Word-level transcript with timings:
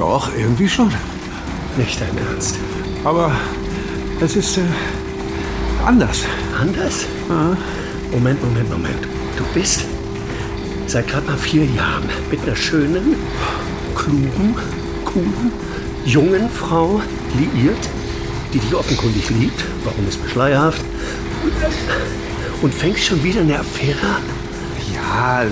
Doch, 0.00 0.30
irgendwie 0.34 0.66
schon. 0.66 0.90
Nicht 1.76 2.00
dein 2.00 2.16
Ernst. 2.26 2.56
Aber 3.04 3.30
es 4.18 4.34
ist 4.34 4.56
äh, 4.56 4.62
anders. 5.84 6.22
Anders? 6.58 7.04
Moment, 8.10 8.42
Moment, 8.42 8.70
Moment. 8.70 9.04
Du 9.36 9.44
bist 9.52 9.84
seit 10.86 11.06
gerade 11.06 11.26
mal 11.26 11.36
vier 11.36 11.66
Jahren 11.66 12.08
mit 12.30 12.40
einer 12.44 12.56
schönen, 12.56 13.14
klugen, 13.94 14.54
coolen, 15.04 15.52
jungen 16.06 16.48
Frau 16.48 17.02
liiert, 17.36 17.86
die 18.54 18.58
dich 18.58 18.74
offenkundig 18.74 19.28
liebt. 19.28 19.62
Warum 19.84 20.08
ist 20.08 20.22
mir 20.22 20.30
schleierhaft? 20.30 20.82
Und 22.62 22.72
fängst 22.72 23.04
schon 23.04 23.22
wieder 23.22 23.42
eine 23.42 23.58
Affäre 23.58 24.06
an? 24.16 24.22
Ja, 24.94 25.44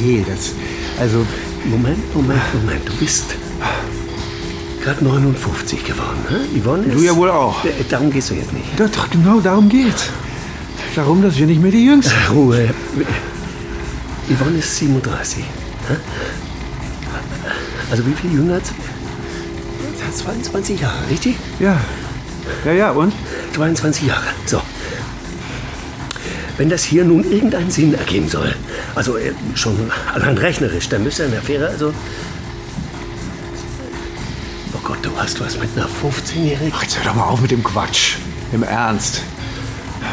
nee, 0.00 0.24
das. 0.28 0.50
Also, 0.98 1.24
Moment, 1.64 2.12
Moment, 2.12 2.42
Moment. 2.54 2.88
Du 2.88 2.92
bist 2.96 3.36
gerade 4.82 5.04
59 5.04 5.84
geworden, 5.84 6.18
ne? 6.30 6.60
Yvonne 6.60 6.84
ist... 6.86 6.94
Du 6.94 7.02
ja 7.02 7.16
wohl 7.16 7.30
auch. 7.30 7.64
Äh, 7.64 7.70
Darum 7.88 8.10
gehst 8.10 8.30
du 8.30 8.34
jetzt 8.34 8.52
nicht. 8.52 8.66
doch, 8.78 8.88
doch, 8.90 9.08
genau 9.10 9.40
darum 9.40 9.68
geht's. 9.68 10.10
Darum, 10.94 11.22
dass 11.22 11.36
wir 11.38 11.46
nicht 11.46 11.60
mehr 11.60 11.70
die 11.72 11.86
Jüngsten 11.86 12.12
sind. 12.26 12.30
Ruhe. 12.36 12.68
Yvonne 14.28 14.58
ist 14.58 14.76
37. 14.76 15.38
ne? 15.88 15.96
Also 17.90 18.06
wie 18.06 18.12
viel 18.12 18.32
jünger? 18.32 18.54
als- 18.54 18.72
22 20.16 20.80
Jahre, 20.80 20.98
richtig? 21.10 21.36
Ja. 21.58 21.80
Ja, 22.64 22.72
ja, 22.72 22.90
und? 22.92 23.12
22 23.54 24.06
Jahre. 24.06 24.22
So. 24.46 24.60
Wenn 26.56 26.68
das 26.68 26.84
hier 26.84 27.04
nun 27.04 27.24
irgendeinen 27.30 27.70
Sinn 27.70 27.94
ergeben 27.94 28.28
soll, 28.28 28.54
also 28.94 29.16
äh, 29.16 29.32
schon 29.56 29.76
allein 30.14 30.38
rechnerisch, 30.38 30.88
dann 30.88 31.02
müsste 31.02 31.24
eine 31.24 31.38
Affäre, 31.38 31.68
also. 31.68 31.92
Hast 35.24 35.40
was 35.40 35.58
mit 35.58 35.70
einer 35.74 35.86
15-Jährigen. 35.86 36.70
Ach, 36.76 36.82
jetzt 36.82 36.98
hör 36.98 37.04
doch 37.06 37.14
mal 37.14 37.24
auf 37.24 37.40
mit 37.40 37.50
dem 37.50 37.64
Quatsch. 37.64 38.16
Im 38.52 38.62
Ernst. 38.62 39.22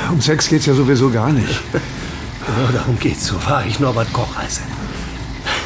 Um 0.09 0.21
Sex 0.21 0.47
geht's 0.47 0.67
ja 0.67 0.73
sowieso 0.73 1.09
gar 1.09 1.33
nicht. 1.33 1.59
Genau 2.47 2.71
darum 2.71 2.97
geht's, 2.97 3.27
so 3.27 3.35
wahr 3.45 3.63
ich 3.67 3.79
Norbert 3.79 4.11
Koch 4.13 4.35
heiße. 4.35 4.61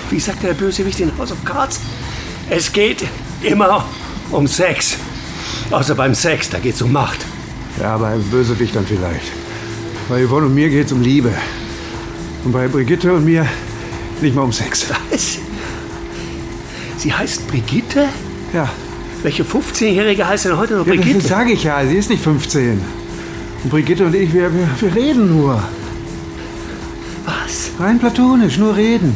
Wie 0.10 0.20
sagt 0.20 0.44
der 0.44 0.54
Bösewicht 0.54 1.00
in 1.00 1.18
House 1.18 1.32
of 1.32 1.44
Cards? 1.46 1.80
Es 2.50 2.74
geht 2.74 3.06
immer 3.42 3.86
um 4.30 4.46
Sex. 4.46 4.98
Außer 5.72 5.96
beim 5.96 6.14
Sex, 6.14 6.50
da 6.50 6.60
geht's 6.60 6.82
um 6.82 6.92
Macht. 6.92 7.24
Ja, 7.80 7.98
bei 7.98 8.18
Bösewicht 8.18 8.76
dann 8.76 8.86
vielleicht. 8.86 9.32
Bei 10.10 10.26
Yvonne 10.26 10.48
und 10.48 10.56
mir 10.56 10.70
geht's 10.70 10.92
um 10.92 11.02
Liebe. 11.02 11.32
Und 12.44 12.52
bei 12.52 12.68
Brigitte 12.68 13.14
und 13.14 13.24
mir 13.24 13.48
nicht 14.22 14.36
mal 14.36 14.42
um 14.42 14.52
Sex. 14.52 14.86
Was? 15.12 15.38
Sie 16.98 17.14
heißt 17.14 17.48
Brigitte? 17.48 18.10
Ja. 18.52 18.70
Welche 19.26 19.44
15-Jährige 19.44 20.28
heißt 20.28 20.46
denn 20.46 20.56
heute 20.56 20.76
noch 20.76 20.86
ja 20.86 20.94
Brigitte? 20.94 21.18
das 21.18 21.30
sage 21.30 21.54
ich 21.54 21.64
ja. 21.64 21.84
Sie 21.84 21.96
ist 21.96 22.12
nicht 22.12 22.24
15. 22.24 22.80
Und 23.64 23.70
Brigitte 23.72 24.06
und 24.06 24.14
ich, 24.14 24.32
wir, 24.32 24.54
wir, 24.54 24.70
wir 24.80 24.96
reden 24.96 25.36
nur. 25.36 25.64
Was? 27.26 27.72
Rein 27.80 27.98
platonisch, 27.98 28.60
nur 28.60 28.76
reden. 28.76 29.16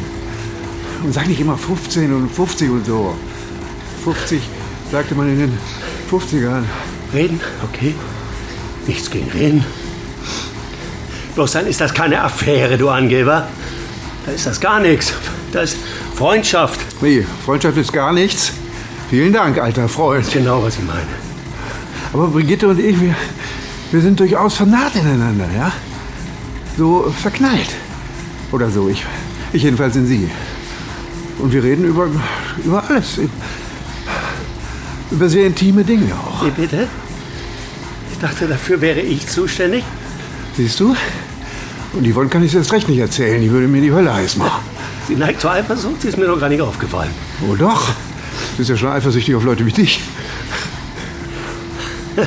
Und 1.04 1.14
sag 1.14 1.28
nicht 1.28 1.40
immer 1.40 1.56
15 1.56 2.12
und 2.12 2.28
50 2.28 2.70
und 2.70 2.86
so. 2.86 3.14
50 4.02 4.40
sagte 4.90 5.14
man 5.14 5.28
in 5.28 5.38
den 5.38 5.58
50ern. 6.10 6.64
Reden? 7.14 7.40
Okay. 7.72 7.94
Nichts 8.88 9.08
gegen 9.12 9.30
Reden. 9.30 9.64
Bloß 11.36 11.52
dann 11.52 11.68
ist 11.68 11.80
das 11.80 11.94
keine 11.94 12.20
Affäre, 12.20 12.76
du 12.76 12.88
Angeber. 12.88 13.46
Da 14.26 14.32
ist 14.32 14.44
das 14.44 14.60
gar 14.60 14.80
nichts. 14.80 15.12
Das 15.52 15.74
ist 15.74 15.78
Freundschaft. 16.16 16.80
Wie, 17.00 17.24
Freundschaft 17.44 17.76
ist 17.76 17.92
gar 17.92 18.12
nichts? 18.12 18.54
Vielen 19.10 19.32
Dank, 19.32 19.58
alter 19.58 19.88
Freund. 19.88 20.30
Genau, 20.32 20.62
was 20.62 20.78
ich 20.78 20.84
meine. 20.84 21.00
Aber 22.12 22.28
Brigitte 22.28 22.68
und 22.68 22.78
ich, 22.78 23.00
wir, 23.00 23.16
wir 23.90 24.00
sind 24.00 24.20
durchaus 24.20 24.54
vernarrt 24.54 24.94
ineinander, 24.94 25.48
ja? 25.52 25.72
So 26.78 27.12
verknallt. 27.20 27.74
Oder 28.52 28.70
so, 28.70 28.88
ich, 28.88 29.04
ich 29.52 29.64
jedenfalls 29.64 29.96
in 29.96 30.06
sie. 30.06 30.30
Und 31.40 31.52
wir 31.52 31.64
reden 31.64 31.86
über, 31.86 32.08
über 32.64 32.88
alles. 32.88 33.18
Über 35.10 35.28
sehr 35.28 35.48
intime 35.48 35.82
Dinge 35.82 36.12
auch. 36.14 36.44
Wie 36.44 36.50
bitte? 36.50 36.86
Ich 38.12 38.18
dachte, 38.20 38.46
dafür 38.46 38.80
wäre 38.80 39.00
ich 39.00 39.26
zuständig. 39.26 39.82
Siehst 40.56 40.78
du? 40.78 40.94
Und 41.94 42.06
Yvonne 42.06 42.28
kann 42.28 42.44
ich 42.44 42.54
erst 42.54 42.72
recht 42.72 42.88
nicht 42.88 43.00
erzählen. 43.00 43.42
Die 43.42 43.50
würde 43.50 43.66
mir 43.66 43.80
die 43.80 43.90
Hölle 43.90 44.14
heiß 44.14 44.36
machen. 44.36 44.62
Sie 45.08 45.16
neigt 45.16 45.40
zur 45.40 45.50
Eifersucht, 45.50 46.02
sie 46.02 46.08
ist 46.08 46.16
mir 46.16 46.28
noch 46.28 46.38
gar 46.38 46.48
nicht 46.48 46.60
aufgefallen. 46.60 47.10
Oh 47.48 47.56
doch. 47.56 47.88
Sie 48.60 48.64
ist 48.64 48.68
ja 48.68 48.76
schon 48.76 48.90
eifersüchtig 48.90 49.34
auf 49.34 49.42
Leute 49.42 49.64
wie 49.64 49.72
dich. 49.72 50.02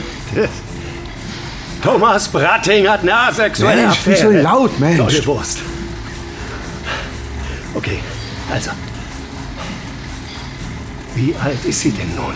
Thomas 1.84 2.28
Bratting 2.28 2.88
hat 2.88 3.02
eine 3.02 3.16
asexuelle 3.16 3.84
Mensch, 3.84 4.04
nicht 4.08 4.18
Affäre. 4.18 4.38
so 4.38 4.42
laut, 4.42 4.80
Mensch. 4.80 5.28
Wurst. 5.28 5.60
Okay, 7.76 8.00
also. 8.52 8.72
Wie 11.14 11.36
alt 11.40 11.64
ist 11.66 11.82
sie 11.82 11.92
denn 11.92 12.16
nun? 12.16 12.34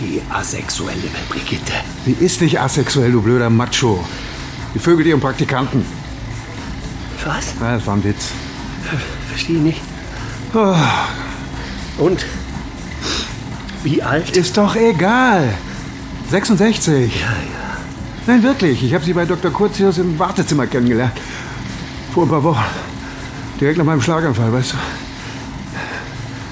Die 0.00 0.22
asexuelle 0.32 1.10
Brigitte. 1.28 1.74
Sie 2.06 2.16
ist 2.18 2.40
nicht 2.40 2.58
asexuell, 2.58 3.12
du 3.12 3.20
blöder 3.20 3.50
Macho. 3.50 4.02
Die 4.74 4.78
vögelt 4.78 5.06
ihren 5.06 5.20
Praktikanten. 5.20 5.84
Was? 7.26 7.44
Ja, 7.60 7.74
das 7.74 7.86
war 7.86 7.96
ein 7.96 8.04
Witz. 8.04 8.28
Verstehe 9.28 9.58
nicht. 9.58 9.82
Oh, 10.54 10.74
Und? 11.98 12.24
Wie 13.84 14.02
alt? 14.02 14.36
ist 14.36 14.56
doch 14.56 14.74
egal. 14.76 15.54
66. 16.30 17.20
Ja, 17.20 17.26
ja. 17.26 17.76
Nein, 18.26 18.42
wirklich. 18.42 18.82
Ich 18.82 18.94
habe 18.94 19.04
sie 19.04 19.12
bei 19.12 19.26
Dr. 19.26 19.50
Kurzius 19.50 19.98
im 19.98 20.18
Wartezimmer 20.18 20.66
kennengelernt. 20.66 21.12
Vor 22.14 22.24
ein 22.24 22.30
paar 22.30 22.42
Wochen. 22.42 22.64
Direkt 23.60 23.76
nach 23.76 23.84
meinem 23.84 24.00
Schlaganfall, 24.00 24.52
weißt 24.52 24.72
du. 24.72 24.76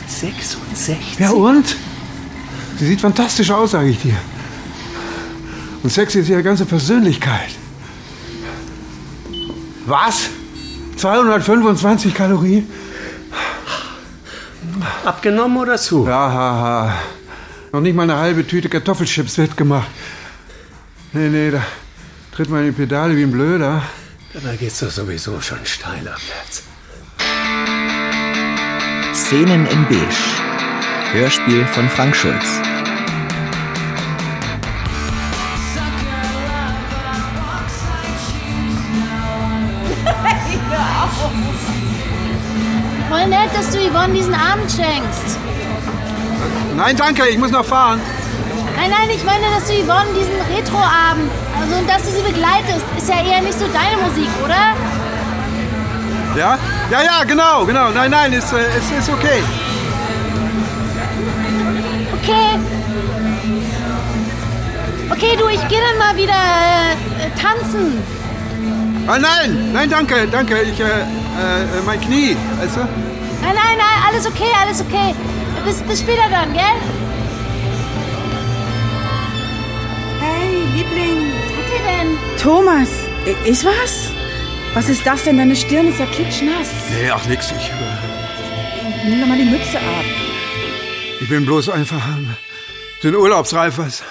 66? 0.06 1.19
Ja, 1.19 1.31
und? 1.31 1.75
Sie 2.78 2.87
sieht 2.87 3.00
fantastisch 3.00 3.50
aus, 3.50 3.70
sage 3.70 3.88
ich 3.88 4.00
dir. 4.00 4.16
Und 5.82 5.91
sexy 5.91 6.20
ist 6.20 6.28
ihre 6.28 6.43
ganze 6.43 6.66
Persönlichkeit. 6.66 7.50
Was? 9.87 10.28
225 10.97 12.14
Kalorien? 12.14 12.69
Abgenommen 15.04 15.56
oder 15.56 15.76
zu? 15.78 16.06
Ja, 16.06 16.12
ha, 16.12 16.60
ha. 16.60 16.94
Noch 17.72 17.80
nicht 17.80 17.96
mal 17.96 18.02
eine 18.02 18.18
halbe 18.18 18.46
Tüte 18.46 18.68
Kartoffelchips 18.68 19.38
wird 19.38 19.56
gemacht. 19.56 19.88
Nee, 21.14 21.30
nee, 21.30 21.50
da 21.50 21.64
tritt 22.30 22.50
man 22.50 22.60
in 22.60 22.66
die 22.66 22.72
Pedale 22.72 23.16
wie 23.16 23.22
ein 23.22 23.32
Blöder. 23.32 23.82
Da 24.34 24.54
geht's 24.56 24.80
doch 24.80 24.90
sowieso 24.90 25.40
schon 25.40 25.64
steil 25.64 26.06
abwärts. 26.06 26.64
Szenen 29.14 29.66
in 29.66 29.88
Beige. 29.88 30.04
Hörspiel 31.12 31.64
von 31.64 31.88
Frank 31.88 32.14
Schulz. 32.14 32.44
Voll 43.08 43.26
nett, 43.28 43.48
dass 43.54 43.70
du 43.70 43.78
Yvonne 43.78 44.12
diesen 44.12 44.34
Abend 44.34 44.70
schenkst. 44.70 45.31
Nein, 46.76 46.97
danke, 46.97 47.26
ich 47.28 47.38
muss 47.38 47.50
noch 47.50 47.64
fahren. 47.64 48.00
Nein, 48.76 48.91
nein, 48.91 49.10
ich 49.14 49.25
meine, 49.25 49.44
dass 49.54 49.66
du 49.69 49.75
Yvonne 49.75 50.08
diesen 50.19 50.34
Retroabend, 50.56 51.30
also 51.60 51.76
und 51.76 51.88
dass 51.88 52.03
du 52.03 52.10
sie 52.10 52.22
begleitest, 52.22 52.84
ist 52.97 53.08
ja 53.08 53.22
eher 53.22 53.42
nicht 53.42 53.58
so 53.58 53.66
deine 53.66 53.97
Musik, 54.03 54.28
oder? 54.44 54.75
Ja? 56.36 56.58
Ja, 56.91 57.02
ja, 57.02 57.25
genau, 57.25 57.64
genau. 57.64 57.91
Nein, 57.91 58.10
nein, 58.10 58.32
ist, 58.32 58.52
äh, 58.52 58.66
ist, 58.78 58.91
ist 58.98 59.08
okay. 59.10 59.42
Okay. 62.20 62.58
Okay, 65.11 65.37
du, 65.38 65.49
ich 65.49 65.69
gehe 65.69 65.81
dann 65.81 65.99
mal 65.99 66.16
wieder 66.16 66.32
äh, 66.32 67.31
tanzen. 67.40 68.02
Ah, 69.06 69.19
nein, 69.19 69.72
nein, 69.72 69.90
danke, 69.90 70.26
danke. 70.31 70.62
Ich, 70.62 70.81
äh, 70.81 70.84
äh, 70.84 71.82
mein 71.84 72.00
Knie, 72.00 72.37
weißt 72.61 72.76
du? 72.76 72.81
Nein, 72.81 73.55
nein, 73.55 73.76
nein, 73.76 73.99
alles 74.08 74.26
okay, 74.26 74.50
alles 74.61 74.81
okay. 74.81 75.14
Bis, 75.64 75.81
bis 75.82 76.00
später 76.00 76.29
dann, 76.31 76.53
gell? 76.53 76.62
Hey, 80.20 80.64
Liebling. 80.75 81.32
Was 81.32 81.53
hat 81.56 81.73
ihr 81.76 82.05
denn? 82.05 82.38
Thomas, 82.38 82.88
ist 83.44 83.64
was? 83.64 84.11
Was 84.75 84.88
ist 84.88 85.06
das 85.06 85.25
denn? 85.25 85.38
Deine 85.38 85.55
Stirn 85.55 85.87
ist 85.88 85.99
ja 86.00 86.06
klitschnass. 86.06 86.69
Nee, 86.91 87.11
ach 87.11 87.25
nix, 87.26 87.53
ich, 87.53 87.69
äh, 87.69 89.09
Nimm 89.09 89.20
doch 89.20 89.26
mal 89.29 89.38
die 89.38 89.44
Mütze 89.44 89.79
ab. 89.79 90.05
ich 91.20 91.29
bin 91.29 91.44
bloß 91.44 91.69
einfach 91.70 92.05
ähm, 92.17 92.35
den 93.03 93.14
Urlaubsreif, 93.14 93.79
was? 93.79 94.03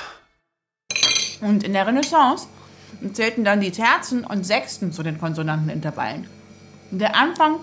Und 1.41 1.63
in 1.63 1.73
der 1.73 1.87
Renaissance 1.87 2.47
zählten 3.13 3.43
dann 3.43 3.61
die 3.61 3.71
Terzen 3.71 4.23
und 4.23 4.45
Sechsten 4.45 4.91
zu 4.91 5.01
den 5.03 5.17
Konsonantenintervallen. 5.19 6.27
Der 6.91 7.15
Anfang 7.15 7.55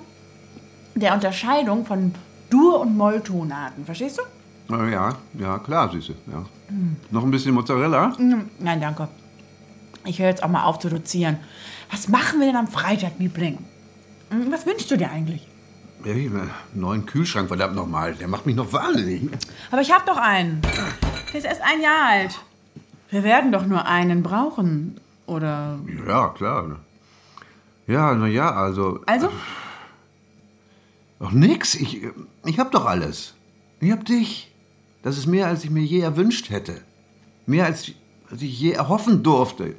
der 0.94 1.14
Unterscheidung 1.14 1.87
von 1.87 2.14
Dur- 2.50 2.80
und 2.80 2.96
Molltonarten, 2.96 3.84
verstehst 3.84 4.18
du? 4.18 4.22
Na 4.68 4.88
ja, 4.88 5.16
ja, 5.38 5.58
klar, 5.58 5.90
Süße. 5.90 6.14
Ja. 6.30 6.44
Noch 7.10 7.22
ein 7.24 7.30
bisschen 7.30 7.54
Mozzarella? 7.54 8.12
Nein, 8.58 8.80
danke. 8.80 9.08
Ich 10.04 10.18
höre 10.18 10.28
jetzt 10.28 10.42
auch 10.42 10.48
mal 10.48 10.64
auf 10.64 10.78
zu 10.78 10.88
dozieren. 10.88 11.38
Was 11.90 12.08
machen 12.08 12.40
wir 12.40 12.46
denn 12.46 12.56
am 12.56 12.68
Freitag, 12.68 13.12
Liebling? 13.18 13.58
Hm, 14.30 14.52
Was 14.52 14.66
wünschst 14.66 14.90
du 14.90 14.96
dir 14.96 15.10
eigentlich? 15.10 15.46
Ja, 16.04 16.12
einen 16.12 16.50
neuen 16.74 17.06
Kühlschrank, 17.06 17.48
verdammt 17.48 17.74
nochmal. 17.74 18.14
Der 18.14 18.28
macht 18.28 18.46
mich 18.46 18.54
noch 18.54 18.72
wahnsinnig. 18.72 19.28
Aber 19.70 19.80
ich 19.80 19.92
habe 19.92 20.04
doch 20.06 20.16
einen. 20.16 20.60
Der 21.32 21.38
ist 21.38 21.44
erst 21.44 21.62
ein 21.62 21.80
Jahr 21.82 22.06
alt. 22.08 22.38
Wir 23.10 23.24
werden 23.24 23.52
doch 23.52 23.66
nur 23.66 23.84
einen 23.86 24.22
brauchen. 24.22 25.00
Oder. 25.26 25.78
Ja, 26.06 26.28
klar. 26.28 26.76
Ja, 27.86 28.14
na 28.14 28.26
ja, 28.26 28.52
also. 28.54 29.00
Also? 29.06 29.30
Doch 31.18 31.32
nix. 31.32 31.74
Ich, 31.74 32.00
ich 32.44 32.58
hab 32.58 32.72
doch 32.72 32.86
alles. 32.86 33.34
Ich 33.80 33.90
hab 33.90 34.04
dich. 34.04 34.52
Das 35.02 35.16
ist 35.16 35.26
mehr, 35.26 35.46
als 35.46 35.64
ich 35.64 35.70
mir 35.70 35.82
je 35.82 36.00
erwünscht 36.00 36.50
hätte. 36.50 36.82
Mehr, 37.46 37.64
als, 37.66 37.92
als 38.30 38.42
ich 38.42 38.60
je 38.60 38.72
erhoffen 38.72 39.22
durfte. 39.22 39.76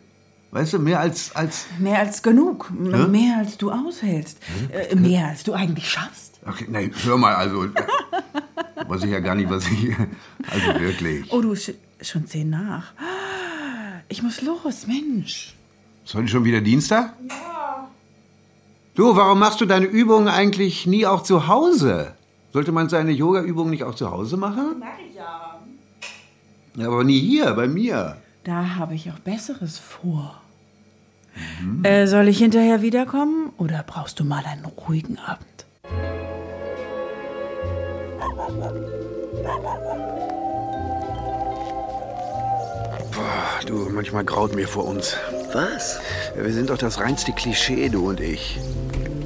Weißt 0.51 0.73
du, 0.73 0.79
mehr 0.79 0.99
als. 0.99 1.35
als 1.35 1.67
Mehr 1.77 1.99
als 1.99 2.23
genug. 2.23 2.71
Hä? 2.71 3.07
Mehr 3.07 3.37
als 3.37 3.57
du 3.57 3.71
aushältst. 3.71 4.39
Äh, 4.71 4.95
mehr 4.95 5.27
als 5.27 5.43
du 5.43 5.53
eigentlich 5.53 5.89
schaffst. 5.89 6.39
okay, 6.45 6.65
nein, 6.69 6.91
hör 7.03 7.17
mal, 7.17 7.35
also. 7.35 7.67
weiß 8.87 9.03
ich 9.03 9.11
ja 9.11 9.19
gar 9.19 9.35
nicht, 9.35 9.49
was 9.49 9.67
ich. 9.67 9.95
Also 10.49 10.79
wirklich. 10.79 11.31
Oh, 11.31 11.41
du 11.41 11.55
sch 11.55 11.73
schon 12.01 12.25
zehn 12.25 12.49
nach. 12.49 12.93
Ich 14.07 14.23
muss 14.23 14.41
los, 14.41 14.87
Mensch. 14.87 15.53
Ist 16.03 16.15
heute 16.15 16.27
schon 16.27 16.45
wieder 16.45 16.61
Dienstag? 16.61 17.13
Ja. 17.29 17.58
Du, 18.99 19.15
warum 19.15 19.39
machst 19.39 19.61
du 19.61 19.65
deine 19.65 19.85
Übungen 19.85 20.27
eigentlich 20.27 20.85
nie 20.85 21.05
auch 21.05 21.23
zu 21.23 21.47
Hause? 21.47 22.15
Sollte 22.51 22.73
man 22.73 22.89
seine 22.89 23.11
Yoga-Übungen 23.11 23.69
nicht 23.69 23.85
auch 23.85 23.95
zu 23.95 24.11
Hause 24.11 24.35
machen? 24.35 24.75
Mach 24.77 24.87
ich 25.09 25.15
ja. 25.15 25.57
Ja, 26.75 26.87
aber 26.87 27.05
nie 27.05 27.21
hier, 27.21 27.53
bei 27.53 27.69
mir. 27.69 28.17
Da 28.43 28.75
habe 28.75 28.95
ich 28.95 29.09
auch 29.09 29.19
Besseres 29.19 29.79
vor. 29.79 30.41
Äh, 31.83 32.07
soll 32.07 32.27
ich 32.27 32.39
hinterher 32.39 32.81
wiederkommen 32.81 33.53
oder 33.57 33.85
brauchst 33.87 34.19
du 34.19 34.25
mal 34.25 34.43
einen 34.45 34.65
ruhigen 34.65 35.17
Abend? 35.17 35.45
Boah, 43.13 43.65
du, 43.65 43.89
manchmal 43.91 44.25
graut 44.25 44.53
mir 44.53 44.67
vor 44.67 44.83
uns. 44.83 45.15
Was? 45.53 46.01
Wir 46.35 46.51
sind 46.51 46.69
doch 46.69 46.77
das 46.77 46.99
reinste 46.99 47.31
Klischee, 47.31 47.87
du 47.87 48.09
und 48.09 48.19
ich. 48.19 48.59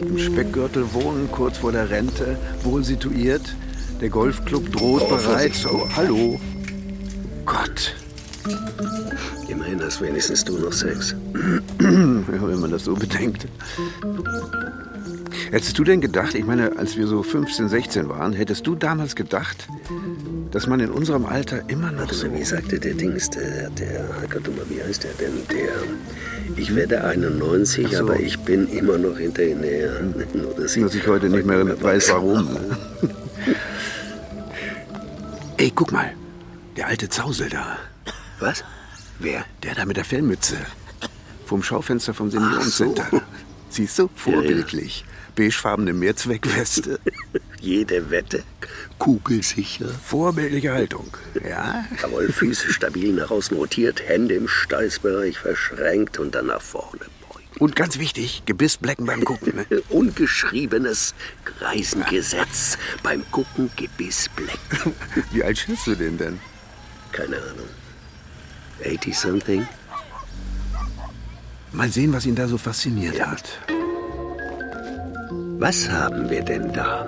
Im 0.05 0.19
Speckgürtel 0.19 0.93
wohnen, 0.93 1.29
kurz 1.31 1.57
vor 1.57 1.71
der 1.71 1.89
Rente, 1.89 2.37
wohl 2.63 2.83
situiert. 2.83 3.55
Der 4.01 4.09
Golfclub 4.09 4.71
droht 4.71 5.07
bereits. 5.07 5.65
Oh, 5.65 5.87
hallo. 5.95 6.39
Gott. 7.45 7.95
Immerhin 9.47 9.81
hast 9.81 10.01
wenigstens 10.01 10.43
du 10.43 10.57
noch 10.57 10.73
Sex. 10.73 11.15
Ja, 11.81 12.47
wenn 12.47 12.59
man 12.59 12.71
das 12.71 12.85
so 12.85 12.93
bedenkt. 12.93 13.47
Hättest 15.51 15.77
du 15.77 15.83
denn 15.83 16.01
gedacht, 16.01 16.35
ich 16.35 16.45
meine, 16.45 16.77
als 16.77 16.97
wir 16.97 17.07
so 17.07 17.21
15, 17.21 17.69
16 17.69 18.09
waren, 18.09 18.33
hättest 18.33 18.65
du 18.65 18.75
damals 18.75 19.15
gedacht, 19.15 19.67
dass 20.53 20.67
man 20.67 20.79
in 20.79 20.91
unserem 20.91 21.25
Alter 21.25 21.67
immer 21.67 21.91
noch 21.91 22.01
Warte 22.01 22.13
so... 22.13 22.31
wie 22.31 22.43
sagte 22.43 22.79
der 22.79 22.93
Dings, 22.93 23.27
der, 23.31 23.71
der, 23.71 24.05
Gott, 24.29 24.43
wie 24.69 24.83
heißt 24.83 25.03
der 25.03 25.13
denn? 25.13 25.41
Der, 25.49 25.73
ich 26.55 26.75
werde 26.75 27.03
91, 27.03 27.87
Ach 27.87 27.91
so. 27.91 27.97
aber 28.03 28.19
ich 28.19 28.37
bin 28.39 28.67
immer 28.67 28.99
noch 28.99 29.17
hinterher. 29.17 29.99
Nur, 30.35 30.53
dass 30.53 30.75
Dass 30.75 30.93
ich 30.93 31.07
heute 31.07 31.29
nicht 31.29 31.47
mehr 31.47 31.81
weiß, 31.81 32.09
warum. 32.13 32.55
Ey, 35.57 35.71
guck 35.73 35.91
mal. 35.91 36.13
Der 36.77 36.87
alte 36.87 37.09
Zausel 37.09 37.49
da. 37.49 37.77
Was? 38.39 38.63
Wer? 39.17 39.45
Der 39.63 39.73
da 39.73 39.85
mit 39.85 39.97
der 39.97 40.05
Fellmütze. 40.05 40.57
Vom 41.47 41.63
Schaufenster 41.63 42.13
vom 42.13 42.29
Seniorencenter. 42.29 43.07
Siehst 43.69 43.97
du? 43.97 44.07
Vorbildlich. 44.13 45.03
Beigefarbene 45.35 45.93
Mehrzweckweste. 45.93 46.99
Jede 47.59 48.09
Wette. 48.11 48.43
Kugelsicher. 48.99 49.87
Vorbildliche 49.87 50.73
Haltung. 50.73 51.07
Ja? 51.47 51.85
Jawohl, 52.01 52.31
Füße 52.31 52.71
stabil 52.71 53.13
nach 53.13 53.31
außen 53.31 53.55
rotiert, 53.57 54.07
Hände 54.07 54.35
im 54.35 54.47
Steißbereich 54.47 55.39
verschränkt 55.39 56.19
und 56.19 56.35
dann 56.35 56.47
nach 56.47 56.61
vorne 56.61 57.05
beugen. 57.21 57.47
Und 57.59 57.75
ganz 57.75 57.99
wichtig, 57.99 58.43
Gebissblecken 58.45 59.05
beim 59.05 59.23
Gucken. 59.23 59.55
Ne? 59.55 59.81
Ungeschriebenes 59.89 61.15
Greisengesetz. 61.45 62.77
Beim 63.01 63.23
Gucken 63.31 63.71
Gebissblecken. 63.75 64.93
Wie 65.31 65.43
alt 65.43 65.57
schätzt 65.57 65.87
du 65.87 65.95
den 65.95 66.17
denn? 66.17 66.39
Keine 67.11 67.37
Ahnung. 67.37 67.69
80 68.85 69.17
something? 69.17 69.67
Mal 71.71 71.89
sehen, 71.89 72.13
was 72.13 72.25
ihn 72.25 72.35
da 72.35 72.47
so 72.47 72.57
fasziniert 72.57 73.19
hat. 73.25 73.59
Was 75.63 75.89
haben 75.89 76.29
wir 76.29 76.41
denn 76.41 76.73
da? 76.73 77.05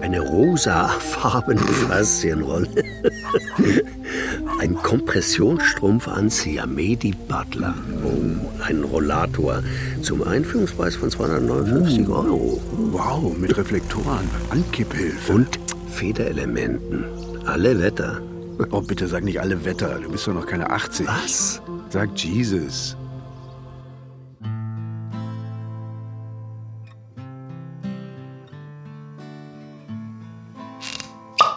Eine 0.00 0.20
rosafarbene 0.20 1.58
Faszienrolle. 1.58 2.68
Ein 4.60 4.76
Kompressionsstrumpf 4.76 6.06
an 6.06 6.30
Siamedi 6.30 7.12
Butler. 7.26 7.74
Oh, 8.04 8.62
ein 8.62 8.84
Rollator 8.84 9.64
zum 10.00 10.22
Einführungspreis 10.22 10.94
von 10.94 11.10
259 11.10 12.08
Euro. 12.08 12.62
Wow, 12.92 13.36
mit 13.36 13.56
Reflektoren, 13.56 14.30
Ankipphilfe. 14.50 15.32
Und 15.32 15.58
Federelementen. 15.90 17.04
Alle 17.46 17.80
Wetter. 17.80 18.22
Oh, 18.70 18.80
bitte 18.80 19.08
sag 19.08 19.24
nicht 19.24 19.40
alle 19.40 19.64
Wetter. 19.64 19.98
Du 19.98 20.08
bist 20.08 20.24
doch 20.28 20.34
noch 20.34 20.46
keine 20.46 20.70
80. 20.70 21.08
Was? 21.08 21.60
Sag 21.90 22.16
Jesus. 22.16 22.96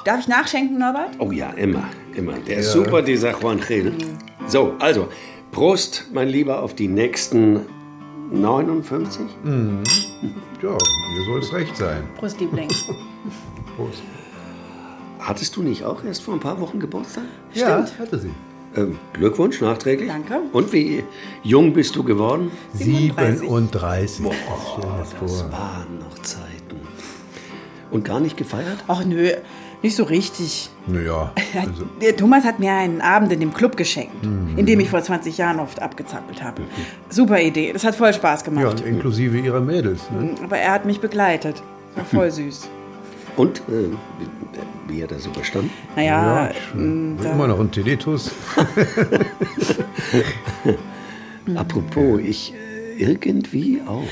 Darf 0.06 0.20
ich 0.20 0.28
nachschenken, 0.28 0.80
Norbert? 0.80 1.12
Oh 1.20 1.32
ja, 1.32 1.52
immer, 1.52 1.84
immer. 2.16 2.34
Der 2.40 2.58
ist 2.58 2.72
super, 2.72 3.02
dieser 3.02 3.40
Juan 3.40 3.60
Gil. 3.60 3.94
So, 4.48 4.74
also, 4.80 5.08
Prost, 5.52 6.06
mein 6.12 6.28
Lieber, 6.30 6.64
auf 6.64 6.74
die 6.74 6.88
nächsten 6.88 7.62
59. 8.32 9.22
Ja, 10.62 10.70
mir 10.70 11.26
soll 11.26 11.40
es 11.40 11.54
recht 11.54 11.78
sein. 11.78 12.04
Prost, 12.18 12.40
Liebling. 12.40 12.70
Prost. 13.78 14.02
Hattest 15.20 15.56
du 15.56 15.62
nicht 15.62 15.84
auch 15.84 16.04
erst 16.04 16.24
vor 16.24 16.34
ein 16.34 16.40
paar 16.40 16.60
Wochen 16.60 16.80
Geburtstag? 16.80 17.26
Ja, 17.54 17.86
hatte 18.00 18.18
sie. 18.18 18.32
Ähm, 18.76 18.98
Glückwunsch 19.14 19.62
nachträglich. 19.62 20.10
Danke. 20.10 20.40
Und 20.54 20.74
wie 20.74 21.04
jung 21.44 21.74
bist 21.74 21.96
du 21.96 22.04
geworden? 22.04 22.52
37. 22.74 23.48
Boah, 24.24 24.34
Stell 24.74 24.90
dir 24.90 24.98
das 24.98 25.10
das 25.20 25.42
vor. 25.42 25.52
waren 25.52 26.00
noch 26.00 26.18
Zeiten. 26.24 26.80
Und 27.92 28.06
gar 28.06 28.20
nicht 28.22 28.38
gefeiert? 28.38 28.84
Ach 28.88 29.04
nö, 29.04 29.32
nicht 29.82 29.96
so 29.96 30.04
richtig. 30.04 30.70
Naja, 30.88 31.32
also, 31.60 31.86
Der 32.02 32.16
Thomas 32.16 32.44
hat 32.44 32.60
mir 32.60 32.72
einen 32.74 33.02
Abend 33.02 33.32
in 33.34 33.40
dem 33.40 33.54
Club 33.54 33.78
geschenkt, 33.78 34.16
in 34.58 34.66
dem 34.66 34.80
ich 34.80 34.90
vor 34.90 35.02
20 35.02 35.38
Jahren 35.38 35.60
oft 35.60 35.82
abgezappelt 35.82 36.42
habe. 36.44 36.62
Super 37.10 37.40
Idee, 37.42 37.72
das 37.74 37.84
hat 37.84 37.96
voll 37.96 38.14
Spaß 38.14 38.42
ja, 38.42 38.46
gemacht. 38.46 38.80
und 38.82 38.86
inklusive 38.86 39.38
ihrer 39.40 39.62
Mädels. 39.62 40.02
Ne? 40.12 40.36
Aber 40.44 40.58
er 40.58 40.72
hat 40.74 40.86
mich 40.86 41.00
begleitet. 41.00 41.62
War 41.96 42.06
voll 42.06 42.32
süß. 42.40 42.68
Und 43.38 43.60
äh, 43.70 43.90
wie, 44.88 45.02
hat 45.04 45.12
er 45.14 45.20
so 45.20 45.30
überstanden? 45.30 45.72
Naja, 45.96 46.50
ich 46.52 46.74
bin 46.74 47.18
da- 47.22 47.32
immer 47.32 47.48
noch 47.48 47.60
ein 47.60 47.72
Tinnitus. 47.72 48.32
Apropos, 51.56 52.20
ich 52.22 52.54
äh, 52.54 53.02
irgendwie 53.02 53.82
auch. 53.88 54.04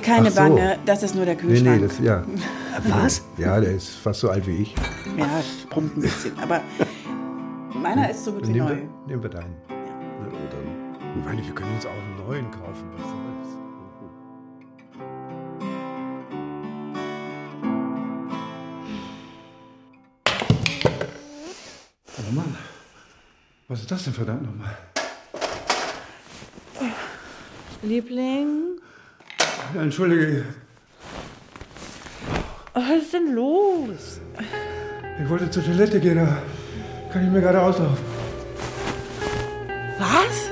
Keine 0.00 0.30
so. 0.30 0.36
Bange, 0.40 0.78
das 0.86 1.02
ist 1.02 1.14
nur 1.14 1.24
der 1.24 1.34
Nee, 1.34 1.40
Kühlschrank. 1.40 1.80
nee, 1.80 1.86
das, 1.86 1.98
ja. 2.00 2.24
Was? 2.88 3.22
Ja, 3.36 3.60
der 3.60 3.72
ist 3.72 3.90
fast 3.90 4.20
so 4.20 4.30
alt 4.30 4.46
wie 4.46 4.62
ich. 4.62 4.74
Ja, 5.18 5.26
brummt 5.68 5.96
ein 5.96 6.00
bisschen. 6.00 6.38
Aber 6.38 6.60
meiner 7.74 8.10
ist 8.10 8.24
so 8.24 8.32
gut 8.32 8.46
wie 8.48 8.52
Nehmen 8.52 8.66
neu. 8.68 8.74
wir, 8.76 8.88
nehmen 9.06 9.22
wir 9.22 9.30
deinen. 9.30 9.54
Ich 11.18 11.24
meine, 11.26 11.44
wir 11.46 11.54
können 11.54 11.74
uns 11.74 11.84
auch 11.84 11.90
einen 11.90 12.26
neuen 12.26 12.50
kaufen. 12.50 12.90
Was 12.96 13.02
soll's? 13.02 13.58
Oh 22.18 22.32
Mann. 22.32 22.56
Was 23.68 23.80
ist 23.80 23.90
das 23.90 24.04
denn 24.04 24.12
verdammt 24.12 24.42
nochmal? 24.42 24.76
Liebling, 27.82 28.78
Entschuldige, 29.74 30.44
was 32.74 33.02
ist 33.02 33.12
denn 33.12 33.34
los? 33.34 34.20
ich 35.22 35.28
wollte 35.28 35.50
zur 35.50 35.64
Toilette 35.64 36.00
gehen, 36.00 36.18
aber 36.18 36.42
kann 37.12 37.24
ich 37.24 37.30
mir 37.30 37.40
gerade 37.40 37.60
auslaufen. 37.60 37.96
Was? 39.98 40.50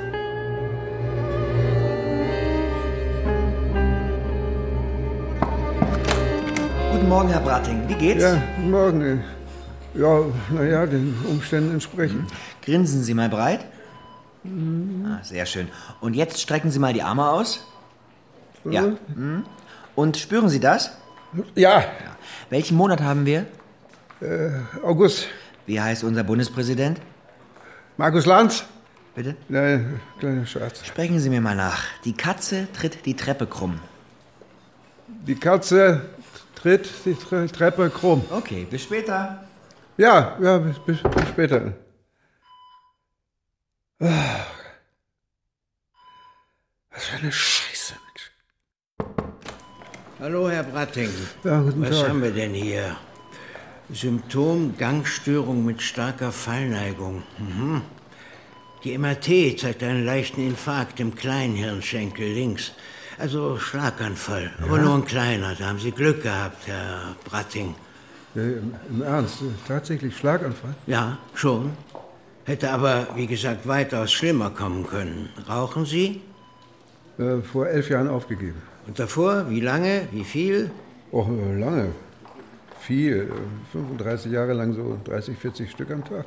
Guten 6.92 7.08
Morgen, 7.08 7.28
Herr 7.28 7.40
Brating. 7.40 7.88
Wie 7.88 7.94
geht's? 7.94 8.22
Ja, 8.22 8.42
guten 8.56 8.70
Morgen. 8.70 9.24
Ja, 9.94 10.20
naja, 10.50 10.86
den 10.86 11.14
Umständen 11.28 11.72
entsprechend. 11.72 12.30
Grinsen 12.62 13.02
Sie 13.02 13.14
mal 13.14 13.28
breit. 13.28 13.64
Ah, 14.44 15.22
sehr 15.22 15.46
schön. 15.46 15.68
Und 16.00 16.14
jetzt 16.14 16.40
strecken 16.40 16.70
Sie 16.70 16.78
mal 16.78 16.92
die 16.92 17.02
Arme 17.02 17.28
aus. 17.28 17.66
Ja. 18.64 18.82
Mhm. 19.14 19.44
Und 19.94 20.16
spüren 20.16 20.48
Sie 20.48 20.60
das? 20.60 20.96
Ja, 21.54 21.84
Welchen 22.50 22.76
Monat 22.76 23.00
haben 23.00 23.24
wir? 23.26 23.46
August. 24.82 25.28
Wie 25.66 25.80
heißt 25.80 26.04
unser 26.04 26.24
Bundespräsident? 26.24 27.00
Markus 27.96 28.26
Lanz? 28.26 28.64
Bitte? 29.14 29.36
Nein, 29.48 30.00
kleiner 30.18 30.46
Scherz. 30.46 30.84
Sprechen 30.84 31.18
Sie 31.20 31.30
mir 31.30 31.40
mal 31.40 31.54
nach. 31.56 31.84
Die 32.04 32.12
Katze 32.12 32.68
tritt 32.72 33.06
die 33.06 33.14
Treppe 33.14 33.46
krumm. 33.46 33.80
Die 35.26 35.34
Katze 35.34 36.10
tritt 36.54 36.88
die 37.04 37.14
Tre 37.14 37.46
Treppe 37.46 37.90
krumm. 37.90 38.24
Okay, 38.30 38.66
bis 38.70 38.82
später. 38.82 39.44
Ja, 39.96 40.36
ja, 40.40 40.58
bis, 40.58 40.78
bis, 40.80 41.02
bis 41.02 41.28
später. 41.28 41.72
Ah. 44.00 44.06
Was 46.90 47.04
für 47.04 47.16
eine 47.18 47.32
Scheiße. 47.32 47.69
Hallo, 50.20 50.50
Herr 50.50 50.64
Bratting. 50.64 51.08
Ja, 51.44 51.62
guten 51.62 51.80
Was 51.80 51.98
Tag. 51.98 52.10
haben 52.10 52.22
wir 52.22 52.30
denn 52.30 52.52
hier? 52.52 52.94
Symptom 53.90 54.74
Gangstörung 54.76 55.64
mit 55.64 55.80
starker 55.80 56.30
Fallneigung. 56.30 57.22
Mhm. 57.38 57.80
Die 58.84 58.98
MRT 58.98 59.58
zeigt 59.58 59.82
einen 59.82 60.04
leichten 60.04 60.46
Infarkt 60.46 61.00
im 61.00 61.14
Kleinhirnschenkel 61.14 62.34
links. 62.34 62.72
Also 63.18 63.58
Schlaganfall, 63.58 64.50
aber 64.62 64.76
nur 64.76 64.96
ein 64.96 65.06
kleiner. 65.06 65.54
Da 65.54 65.68
haben 65.68 65.78
Sie 65.78 65.90
Glück 65.90 66.22
gehabt, 66.22 66.66
Herr 66.66 67.16
Bratting. 67.24 67.74
Ja, 68.34 68.42
im, 68.42 69.02
Ernst, 69.02 69.38
tatsächlich 69.66 70.14
Schlaganfall? 70.18 70.74
Ja, 70.86 71.16
schon. 71.32 71.72
Hätte 72.44 72.70
aber, 72.72 73.06
wie 73.14 73.26
gesagt, 73.26 73.66
weitaus 73.66 74.12
schlimmer 74.12 74.50
kommen 74.50 74.86
können. 74.86 75.30
Rauchen 75.48 75.86
Sie? 75.86 76.20
Äh, 77.18 77.40
vor 77.40 77.68
elf 77.68 77.88
Jahren 77.88 78.08
aufgegeben. 78.08 78.60
Und 78.86 78.98
davor, 78.98 79.50
wie 79.50 79.60
lange, 79.60 80.08
wie 80.12 80.24
viel? 80.24 80.70
Oh, 81.12 81.26
äh, 81.30 81.58
lange. 81.58 81.92
Viel. 82.80 83.30
äh, 83.30 83.72
35 83.72 84.32
Jahre 84.32 84.52
lang 84.54 84.72
so 84.74 84.98
30, 85.04 85.36
40 85.38 85.70
Stück 85.70 85.90
am 85.90 86.04
Tag. 86.04 86.24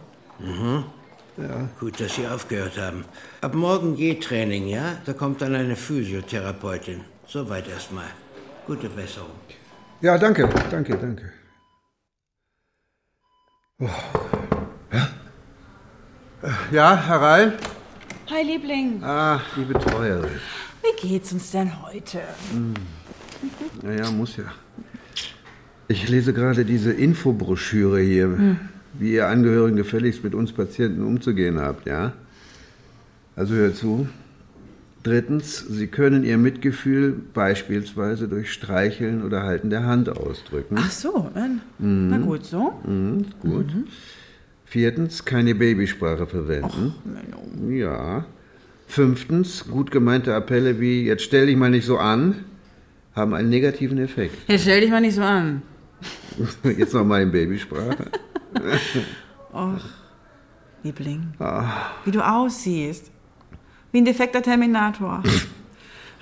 Gut, 1.80 2.00
dass 2.00 2.16
Sie 2.16 2.28
aufgehört 2.28 2.78
haben. 2.78 3.06
Ab 3.42 3.56
morgen 3.56 3.96
G-Training, 3.96 4.68
ja? 4.68 4.98
Da 5.06 5.14
kommt 5.14 5.42
dann 5.42 5.56
eine 5.56 5.76
Physiotherapeutin. 5.76 7.02
Soweit 7.28 7.68
erstmal. 7.68 8.06
Gute 8.68 8.90
Besserung. 8.90 9.32
Ja, 10.02 10.18
danke, 10.18 10.48
danke, 10.70 10.98
danke. 10.98 11.32
Oh. 13.80 13.90
Ja? 14.92 15.08
Äh, 16.44 16.76
Ja, 16.76 16.96
herein? 17.08 17.54
Hi, 18.30 18.44
Liebling. 18.44 19.04
Ah, 19.04 19.42
die 19.56 19.64
Betreuerin. 19.66 20.40
Wie 20.84 21.08
geht's 21.08 21.32
uns 21.32 21.52
denn 21.52 21.72
heute? 21.82 22.20
Naja, 23.82 24.12
muss 24.12 24.38
ja. 24.38 24.46
Ich 25.88 26.10
lese 26.10 26.34
gerade 26.34 26.66
diese 26.66 26.92
Infobroschüre 26.92 28.02
hier, 28.02 28.58
wie 28.94 29.14
ihr 29.14 29.28
Angehörigen 29.28 29.78
gefälligst 29.78 30.24
mit 30.24 30.36
uns 30.36 30.52
Patienten 30.52 31.04
umzugehen 31.04 31.60
habt, 31.60 31.88
ja? 31.88 32.14
Also 33.36 33.54
hört 33.56 33.78
zu. 33.78 34.08
Drittens, 35.04 35.60
Sie 35.60 35.88
können 35.88 36.24
Ihr 36.24 36.38
Mitgefühl 36.38 37.14
beispielsweise 37.34 38.30
durch 38.30 38.54
Streicheln 38.54 39.24
oder 39.24 39.44
Halten 39.44 39.70
der 39.70 39.86
Hand 39.86 40.10
ausdrücken. 40.10 40.76
Ach 40.80 40.92
so, 40.92 41.30
dann, 41.34 41.62
na 41.78 42.18
gut, 42.18 42.46
so. 42.46 42.74
Mhm, 42.86 43.26
gut. 43.42 43.66
Viertens, 44.66 45.26
keine 45.26 45.56
Babysprache 45.56 46.26
verwenden. 46.26 46.96
Ja. 47.70 48.26
Fünftens, 48.94 49.66
gut 49.68 49.90
gemeinte 49.90 50.36
Appelle 50.36 50.80
wie 50.80 51.04
jetzt 51.04 51.24
stell 51.24 51.48
dich 51.48 51.58
mal 51.58 51.72
nicht 51.72 51.88
so 51.88 51.98
an, 51.98 52.46
haben 53.16 53.34
einen 53.34 53.50
negativen 53.50 53.98
Effekt. 53.98 54.48
Jetzt 54.48 54.62
stell 54.62 54.82
dich 54.82 54.92
mal 54.92 55.02
nicht 55.02 55.16
so 55.16 55.24
an. 55.24 55.64
Jetzt 56.78 56.94
noch 56.94 57.04
mal 57.04 57.24
in 57.24 57.32
Babysprache. 57.32 58.12
Liebling, 60.84 61.34
wie 62.06 62.12
du 62.12 62.22
aussiehst. 62.22 63.10
Wie 63.92 63.98
ein 63.98 64.06
defekter 64.06 64.44
Terminator. 64.44 65.24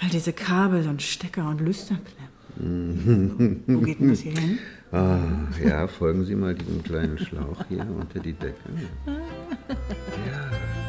All 0.02 0.10
diese 0.10 0.32
Kabel 0.32 0.88
und 0.88 1.02
Stecker 1.02 1.50
und 1.50 1.60
Lüsterklemmen. 1.60 3.64
Wo 3.68 3.82
geht 3.82 4.00
denn 4.00 4.12
das 4.12 4.22
hier 4.22 4.32
hin? 4.32 4.60
Ah, 4.94 5.20
ja, 5.66 5.88
folgen 5.88 6.26
Sie 6.26 6.36
mal 6.36 6.54
diesem 6.54 6.84
kleinen 6.84 7.18
Schlauch 7.18 7.64
hier 7.70 7.88
unter 7.98 8.20
die 8.20 8.34
Decke. 8.34 8.58
Ja. 9.08 10.81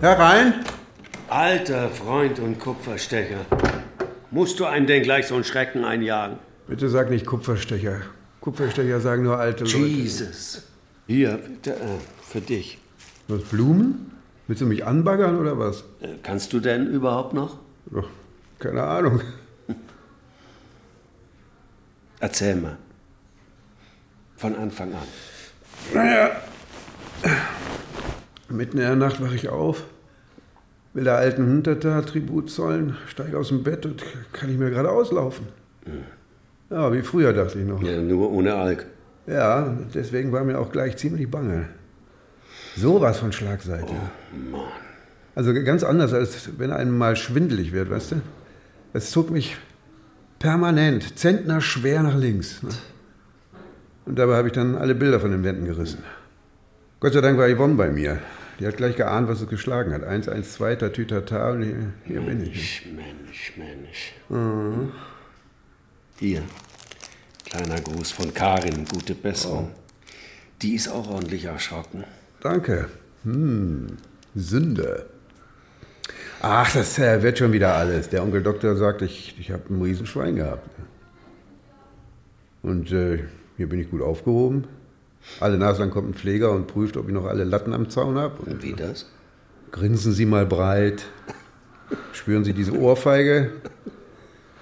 Herein! 0.00 0.64
Alter 1.28 1.90
Freund 1.90 2.38
und 2.38 2.58
Kupferstecher. 2.58 3.44
Musst 4.30 4.58
du 4.58 4.64
einem 4.64 4.86
denn 4.86 5.02
gleich 5.02 5.26
so 5.26 5.34
einen 5.34 5.44
Schrecken 5.44 5.84
einjagen? 5.84 6.38
Bitte 6.66 6.88
sag 6.88 7.10
nicht 7.10 7.26
Kupferstecher. 7.26 8.00
Kupferstecher 8.40 9.00
sagen 9.00 9.24
nur 9.24 9.38
alte 9.38 9.64
Leute. 9.64 9.76
Jesus. 9.76 10.62
Hier, 11.06 11.32
bitte, 11.36 11.74
äh, 11.74 11.98
für 12.22 12.40
dich. 12.40 12.78
Was, 13.28 13.42
Blumen? 13.42 14.12
Willst 14.46 14.62
du 14.62 14.66
mich 14.66 14.86
anbaggern 14.86 15.38
oder 15.38 15.58
was? 15.58 15.84
Äh, 16.00 16.14
kannst 16.22 16.54
du 16.54 16.60
denn 16.60 16.86
überhaupt 16.86 17.34
noch? 17.34 17.58
Ach, 17.94 18.06
keine 18.58 18.82
Ahnung. 18.82 19.20
Erzähl 22.20 22.56
mal. 22.56 22.78
Von 24.38 24.56
Anfang 24.56 24.94
an. 24.94 25.06
Naja, 25.92 26.30
mitten 28.50 28.78
in 28.78 28.84
der 28.84 28.96
Nacht 28.96 29.22
wache 29.22 29.34
ich 29.34 29.48
auf, 29.48 29.84
will 30.92 31.04
der 31.04 31.16
alten 31.16 31.46
Hinterter 31.46 32.04
Tribut 32.04 32.50
zollen, 32.50 32.96
steige 33.06 33.38
aus 33.38 33.48
dem 33.48 33.62
Bett 33.62 33.86
und 33.86 34.02
kann 34.32 34.48
nicht 34.48 34.58
mehr 34.58 34.70
gerade 34.70 34.90
auslaufen. 34.90 35.46
Ja, 36.70 36.92
wie 36.92 37.02
früher 37.02 37.32
dachte 37.32 37.58
ich 37.58 37.66
noch. 37.66 37.82
Ja, 37.82 38.00
nur 38.00 38.30
ohne 38.30 38.54
Alk. 38.54 38.86
Ja, 39.26 39.76
deswegen 39.94 40.32
war 40.32 40.44
mir 40.44 40.58
auch 40.58 40.72
gleich 40.72 40.96
ziemlich 40.96 41.30
bange. 41.30 41.68
Sowas 42.76 43.18
von 43.18 43.32
Schlagseite. 43.32 43.92
Also 45.34 45.52
ganz 45.54 45.82
anders, 45.82 46.12
als 46.12 46.50
wenn 46.58 46.70
einem 46.70 46.96
mal 46.96 47.16
schwindelig 47.16 47.72
wird, 47.72 47.90
weißt 47.90 48.12
du? 48.12 48.16
Es 48.92 49.10
zog 49.10 49.30
mich 49.30 49.56
permanent, 50.38 51.18
Zentner 51.18 51.60
schwer 51.60 52.02
nach 52.02 52.16
links. 52.16 52.62
Ne? 52.62 52.70
Und 54.06 54.18
dabei 54.18 54.36
habe 54.36 54.48
ich 54.48 54.54
dann 54.54 54.74
alle 54.74 54.94
Bilder 54.94 55.20
von 55.20 55.30
den 55.30 55.44
Wänden 55.44 55.66
gerissen. 55.66 56.02
Gott 56.98 57.12
sei 57.12 57.20
Dank 57.20 57.38
war 57.38 57.48
Yvonne 57.48 57.74
bei 57.74 57.90
mir. 57.90 58.18
Die 58.60 58.66
hat 58.66 58.76
gleich 58.76 58.94
geahnt, 58.94 59.26
was 59.26 59.40
es 59.40 59.48
geschlagen 59.48 59.94
hat. 59.94 60.04
Eins, 60.04 60.28
eins, 60.28 60.52
zwei, 60.52 60.76
tatütata 60.76 61.52
und 61.52 61.62
hier, 61.62 61.92
hier 62.04 62.20
bin 62.20 62.42
ich. 62.42 62.86
Mensch, 62.94 63.54
Mensch, 63.56 64.12
Mensch. 64.28 64.92
Hier. 66.18 66.42
Kleiner 67.46 67.80
Gruß 67.80 68.12
von 68.12 68.34
Karin, 68.34 68.84
gute 68.84 69.14
Besserung. 69.14 69.70
Die 70.60 70.74
ist 70.74 70.88
auch 70.88 71.08
ordentlich 71.08 71.46
erschrocken. 71.46 72.04
Danke. 72.40 72.88
Hm, 73.24 73.96
Sünde. 74.34 75.06
Ach, 76.42 76.70
das 76.70 76.98
äh, 76.98 77.22
wird 77.22 77.38
schon 77.38 77.52
wieder 77.52 77.74
alles. 77.74 78.10
Der 78.10 78.22
Onkel 78.22 78.42
Doktor 78.42 78.76
sagt, 78.76 79.00
ich, 79.00 79.36
ich 79.40 79.50
habe 79.50 79.72
ein 79.72 79.80
Riesenschwein 79.80 80.36
gehabt. 80.36 80.68
Und 82.62 82.92
äh, 82.92 83.20
hier 83.56 83.68
bin 83.70 83.80
ich 83.80 83.90
gut 83.90 84.02
aufgehoben. 84.02 84.66
Alle 85.40 85.58
Nase 85.58 85.80
lang 85.80 85.90
kommt 85.90 86.08
ein 86.10 86.14
Pfleger 86.14 86.50
und 86.52 86.66
prüft, 86.66 86.96
ob 86.96 87.08
ich 87.08 87.14
noch 87.14 87.26
alle 87.26 87.44
Latten 87.44 87.72
am 87.72 87.88
Zaun 87.90 88.16
habe. 88.18 88.42
Und 88.42 88.62
wie 88.62 88.72
das? 88.74 89.06
Grinsen 89.70 90.12
Sie 90.12 90.26
mal 90.26 90.46
breit. 90.46 91.04
Spüren 92.12 92.44
Sie 92.44 92.52
diese 92.52 92.72
Ohrfeige. 92.76 93.50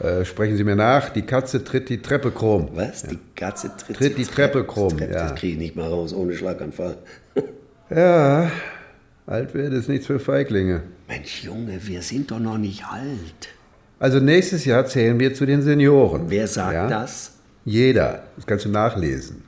Äh, 0.01 0.25
sprechen 0.25 0.57
Sie 0.57 0.65
mir 0.65 0.77
nach. 0.77 1.09
Die 1.11 1.23
Katze 1.23 1.65
tritt 1.65 1.89
die 1.89 2.01
Treppe 2.03 2.31
krumm. 2.31 2.69
Was? 2.75 3.03
Die 3.05 3.19
Katze 3.35 3.71
tritt, 3.77 3.97
Tritt 3.97 4.19
die 4.19 4.25
Treppe 4.25 4.65
krumm, 4.65 4.99
ja. 4.99 5.07
Das 5.07 5.35
kriege 5.35 5.55
ich 5.55 5.59
nicht 5.59 5.77
mal 5.77 5.89
raus 5.89 6.13
ohne 6.15 6.35
Schlaganfall. 6.35 6.97
Ja, 7.91 8.51
alt 9.27 9.55
wird 9.55 9.73
ist 9.73 9.89
nichts 9.89 10.07
für 10.07 10.21
Feiglinge. 10.21 10.83
Mensch, 11.09 11.43
Junge, 11.45 11.79
wir 11.87 12.03
sind 12.03 12.31
doch 12.31 12.39
noch 12.39 12.59
nicht 12.59 12.85
alt. 12.85 13.49
Also 13.99 14.21
nächstes 14.21 14.67
Jahr 14.67 14.85
zählen 14.85 15.19
wir 15.19 15.33
zu 15.33 15.47
den 15.47 15.63
Senioren. 15.63 16.25
Wer 16.29 16.47
sagt 16.49 16.75
Ja? 16.75 16.87
das? 16.87 17.33
Jeder. 17.65 18.25
Das 18.37 18.47
kannst 18.47 18.67
du 18.67 18.69
nachlesen. 18.69 19.43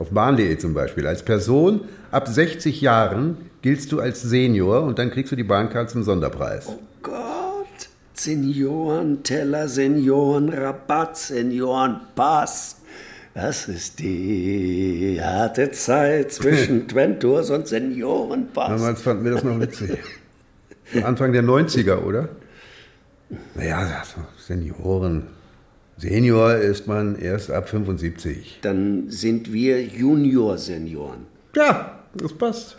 Auf 0.00 0.12
bahn.de 0.12 0.56
zum 0.56 0.72
Beispiel. 0.72 1.06
Als 1.06 1.22
Person 1.22 1.82
ab 2.10 2.26
60 2.26 2.80
Jahren 2.80 3.36
giltst 3.60 3.92
du 3.92 4.00
als 4.00 4.22
Senior 4.22 4.82
und 4.82 4.98
dann 4.98 5.10
kriegst 5.10 5.30
du 5.30 5.36
die 5.36 5.44
Bahncard 5.44 5.90
zum 5.90 6.02
Sonderpreis. 6.04 6.68
Gott, 7.02 7.66
Seniorenteller, 8.14 9.68
Seniorenrabatt, 9.68 11.18
Seniorenpass. 11.18 12.76
Das 13.34 13.68
ist 13.68 13.98
die 13.98 15.20
harte 15.22 15.70
Zeit 15.72 16.32
zwischen 16.32 16.88
Twenturs 16.88 17.50
und 17.50 17.68
Seniorenpass. 17.68 18.70
Damals 18.70 19.02
fanden 19.02 19.24
wir 19.26 19.32
das 19.32 19.44
noch 19.44 19.60
witzig. 19.60 19.98
Anfang 21.04 21.32
der 21.32 21.44
90er, 21.44 21.98
oder? 21.98 22.30
Naja, 23.54 23.80
also 24.00 24.22
Senioren. 24.38 25.24
Senior 26.00 26.54
ist 26.54 26.86
man 26.86 27.14
erst 27.18 27.50
ab 27.50 27.68
75. 27.68 28.60
Dann 28.62 29.10
sind 29.10 29.52
wir 29.52 29.82
Junior-Senioren. 29.82 31.26
Ja, 31.54 32.04
das 32.14 32.32
passt. 32.32 32.78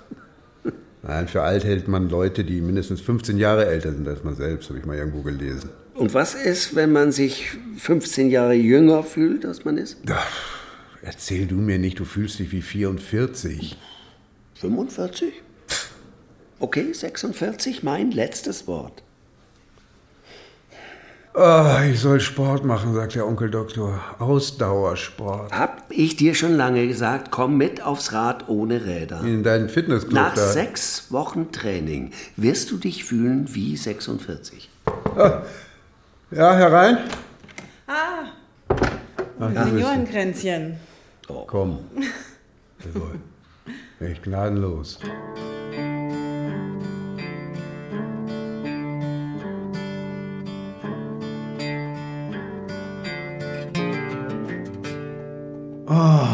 Nein, 1.04 1.28
für 1.28 1.44
alt 1.44 1.64
hält 1.64 1.88
man 1.88 2.10
Leute, 2.10 2.44
die 2.44 2.62
mindestens 2.62 3.00
15 3.02 3.38
Jahre 3.38 3.68
älter 3.68 3.92
sind 3.92 4.08
als 4.08 4.24
man 4.24 4.36
selbst, 4.36 4.70
habe 4.70 4.80
ich 4.80 4.86
mal 4.86 4.98
irgendwo 4.98 5.22
gelesen. 5.22 5.70
Und 5.94 6.16
was 6.16 6.34
ist, 6.34 6.76
wenn 6.76 6.92
man 6.92 7.12
sich 7.12 7.52
15 7.78 8.32
Jahre 8.32 8.54
jünger 8.54 9.04
fühlt, 9.04 9.46
als 9.46 9.66
man 9.66 9.78
ist? 9.78 9.98
Ach, 10.10 10.60
erzähl 11.04 11.46
du 11.46 11.56
mir 11.56 11.78
nicht, 11.78 12.00
du 12.00 12.06
fühlst 12.06 12.40
dich 12.40 12.52
wie 12.52 12.64
44. 12.64 13.78
45? 14.56 15.32
Okay, 16.60 16.92
46, 16.92 17.84
mein 17.84 18.10
letztes 18.10 18.66
Wort. 18.66 19.04
Oh, 21.34 21.66
ich 21.90 22.00
soll 22.02 22.20
Sport 22.20 22.66
machen, 22.66 22.94
sagt 22.94 23.16
der 23.16 23.26
Onkel 23.26 23.50
Doktor. 23.50 24.02
Ausdauersport. 24.20 25.54
Hab 25.54 25.86
ich 25.90 26.18
dir 26.18 26.36
schon 26.36 26.58
lange 26.58 26.86
gesagt, 26.88 27.32
komm 27.32 27.56
mit 27.56 27.82
aufs 27.82 28.12
Rad 28.12 28.50
ohne 28.50 28.86
Räder. 28.86 29.22
In 29.22 29.42
deinen 29.42 29.70
Fitnessclub 29.70 30.14
Nach 30.14 30.34
da. 30.36 30.52
sechs 30.52 31.10
Wochen 31.12 31.52
Training 31.54 32.12
wirst 32.36 32.70
du 32.72 32.78
dich 32.78 33.06
fühlen 33.06 33.46
wie 33.56 33.78
46. 33.78 34.70
Ja, 36.32 36.54
herein? 36.54 36.98
Ah, 37.88 38.24
Ach, 39.40 39.52
Seniorenkränzchen. 39.66 40.78
Komm. 41.48 41.80
Jawohl. 42.94 43.20
Echt 44.02 44.24
gnadenlos. 44.24 45.00
Oh. 55.94 56.26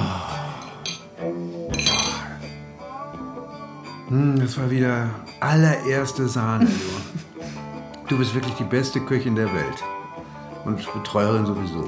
Hm, 4.09 4.39
das 4.39 4.55
war 4.55 4.69
wieder 4.69 5.09
allererste 5.39 6.27
Sahne. 6.27 6.67
du. 8.07 8.17
Bist 8.19 8.35
wirklich 8.35 8.53
die 8.53 8.65
beste 8.65 8.99
Köchin 8.99 9.35
der 9.35 9.51
Welt. 9.51 9.83
Und 10.63 10.77
Betreuerin 10.93 11.47
sowieso. 11.47 11.87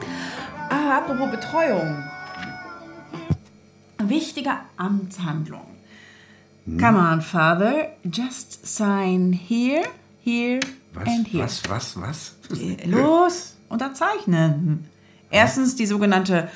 Ah, 0.69 0.97
apropos 0.97 1.29
Betreuung. 1.29 2.03
Wichtige 3.99 4.51
Amtshandlung. 4.77 5.67
Come 6.79 6.97
on, 6.97 7.21
Father. 7.21 7.89
Just 8.03 8.65
sign 8.65 9.31
here, 9.31 9.83
here 10.23 10.59
Was, 10.95 11.07
and 11.07 11.27
here. 11.27 11.43
was, 11.43 11.61
was, 11.69 11.95
was? 11.97 12.35
Los, 12.85 13.57
unterzeichnen. 13.69 14.85
Erstens 15.29 15.75
die 15.75 15.85
sogenannte 15.85 16.49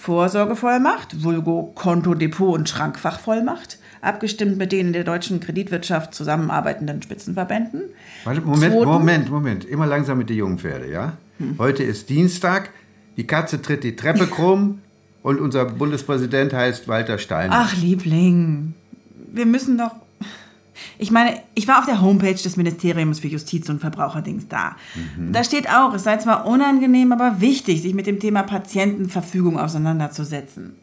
Vorsorgevollmacht, 0.00 1.22
vulgo 1.24 1.72
Konto, 1.74 2.14
Depot 2.14 2.54
und 2.54 2.68
Schrankfachvollmacht, 2.68 3.78
abgestimmt 4.02 4.56
mit 4.58 4.70
den 4.72 4.88
in 4.88 4.92
der 4.92 5.04
deutschen 5.04 5.40
Kreditwirtschaft 5.40 6.14
zusammenarbeitenden 6.14 7.02
Spitzenverbänden. 7.02 7.82
Warte, 8.24 8.40
Moment, 8.42 8.72
Zweitens- 8.74 8.84
Moment, 8.86 9.30
Moment. 9.30 9.64
Immer 9.64 9.86
langsam 9.86 10.18
mit 10.18 10.30
den 10.30 10.36
jungen 10.36 10.58
Pferde, 10.58 10.90
ja? 10.90 11.14
Heute 11.58 11.82
ist 11.82 12.08
Dienstag, 12.08 12.70
die 13.16 13.26
Katze 13.26 13.60
tritt 13.60 13.84
die 13.84 13.96
Treppe 13.96 14.26
krumm 14.30 14.80
und 15.22 15.40
unser 15.40 15.64
Bundespräsident 15.64 16.52
heißt 16.52 16.86
Walter 16.88 17.18
Stein. 17.18 17.50
Ach, 17.52 17.74
Liebling, 17.76 18.74
wir 19.32 19.46
müssen 19.46 19.76
doch. 19.78 19.94
Ich 20.98 21.10
meine, 21.10 21.40
ich 21.54 21.66
war 21.68 21.78
auf 21.78 21.86
der 21.86 22.00
Homepage 22.00 22.34
des 22.34 22.56
Ministeriums 22.56 23.20
für 23.20 23.28
Justiz 23.28 23.68
und 23.68 23.80
Verbraucherdings 23.80 24.48
da. 24.48 24.76
Da 25.32 25.44
steht 25.44 25.68
auch, 25.70 25.94
es 25.94 26.04
sei 26.04 26.16
zwar 26.18 26.46
unangenehm, 26.46 27.12
aber 27.12 27.40
wichtig, 27.40 27.82
sich 27.82 27.94
mit 27.94 28.06
dem 28.06 28.20
Thema 28.20 28.42
Patientenverfügung 28.42 29.58
auseinanderzusetzen. 29.58 30.76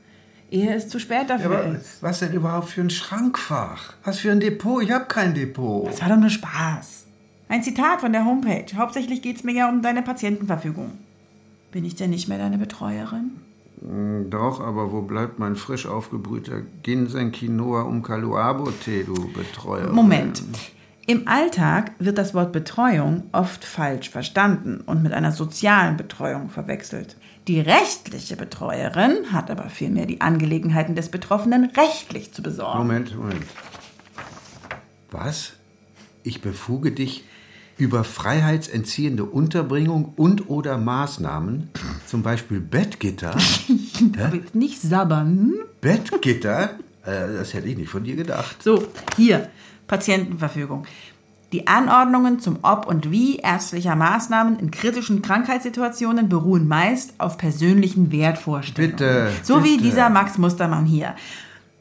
Ehe 0.51 0.75
es 0.75 0.87
zu 0.87 0.99
spät 0.99 1.29
dafür 1.29 1.45
Aber 1.47 1.65
ist. 1.65 2.01
was 2.01 2.19
denn 2.19 2.33
überhaupt 2.33 2.69
für 2.69 2.81
ein 2.81 2.89
Schrankfach? 2.91 3.93
Was 4.03 4.19
für 4.19 4.31
ein 4.31 4.39
Depot? 4.39 4.83
Ich 4.83 4.91
habe 4.91 5.05
kein 5.05 5.33
Depot. 5.33 5.87
Das 5.87 6.01
war 6.01 6.09
doch 6.09 6.17
nur 6.17 6.29
Spaß. 6.29 7.05
Ein 7.49 7.63
Zitat 7.63 8.01
von 8.01 8.13
der 8.13 8.25
Homepage. 8.25 8.65
Hauptsächlich 8.75 9.21
geht 9.21 9.37
es 9.37 9.43
mir 9.43 9.53
ja 9.53 9.69
um 9.69 9.81
deine 9.81 10.03
Patientenverfügung. 10.03 10.91
Bin 11.71 11.85
ich 11.85 11.95
denn 11.95 12.11
nicht 12.11 12.27
mehr 12.27 12.37
deine 12.37 12.59
Betreuerin? 12.59 13.31
Doch, 13.85 14.61
aber 14.61 14.93
wo 14.93 15.01
bleibt 15.01 15.39
mein 15.39 15.57
frisch 15.57 15.85
aufgebrühter 15.87 16.61
Ginseng 16.83 17.33
Quinoa 17.33 17.81
Umkaluabo 17.81 18.71
Tee, 18.71 19.03
du 19.03 19.13
Betreuer? 19.33 19.91
Moment. 19.91 20.41
Im 21.05 21.27
Alltag 21.27 21.91
wird 21.99 22.17
das 22.17 22.33
Wort 22.33 22.53
Betreuung 22.53 23.23
oft 23.33 23.65
falsch 23.65 24.09
verstanden 24.09 24.79
und 24.85 25.03
mit 25.03 25.11
einer 25.11 25.33
sozialen 25.33 25.97
Betreuung 25.97 26.49
verwechselt. 26.49 27.17
Die 27.49 27.59
rechtliche 27.59 28.37
Betreuerin 28.37 29.33
hat 29.33 29.51
aber 29.51 29.69
vielmehr 29.69 30.05
die 30.05 30.21
Angelegenheiten 30.21 30.95
des 30.95 31.09
Betroffenen 31.09 31.69
rechtlich 31.75 32.33
zu 32.33 32.41
besorgen. 32.41 32.77
Moment, 32.79 33.17
Moment. 33.17 33.43
Was? 35.11 35.53
Ich 36.23 36.41
befuge 36.41 36.93
dich 36.93 37.25
über 37.83 38.03
freiheitsentziehende 38.05 39.25
Unterbringung 39.25 40.13
und 40.15 40.49
oder 40.49 40.77
Maßnahmen, 40.77 41.69
zum 42.07 42.23
Beispiel 42.23 42.61
Bettgitter. 42.61 43.35
Aber 44.25 44.35
jetzt 44.35 44.55
nicht 44.55 44.81
sabbern. 44.81 45.53
Bettgitter? 45.81 46.71
Äh, 47.05 47.33
das 47.37 47.53
hätte 47.53 47.67
ich 47.67 47.77
nicht 47.77 47.89
von 47.89 48.05
dir 48.05 48.15
gedacht. 48.15 48.63
So, 48.63 48.87
hier, 49.17 49.49
Patientenverfügung. 49.87 50.85
Die 51.51 51.67
Anordnungen 51.67 52.39
zum 52.39 52.59
Ob 52.63 52.87
und 52.87 53.11
Wie 53.11 53.35
ärztlicher 53.35 53.95
Maßnahmen 53.95 54.57
in 54.59 54.71
kritischen 54.71 55.21
Krankheitssituationen 55.21 56.27
beruhen 56.29 56.67
meist 56.67 57.13
auf 57.19 57.37
persönlichen 57.37 58.11
Wertvorstellungen. 58.11 58.95
Bitte, 58.95 59.29
So 59.43 59.63
wie 59.63 59.75
bitte. 59.77 59.83
dieser 59.83 60.09
Max 60.09 60.37
Mustermann 60.37 60.85
hier. 60.85 61.15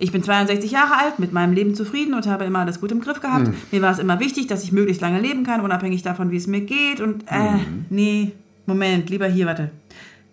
Ich 0.03 0.11
bin 0.11 0.25
62 0.25 0.73
Jahre 0.73 0.99
alt, 0.99 1.21
mit 1.21 1.33
meinem 1.33 1.53
Leben 1.53 1.77
zufrieden 1.77 2.15
und 2.15 2.27
habe 2.27 2.45
immer 2.45 2.59
alles 2.59 2.81
gut 2.81 2.91
im 2.91 3.01
Griff 3.01 3.21
gehabt. 3.21 3.47
Hm. 3.47 3.55
Mir 3.71 3.83
war 3.83 3.93
es 3.93 4.01
immer 4.01 4.19
wichtig, 4.19 4.49
dass 4.49 4.65
ich 4.65 4.73
möglichst 4.73 5.01
lange 5.01 5.21
leben 5.21 5.45
kann, 5.45 5.61
unabhängig 5.61 6.03
davon, 6.03 6.33
wie 6.33 6.37
es 6.39 6.49
mir 6.49 6.63
geht. 6.63 7.01
Und, 7.01 7.23
äh, 7.31 7.53
Hm. 7.53 7.85
nee, 7.89 8.33
Moment, 8.67 9.11
lieber 9.11 9.29
hier, 9.29 9.47
warte. 9.47 9.71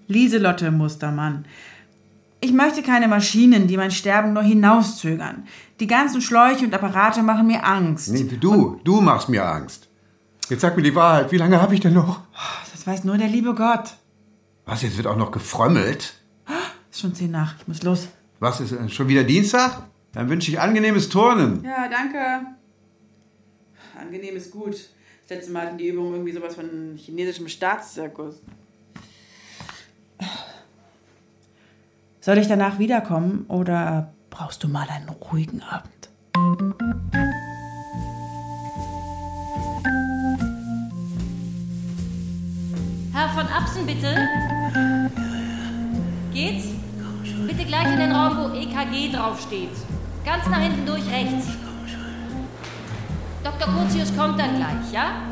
Lieselotte 0.08 0.72
Mustermann. 0.72 1.46
Ich 2.42 2.52
möchte 2.52 2.82
keine 2.82 3.08
Maschinen, 3.08 3.68
die 3.68 3.78
mein 3.78 3.92
Sterben 3.92 4.34
nur 4.34 4.42
hinauszögern. 4.42 5.44
Die 5.80 5.86
ganzen 5.86 6.22
Schläuche 6.22 6.66
und 6.66 6.74
Apparate 6.74 7.22
machen 7.22 7.46
mir 7.46 7.64
Angst. 7.64 8.12
Nee, 8.12 8.24
du, 8.24 8.80
du 8.84 9.02
machst 9.02 9.30
mir 9.30 9.46
Angst. 9.46 9.88
Jetzt 10.50 10.62
sag 10.62 10.78
mir 10.78 10.84
die 10.84 10.96
Wahrheit. 10.96 11.32
Wie 11.32 11.38
lange 11.38 11.62
habe 11.62 11.76
ich 11.76 11.80
denn 11.80 11.94
noch? 11.94 12.22
Das 12.72 12.88
weiß 12.88 13.04
nur 13.04 13.20
der 13.20 13.28
liebe 13.28 13.54
Gott. 13.54 13.94
Was, 14.66 14.82
jetzt 14.82 14.98
wird 14.98 15.06
auch 15.06 15.16
noch 15.16 15.30
gefrömmelt? 15.30 16.16
Ist 16.90 17.02
schon 17.02 17.14
zehn 17.14 17.30
nach, 17.30 17.54
ich 17.60 17.68
muss 17.68 17.84
los. 17.84 18.08
Was, 18.40 18.62
ist 18.62 18.72
äh, 18.72 18.90
schon 18.90 19.08
wieder 19.08 19.24
Dienstag? 19.24 19.84
Dann 20.14 20.30
wünsche 20.30 20.50
ich 20.50 20.60
angenehmes 20.60 21.10
Turnen. 21.10 21.64
Ja, 21.64 21.88
danke. 21.90 22.46
Angenehm 24.00 24.36
ist 24.36 24.52
gut. 24.52 24.74
Das 25.22 25.38
letzte 25.38 25.52
Mal 25.52 25.68
hatten 25.68 25.78
die 25.78 25.88
Übungen 25.88 26.14
irgendwie 26.14 26.32
sowas 26.32 26.56
von 26.56 26.96
chinesischem 26.98 27.48
Staatszirkus. 27.48 28.42
Soll 32.22 32.38
ich 32.38 32.48
danach 32.48 32.80
wiederkommen 32.80 33.46
oder 33.48 34.14
brauchst 34.30 34.64
du 34.64 34.68
mal 34.68 34.88
einen 34.90 35.10
ruhigen 35.10 35.62
Abend? 35.62 36.10
Herr 43.14 43.30
von 43.30 43.48
Absen, 43.48 43.86
bitte. 43.86 44.16
Geht's? 46.34 46.79
Bitte 47.60 47.72
gleich 47.72 47.92
in 47.92 48.00
den 48.00 48.12
Raum, 48.14 48.38
wo 48.38 48.56
EKG 48.56 49.12
draufsteht. 49.12 49.72
Ganz 50.24 50.48
nach 50.48 50.62
hinten 50.62 50.86
durch 50.86 51.04
rechts. 51.12 51.48
Dr. 53.44 53.74
Curtius 53.74 54.16
kommt 54.16 54.40
dann 54.40 54.56
gleich, 54.56 54.94
ja? 54.94 55.24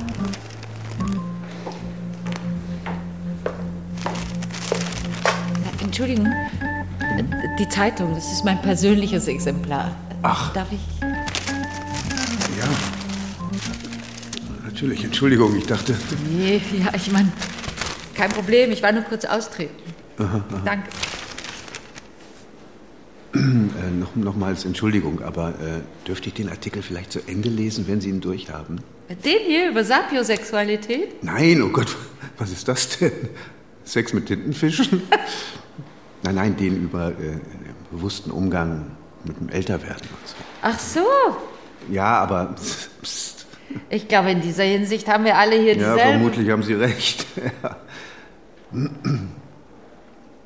Entschuldigung, 5.82 6.28
die 7.60 7.70
Zeitung, 7.70 8.14
das 8.14 8.30
ist 8.34 8.44
mein 8.44 8.62
persönliches 8.62 9.30
Exemplar. 9.30 9.96
Ach. 10.22 10.52
Darf 10.52 10.68
ich? 10.74 10.82
Ja. 11.00 12.68
Natürlich, 14.66 15.06
Entschuldigung, 15.06 15.56
ich 15.56 15.66
dachte. 15.66 15.98
Nee, 16.30 16.62
ja, 16.78 16.94
ich 16.94 17.10
meine, 17.10 17.32
kein 18.16 18.32
Problem, 18.32 18.74
ich 18.74 18.84
war 18.84 18.92
nur 18.92 19.04
kurz 19.04 19.24
austreten. 19.24 19.76
Aha, 20.20 20.44
aha. 20.50 20.62
Danke. 20.66 20.90
Äh, 23.48 23.92
noch, 23.92 24.16
nochmals 24.16 24.66
Entschuldigung, 24.66 25.22
aber 25.22 25.50
äh, 25.50 26.06
dürfte 26.08 26.28
ich 26.30 26.34
den 26.34 26.50
Artikel 26.50 26.82
vielleicht 26.82 27.12
zu 27.12 27.20
Ende 27.28 27.50
lesen, 27.50 27.88
wenn 27.88 28.02
Sie 28.02 28.10
ihn 28.10 28.20
durchhaben? 28.20 28.82
Den 29.10 29.40
hier 29.46 29.70
über 29.70 29.84
Sapiosexualität? 29.84 31.24
Nein, 31.24 31.62
oh 31.62 31.70
Gott, 31.70 31.96
was 32.38 32.52
ist 32.52 32.68
das 32.68 32.98
denn? 33.00 33.12
Sex 33.86 34.12
mit 34.14 34.26
Tintenfischen? 34.26 35.04
Nein, 36.24 36.36
nein, 36.36 36.58
den 36.58 36.84
über 36.84 37.10
äh, 37.10 37.38
bewussten 37.92 38.32
Umgang 38.32 38.92
mit 39.24 39.40
dem 39.40 39.50
Älterwerden 39.50 40.08
und 40.10 40.28
so. 40.28 40.36
Ach 40.64 40.80
so. 40.80 41.06
Ja, 41.90 42.20
aber 42.20 42.56
pst, 43.04 43.46
Ich 43.90 44.08
glaube, 44.10 44.32
in 44.32 44.42
dieser 44.42 44.64
Hinsicht 44.64 45.08
haben 45.08 45.24
wir 45.24 45.38
alle 45.38 45.56
hier 45.56 45.78
ja, 45.78 45.92
dieselben. 45.94 46.00
vermutlich 46.00 46.50
haben 46.50 46.64
Sie 46.64 46.74
recht. 46.74 47.26
Ja. 47.64 47.78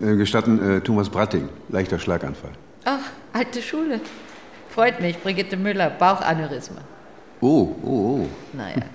Äh, 0.02 0.16
Gestatten, 0.18 0.62
äh, 0.62 0.82
Thomas 0.82 1.10
Bratting, 1.10 1.50
leichter 1.70 1.98
Schlaganfall. 1.98 2.52
Ach, 2.86 3.00
alte 3.34 3.62
Schule. 3.62 4.00
Freut 4.70 5.02
mich, 5.02 5.18
Brigitte 5.20 5.58
Müller, 5.58 5.90
Bauchaneurysma. 5.90 6.82
Oh, 7.42 7.76
oh, 7.84 7.88
oh. 8.24 8.28
Naja. 8.54 8.78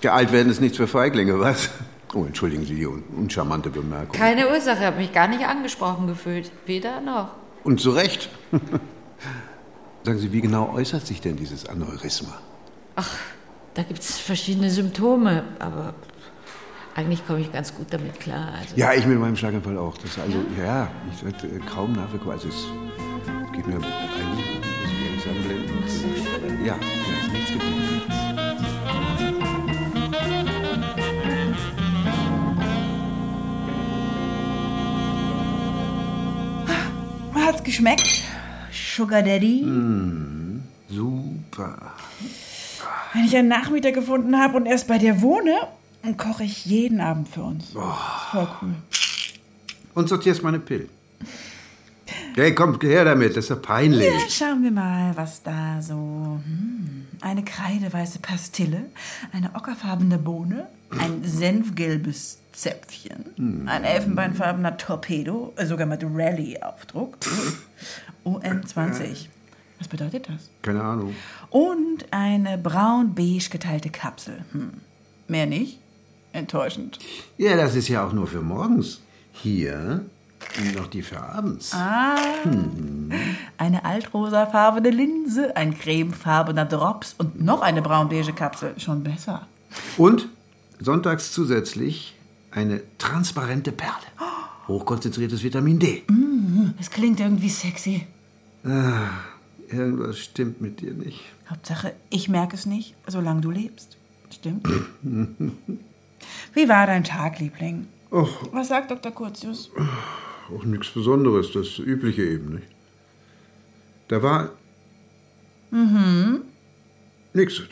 Ja, 0.00 0.12
alt 0.12 0.30
werden 0.30 0.48
ist 0.48 0.60
nichts 0.60 0.76
für 0.76 0.86
Feiglinge, 0.86 1.40
was? 1.40 1.70
Oh, 2.14 2.24
entschuldigen 2.24 2.64
Sie 2.64 2.76
die 2.76 2.86
un 2.86 3.02
uncharmante 3.16 3.68
Bemerkung. 3.68 4.12
Keine 4.12 4.48
Ursache, 4.48 4.78
habe 4.86 4.98
mich 4.98 5.12
gar 5.12 5.26
nicht 5.26 5.44
angesprochen 5.44 6.06
gefühlt. 6.06 6.52
Weder 6.66 7.00
noch. 7.00 7.30
Und 7.64 7.80
zu 7.80 7.90
Recht. 7.90 8.30
Sagen 10.04 10.18
Sie, 10.20 10.30
wie 10.32 10.40
genau 10.40 10.72
äußert 10.72 11.04
sich 11.04 11.20
denn 11.20 11.34
dieses 11.36 11.68
Aneurysma? 11.68 12.32
Da 13.74 13.82
gibt 13.82 13.98
es 14.00 14.18
verschiedene 14.18 14.70
Symptome, 14.70 15.42
aber 15.58 15.94
eigentlich 16.94 17.26
komme 17.26 17.40
ich 17.40 17.52
ganz 17.52 17.74
gut 17.74 17.86
damit 17.90 18.18
klar. 18.20 18.52
Also, 18.58 18.76
Ja, 18.76 18.92
ich 18.94 19.04
mit 19.04 19.18
meinem 19.18 19.36
Schlaganfall 19.36 19.76
auch. 19.78 19.98
Das 19.98 20.18
also, 20.18 20.38
ja, 20.60 20.88
ich 21.12 21.24
werde 21.24 21.46
äh, 21.46 21.58
kaum 21.68 21.92
nachbekommen. 21.92 22.32
Also, 22.32 22.48
es, 22.48 22.66
geht 23.58 23.66
mir 23.66 23.74
eigentlich, 23.74 24.46
muss 24.80 24.90
ich 24.92 25.04
ehrlich 25.04 25.22
sagen, 25.24 25.42
blendend. 25.42 26.64
Ja, 26.64 26.76
ja, 26.76 26.78
ist 27.24 27.32
nichts 27.32 27.52
geblieben. 27.52 28.02
Hat's 37.34 37.64
geschmeckt? 37.64 38.22
Sugar 38.70 39.22
Daddy? 39.22 39.64
Super. 40.88 41.94
Wenn 43.14 43.24
ich 43.24 43.36
einen 43.36 43.48
Nachmieter 43.48 43.90
gefunden 43.90 44.38
habe 44.38 44.56
und 44.56 44.66
erst 44.66 44.86
bei 44.86 44.98
dir 44.98 45.20
wohne, 45.20 45.56
dann 46.02 46.16
koche 46.16 46.44
ich 46.44 46.64
jeden 46.66 47.00
Abend 47.00 47.28
für 47.28 47.42
uns. 47.42 47.70
Voll 47.70 48.48
cool. 48.62 48.74
Und 49.94 50.08
sortierst 50.08 50.42
meine 50.44 50.60
Pillen. 50.60 50.90
Hey, 52.34 52.54
komm, 52.54 52.78
her 52.80 53.04
damit, 53.04 53.36
das 53.36 53.44
ist 53.44 53.50
ja 53.50 53.56
peinlich. 53.56 54.06
Ja, 54.06 54.28
schauen 54.28 54.62
wir 54.62 54.70
mal, 54.70 55.16
was 55.16 55.42
da 55.42 55.80
so. 55.82 55.94
Hm. 55.94 57.06
Eine 57.20 57.44
kreideweiße 57.44 58.20
Pastille, 58.20 58.84
eine 59.32 59.54
ockerfarbene 59.54 60.18
Bohne, 60.18 60.68
ein 60.90 61.24
senfgelbes 61.24 62.38
Zäpfchen, 62.52 63.66
ein 63.66 63.84
elfenbeinfarbener 63.84 64.76
Torpedo, 64.76 65.52
äh, 65.56 65.66
sogar 65.66 65.86
mit 65.86 66.04
Rallye-Aufdruck. 66.04 67.16
OM20. 68.24 69.26
Was 69.78 69.88
bedeutet 69.88 70.28
das? 70.28 70.50
Keine 70.62 70.82
Ahnung. 70.82 71.14
Und 71.50 72.06
eine 72.10 72.58
braun-beige 72.58 73.50
geteilte 73.50 73.90
Kapsel. 73.90 74.44
Hm. 74.52 74.72
Mehr 75.28 75.46
nicht? 75.46 75.78
Enttäuschend. 76.32 76.98
Ja, 77.36 77.56
das 77.56 77.74
ist 77.74 77.88
ja 77.88 78.06
auch 78.06 78.12
nur 78.12 78.26
für 78.26 78.42
morgens. 78.42 79.00
Hier 79.32 80.04
noch 80.74 80.86
die 80.88 81.02
für 81.02 81.20
abends. 81.20 81.72
Ah. 81.74 82.16
Eine 83.56 83.84
altrosafarbene 83.84 84.90
Linse, 84.90 85.56
ein 85.56 85.78
cremefarbener 85.78 86.64
Drops 86.64 87.14
und 87.18 87.40
noch 87.40 87.60
eine 87.62 87.82
braun-beige 87.82 88.32
Kapsel. 88.32 88.78
Schon 88.78 89.02
besser. 89.02 89.46
Und 89.96 90.28
sonntags 90.80 91.32
zusätzlich 91.32 92.14
eine 92.50 92.82
transparente 92.98 93.72
Perle. 93.72 93.94
Hochkonzentriertes 94.68 95.42
Vitamin 95.42 95.78
D. 95.78 96.02
Das 96.76 96.90
klingt 96.90 97.20
irgendwie 97.20 97.48
sexy. 97.48 98.06
Irgendwas 99.68 100.18
stimmt 100.18 100.60
mit 100.60 100.80
dir 100.80 100.92
nicht. 100.92 101.20
Hauptsache, 101.48 101.94
ich 102.10 102.28
merke 102.28 102.54
es 102.56 102.66
nicht, 102.66 102.94
solange 103.06 103.40
du 103.40 103.50
lebst. 103.50 103.96
Stimmt? 104.30 104.68
Wie 106.54 106.68
war 106.68 106.86
dein 106.86 107.04
Tag, 107.04 107.38
Liebling? 107.38 107.86
Och, 108.10 108.48
Was 108.52 108.68
sagt 108.68 108.90
Dr. 108.90 109.12
Kurzius? 109.12 109.70
Auch 110.50 110.64
nichts 110.64 110.90
Besonderes, 110.90 111.52
das 111.52 111.78
Übliche 111.78 112.22
eben, 112.22 112.54
nicht? 112.54 112.66
Da 114.08 114.22
war. 114.22 114.50
Mhm. 115.70 116.42
Nix. 117.34 117.62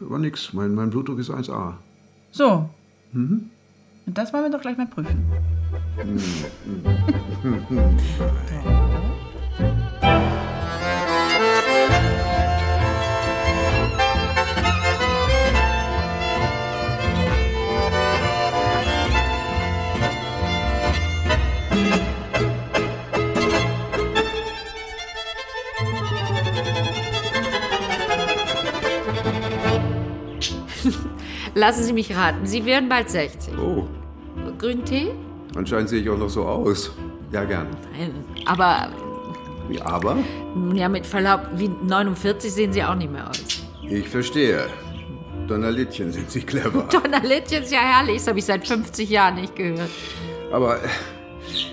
Da 0.00 0.10
war 0.10 0.18
nix. 0.18 0.52
Mein, 0.52 0.74
mein 0.74 0.90
Blutdruck 0.90 1.18
ist 1.18 1.30
1A. 1.30 1.74
So. 2.32 2.68
Und 3.12 3.50
das 4.06 4.32
wollen 4.32 4.44
wir 4.44 4.50
doch 4.50 4.60
gleich 4.60 4.76
mal 4.76 4.86
prüfen. 4.86 5.24
Lassen 31.54 31.82
Sie 31.84 31.92
mich 31.92 32.14
raten, 32.14 32.46
Sie 32.46 32.64
werden 32.64 32.88
bald 32.88 33.10
60. 33.10 33.54
Oh, 33.58 33.86
Grünen 34.58 34.84
Tee? 34.84 35.10
anscheinend 35.56 35.88
sehe 35.88 36.00
ich 36.02 36.08
auch 36.10 36.18
noch 36.18 36.28
so 36.28 36.44
aus. 36.44 36.90
Ja, 37.32 37.44
gerne. 37.44 37.70
Nein, 37.92 38.12
aber 38.46 38.88
Wie, 39.68 39.80
aber? 39.82 40.16
ja, 40.74 40.88
mit 40.88 41.04
Verlaub, 41.06 41.40
wie 41.56 41.68
49 41.68 42.52
sehen 42.52 42.72
Sie 42.72 42.82
auch 42.84 42.94
nicht 42.94 43.10
mehr 43.12 43.28
aus. 43.28 43.42
Ich 43.82 44.08
verstehe. 44.08 44.66
Donnerlittchen 45.46 46.12
sind 46.12 46.30
Sie 46.30 46.42
clever. 46.42 46.82
Donnerlittchen 46.90 47.62
ist 47.62 47.72
ja 47.72 47.80
herrlich, 47.80 48.16
das 48.18 48.28
habe 48.28 48.38
ich 48.38 48.44
seit 48.44 48.66
50 48.66 49.08
Jahren 49.08 49.36
nicht 49.36 49.56
gehört. 49.56 49.88
Aber 50.52 50.76
äh, 50.76 50.88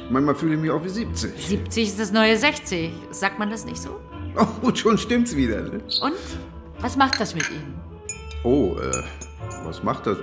manchmal 0.09 0.33
fühle 0.35 0.55
ich 0.55 0.61
mich 0.61 0.71
auch 0.71 0.83
wie 0.83 0.89
70. 0.89 1.31
70 1.47 1.83
ist 1.87 1.99
das 1.99 2.11
neue 2.11 2.37
60. 2.37 2.91
Sagt 3.11 3.37
man 3.39 3.49
das 3.49 3.65
nicht 3.65 3.81
so? 3.81 3.89
Oh, 4.37 4.65
und 4.67 4.77
schon 4.77 4.97
stimmt's 4.97 5.33
wieder, 5.33 5.61
ne? 5.61 5.79
Und? 6.01 6.11
Was 6.81 6.97
macht 6.97 7.21
das 7.21 7.33
mit 7.35 7.49
Ihnen? 7.49 7.73
Oh, 8.43 8.75
äh, 8.81 9.01
was 9.65 9.83
macht 9.83 10.07
das? 10.07 10.17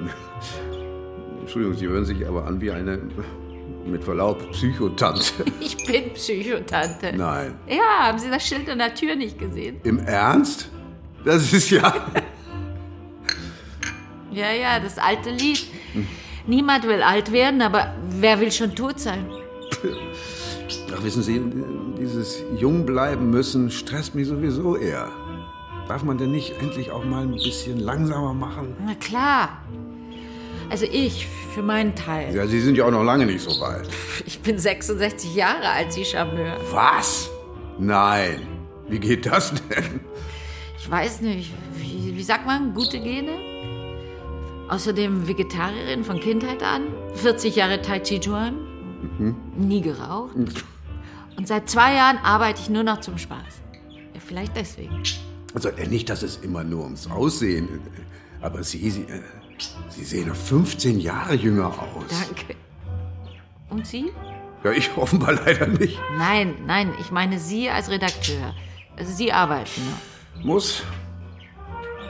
Entschuldigung, 1.40 1.76
Sie 1.76 1.88
hören 1.88 2.04
sich 2.04 2.26
aber 2.26 2.46
an 2.46 2.60
wie 2.60 2.70
eine, 2.70 2.98
mit 3.84 4.04
Verlaub, 4.04 4.50
Psychotante. 4.52 5.44
Ich 5.60 5.76
bin 5.86 6.12
Psychotante. 6.14 7.12
Nein. 7.16 7.54
Ja, 7.68 8.06
haben 8.06 8.18
Sie 8.18 8.30
das 8.30 8.46
Schild 8.46 8.68
an 8.68 8.78
der 8.78 8.94
Tür 8.94 9.16
nicht 9.16 9.38
gesehen? 9.38 9.80
Im 9.82 9.98
Ernst? 9.98 10.70
Das 11.24 11.52
ist 11.52 11.70
ja. 11.70 11.94
Ja, 14.32 14.50
ja, 14.50 14.80
das 14.80 14.96
alte 14.96 15.28
Lied. 15.28 15.66
Niemand 16.46 16.88
will 16.88 17.02
alt 17.02 17.32
werden, 17.32 17.60
aber 17.60 17.94
wer 18.08 18.40
will 18.40 18.50
schon 18.50 18.74
tot 18.74 18.98
sein? 18.98 19.26
Ach, 20.96 21.04
wissen 21.04 21.22
Sie, 21.22 21.38
dieses 22.00 22.42
jung 22.56 22.86
bleiben 22.86 23.28
müssen 23.28 23.70
stresst 23.70 24.14
mich 24.14 24.26
sowieso 24.28 24.76
eher. 24.76 25.10
Darf 25.88 26.02
man 26.04 26.18
denn 26.18 26.30
nicht 26.30 26.52
endlich 26.60 26.90
auch 26.90 27.04
mal 27.04 27.22
ein 27.22 27.32
bisschen 27.32 27.78
langsamer 27.78 28.34
machen? 28.34 28.76
Na 28.84 28.94
klar. 28.94 29.62
Also 30.70 30.86
ich, 30.90 31.26
für 31.26 31.62
meinen 31.62 31.94
Teil. 31.94 32.34
Ja, 32.34 32.46
Sie 32.46 32.60
sind 32.60 32.76
ja 32.76 32.86
auch 32.86 32.90
noch 32.90 33.02
lange 33.02 33.26
nicht 33.26 33.42
so 33.42 33.60
weit. 33.60 33.88
Ich 34.24 34.40
bin 34.40 34.58
66 34.58 35.34
Jahre 35.34 35.68
alt, 35.68 35.92
Sie 35.92 36.04
Charmeur. 36.04 36.56
Was? 36.70 37.30
Nein. 37.78 38.46
Wie 38.88 38.98
geht 38.98 39.26
das 39.26 39.52
denn? 39.52 40.00
Ich 40.78 40.90
weiß 40.90 41.20
nicht, 41.20 41.52
wie, 41.74 42.16
wie 42.16 42.22
sagt 42.22 42.46
man, 42.46 42.74
gute 42.74 42.98
Gene? 43.00 43.32
Außerdem 44.68 45.28
Vegetarierin 45.28 46.04
von 46.04 46.18
Kindheit 46.18 46.62
an, 46.62 46.84
40 47.14 47.56
Jahre 47.56 47.82
Tai 47.82 48.00
Chi 48.00 48.18
Chuan, 48.18 48.56
nie 49.56 49.80
geraucht. 49.80 50.34
Und 51.36 51.46
seit 51.48 51.68
zwei 51.68 51.94
Jahren 51.94 52.18
arbeite 52.18 52.62
ich 52.62 52.70
nur 52.70 52.82
noch 52.82 53.00
zum 53.00 53.18
Spaß. 53.18 53.60
Ja, 54.14 54.20
vielleicht 54.24 54.56
deswegen. 54.56 55.02
Also 55.54 55.70
nicht, 55.88 56.08
dass 56.08 56.22
es 56.22 56.36
immer 56.38 56.64
nur 56.64 56.84
ums 56.84 57.10
Aussehen, 57.10 57.68
aber 58.40 58.62
Sie, 58.62 58.90
Sie, 58.90 59.02
äh, 59.02 59.20
Sie 59.90 60.04
sehen 60.04 60.28
noch 60.28 60.36
15 60.36 60.98
Jahre 61.00 61.34
jünger 61.34 61.66
aus. 61.68 62.04
Danke. 62.08 62.54
Und 63.70 63.86
Sie? 63.86 64.10
Ja, 64.64 64.70
ich 64.72 64.96
offenbar 64.96 65.32
leider 65.34 65.66
nicht. 65.66 65.98
Nein, 66.16 66.54
nein, 66.66 66.92
ich 67.00 67.10
meine 67.10 67.38
Sie 67.38 67.68
als 67.68 67.90
Redakteur. 67.90 68.54
Also 68.96 69.12
Sie 69.12 69.32
arbeiten 69.32 69.82
noch. 70.36 70.44
Muss. 70.44 70.82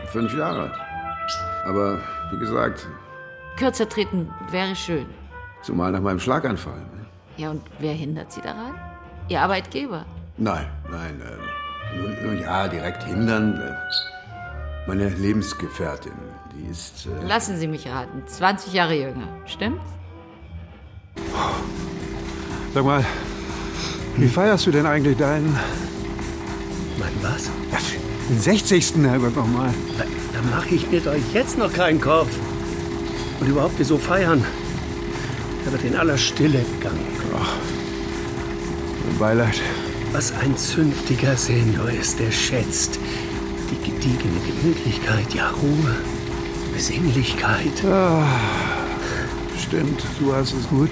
Fünf 0.06 0.36
Jahre. 0.36 0.72
Aber 1.64 2.00
wie 2.32 2.38
gesagt, 2.38 2.86
Kürzer 3.56 3.88
treten 3.88 4.28
wäre 4.50 4.74
schön. 4.76 5.06
zumal 5.62 5.92
nach 5.92 6.00
meinem 6.00 6.18
Schlaganfall. 6.20 6.78
ne? 6.78 7.06
Ja, 7.36 7.50
und 7.50 7.62
wer 7.78 7.92
hindert 7.94 8.32
Sie 8.32 8.40
daran? 8.40 8.74
Ihr 9.28 9.40
Arbeitgeber. 9.40 10.04
Nein, 10.36 10.68
nein. 10.90 11.20
Äh, 11.20 11.36
nun 11.36 11.48
ja, 12.40 12.68
direkt 12.68 13.04
hindern. 13.04 13.60
Äh, 13.60 13.72
meine 14.86 15.08
Lebensgefährtin, 15.08 16.12
die 16.54 16.70
ist. 16.70 17.06
Äh, 17.06 17.26
Lassen 17.26 17.56
Sie 17.56 17.66
mich 17.68 17.86
raten, 17.88 18.22
20 18.26 18.72
Jahre 18.72 18.94
jünger. 18.94 19.28
Stimmt's? 19.46 19.84
Sag 22.74 22.84
mal, 22.84 23.04
Wie 24.16 24.28
feierst 24.28 24.66
du 24.66 24.70
denn 24.70 24.86
eigentlich 24.86 25.16
deinen 25.18 25.56
Mein 26.98 27.12
was? 27.20 27.50
ja, 27.70 27.78
den 28.30 28.40
60. 28.40 28.94
Herbert 29.02 29.36
nochmal? 29.36 29.70
Da, 29.98 30.04
da 30.04 30.56
mache 30.56 30.74
ich 30.74 30.90
mir 30.90 31.00
doch 31.00 31.14
jetzt 31.34 31.58
noch 31.58 31.72
keinen 31.72 32.00
Kopf. 32.00 32.30
Und 33.40 33.48
überhaupt, 33.48 33.74
wieso 33.76 33.98
feiern? 33.98 34.44
Er 35.66 35.72
wird 35.72 35.84
in 35.84 35.96
aller 35.96 36.16
Stille 36.16 36.64
gegangen. 36.78 37.00
Mein 39.08 39.18
Beileid. 39.18 39.60
Was 40.12 40.30
ein 40.32 40.54
zünftiger 40.58 41.36
Senior 41.36 41.88
ist, 41.90 42.18
der 42.20 42.30
schätzt 42.30 42.98
die 43.70 43.90
gediegene 43.90 44.40
Gemütlichkeit, 44.46 45.32
ja 45.32 45.48
Ruhe, 45.50 45.96
Besinnlichkeit. 46.74 47.72
Stimmt, 49.58 50.02
du 50.20 50.34
hast 50.34 50.52
es 50.52 50.68
gut. 50.68 50.90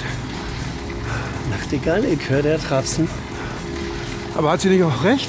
Nachtigall, 1.51 2.07
ich 2.07 2.31
höre 2.31 2.43
der 2.43 2.59
Trapsen. 2.59 3.09
Aber 4.35 4.53
hat 4.53 4.63
sie 4.63 4.71
nicht 4.71 4.83
auch 4.83 5.05
recht? 5.05 5.29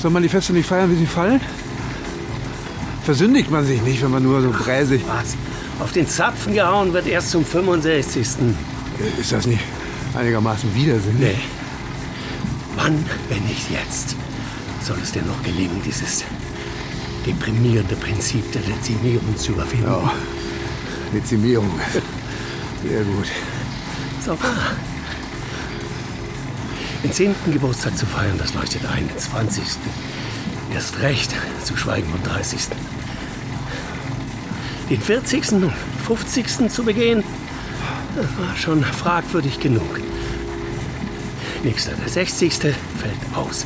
Soll 0.00 0.10
man 0.10 0.22
die 0.22 0.30
Feste 0.30 0.54
nicht 0.54 0.66
feiern, 0.66 0.90
wie 0.90 0.96
sie 0.96 1.06
fallen? 1.06 1.42
Versündigt 3.04 3.50
man 3.50 3.66
sich 3.66 3.82
nicht, 3.82 4.02
wenn 4.02 4.12
man 4.12 4.22
nur 4.22 4.40
so 4.40 4.50
bräsig... 4.50 5.02
Was? 5.06 5.36
Auf 5.78 5.92
den 5.92 6.08
Zapfen 6.08 6.54
gehauen 6.54 6.94
wird 6.94 7.06
erst 7.06 7.32
zum 7.32 7.44
65. 7.44 8.26
Ist 9.20 9.32
das 9.32 9.46
nicht 9.46 9.62
einigermaßen 10.14 10.74
widersinnig? 10.74 11.20
Nee. 11.20 11.61
Wann, 12.82 13.04
wenn 13.28 13.44
nicht 13.44 13.70
jetzt, 13.70 14.16
soll 14.82 14.98
es 15.00 15.12
dir 15.12 15.22
noch 15.22 15.40
gelingen, 15.44 15.80
dieses 15.84 16.24
deprimierende 17.24 17.94
Prinzip 17.94 18.50
der 18.50 18.62
Dezimierung 18.62 19.36
zu 19.36 19.52
überwinden? 19.52 19.86
Ja. 19.86 20.12
Dezimierung. 21.14 21.70
Sehr 22.84 23.04
gut. 23.04 23.26
So 24.20 24.32
wahr. 24.32 24.72
Den 27.04 27.12
10. 27.12 27.36
Geburtstag 27.52 27.96
zu 27.96 28.04
feiern, 28.04 28.36
das 28.36 28.52
leuchtet 28.54 28.84
ein. 28.84 29.06
Den 29.06 29.16
20. 29.16 29.62
Erst 30.74 30.98
recht, 30.98 31.32
zu 31.62 31.76
schweigen 31.76 32.10
vom 32.10 32.22
30. 32.24 32.62
Den 34.90 35.00
40. 35.00 35.52
und 35.52 35.72
50. 36.04 36.68
zu 36.68 36.82
begehen, 36.82 37.22
das 38.16 38.26
war 38.44 38.56
schon 38.56 38.82
fragwürdig 38.82 39.60
genug. 39.60 40.01
Nächster, 41.64 41.92
der 41.92 42.08
60. 42.08 42.54
fällt 42.54 42.74
aus. 43.36 43.64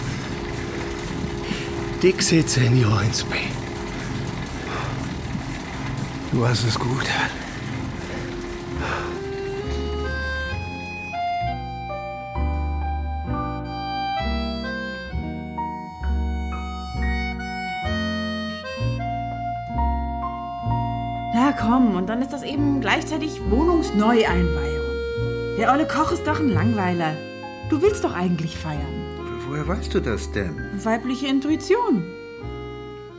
Dixit 2.03 2.51
Senior 2.51 3.01
ins 3.01 3.25
Bay. 3.25 3.41
Du 6.31 6.47
hast 6.47 6.65
es 6.65 6.79
gut. 6.79 7.07
Na 21.33 21.53
komm, 21.53 21.97
und 21.97 22.09
dann 22.09 22.21
ist 22.21 22.35
das 22.35 22.43
eben 22.43 22.83
gleichzeitig 22.83 23.41
Wohnungsneueinweihung. 23.49 24.85
Der 25.59 25.73
olle 25.73 25.87
Koch 25.87 26.13
ist 26.13 26.27
doch 26.27 26.41
ein 26.41 26.51
Langweiler. 26.51 27.15
Du 27.69 27.83
willst 27.83 28.05
doch 28.05 28.15
eigentlich 28.15 28.57
feiern. 28.57 29.17
Woher 29.49 29.67
weißt 29.67 29.93
du 29.95 30.01
das 30.01 30.31
denn? 30.31 30.57
Weibliche 30.85 31.27
Intuition. 31.27 32.05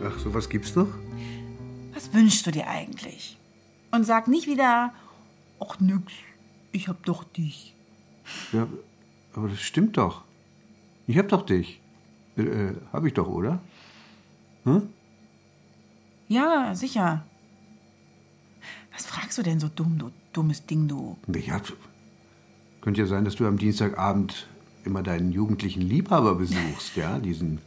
Ach, 0.03 0.17
sowas 0.19 0.47
gibt's 0.47 0.75
noch? 0.75 0.88
Was 1.93 2.13
wünschst 2.13 2.45
du 2.47 2.51
dir 2.51 2.67
eigentlich? 2.67 3.38
Und 3.91 4.05
sag 4.05 4.27
nicht 4.27 4.47
wieder, 4.47 4.93
ach 5.60 5.79
nix, 5.79 6.13
ich 6.71 6.88
hab 6.88 7.03
doch 7.05 7.23
dich. 7.25 7.73
Ja, 8.53 8.67
aber 9.33 9.49
das 9.49 9.62
stimmt 9.62 9.97
doch. 9.97 10.23
Ich 11.07 11.17
hab 11.17 11.27
doch 11.27 11.45
dich. 11.45 11.81
Äh, 12.38 12.43
äh, 12.43 12.75
hab 12.93 13.05
ich 13.05 13.13
doch, 13.13 13.27
oder? 13.27 13.60
Hm? 14.63 14.89
Ja, 16.29 16.73
sicher. 16.75 17.25
Was 18.93 19.05
fragst 19.05 19.38
du 19.38 19.43
denn 19.43 19.60
so 19.60 19.67
dumm, 19.67 19.97
du 19.97 20.12
dummes 20.33 20.65
Ding, 20.65 20.88
du? 20.88 21.17
Ja, 21.27 21.62
könnte 22.88 23.02
ja 23.02 23.08
sein, 23.08 23.26
dass 23.26 23.36
du 23.36 23.45
am 23.45 23.58
Dienstagabend 23.58 24.47
immer 24.86 25.04
deinen 25.04 25.34
jugendlichen 25.34 25.82
Liebhaber 25.82 26.36
besuchst, 26.36 26.95
ja? 26.95 27.19
Diesen 27.19 27.60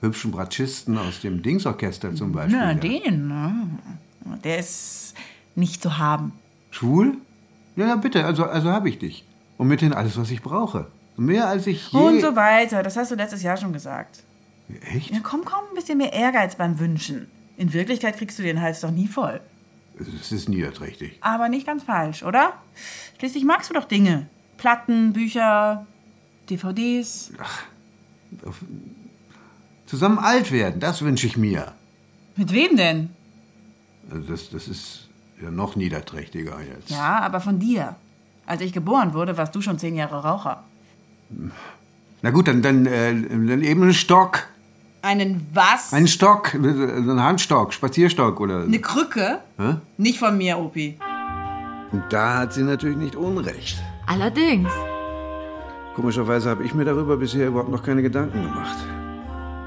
hübschen 0.00 0.30
Bratschisten 0.30 0.96
aus 0.96 1.20
dem 1.20 1.42
Dingsorchester 1.42 2.14
zum 2.14 2.30
Beispiel. 2.30 2.56
Na, 2.56 2.70
ja. 2.70 2.74
den, 2.74 3.26
ne? 3.26 3.70
Der 4.44 4.58
ist 4.60 5.14
nicht 5.56 5.82
zu 5.82 5.98
haben. 5.98 6.30
Schwul? 6.70 7.16
Ja, 7.74 7.88
ja, 7.88 7.96
bitte, 7.96 8.24
also, 8.24 8.44
also 8.44 8.70
habe 8.70 8.88
ich 8.88 9.00
dich. 9.00 9.24
Und 9.56 9.66
mithin 9.66 9.92
alles, 9.92 10.16
was 10.16 10.30
ich 10.30 10.42
brauche. 10.42 10.86
Mehr 11.16 11.48
als 11.48 11.66
ich 11.66 11.90
je... 11.90 11.98
Und 11.98 12.20
so 12.20 12.36
weiter. 12.36 12.84
Das 12.84 12.96
hast 12.96 13.10
du 13.10 13.16
letztes 13.16 13.42
Jahr 13.42 13.56
schon 13.56 13.72
gesagt. 13.72 14.22
Echt? 14.94 15.10
Ja, 15.10 15.18
komm, 15.24 15.44
komm, 15.44 15.64
ein 15.72 15.74
bisschen 15.74 15.98
mehr 15.98 16.12
Ehrgeiz 16.12 16.54
beim 16.54 16.78
Wünschen. 16.78 17.26
In 17.56 17.72
Wirklichkeit 17.72 18.16
kriegst 18.16 18.38
du 18.38 18.44
den 18.44 18.62
Hals 18.62 18.82
doch 18.82 18.92
nie 18.92 19.08
voll. 19.08 19.40
Es 20.20 20.30
ist 20.30 20.48
niederträchtig. 20.48 21.18
Aber 21.20 21.48
nicht 21.48 21.66
ganz 21.66 21.82
falsch, 21.82 22.22
oder? 22.22 22.52
Schließlich 23.18 23.42
magst 23.42 23.70
du 23.70 23.74
doch 23.74 23.86
Dinge. 23.86 24.28
Platten, 24.58 25.12
Bücher, 25.12 25.86
DVDs. 26.50 27.32
Zusammen 29.86 30.18
alt 30.18 30.52
werden, 30.52 30.80
das 30.80 31.00
wünsche 31.02 31.26
ich 31.26 31.36
mir. 31.36 31.72
Mit 32.36 32.52
wem 32.52 32.76
denn? 32.76 33.10
Also 34.10 34.30
das, 34.30 34.50
das 34.50 34.68
ist 34.68 35.08
ja 35.40 35.50
noch 35.50 35.76
niederträchtiger 35.76 36.58
jetzt. 36.60 36.90
Ja, 36.90 37.20
aber 37.20 37.40
von 37.40 37.58
dir. 37.58 37.96
Als 38.46 38.60
ich 38.62 38.72
geboren 38.72 39.14
wurde, 39.14 39.36
warst 39.36 39.54
du 39.54 39.60
schon 39.60 39.78
zehn 39.78 39.94
Jahre 39.94 40.22
Raucher. 40.22 40.64
Na 42.22 42.30
gut, 42.30 42.48
dann, 42.48 42.62
dann, 42.62 42.86
äh, 42.86 43.14
dann 43.14 43.62
eben 43.62 43.82
einen 43.82 43.94
Stock. 43.94 44.46
Einen 45.02 45.46
was? 45.52 45.92
Einen 45.92 46.08
Stock, 46.08 46.54
äh, 46.54 46.56
einen 46.56 47.22
Handstock, 47.22 47.72
Spazierstock 47.72 48.40
oder... 48.40 48.62
Eine 48.62 48.80
Krücke? 48.80 49.40
Hä? 49.58 49.76
Nicht 49.96 50.18
von 50.18 50.36
mir, 50.36 50.58
Opi. 50.58 50.98
Und 51.92 52.04
da 52.10 52.38
hat 52.38 52.54
sie 52.54 52.62
natürlich 52.62 52.96
nicht 52.96 53.16
Unrecht. 53.16 53.78
Allerdings. 54.08 54.70
Komischerweise 55.94 56.48
habe 56.48 56.64
ich 56.64 56.74
mir 56.74 56.84
darüber 56.84 57.16
bisher 57.16 57.48
überhaupt 57.48 57.70
noch 57.70 57.82
keine 57.82 58.02
Gedanken 58.02 58.42
gemacht. 58.42 58.78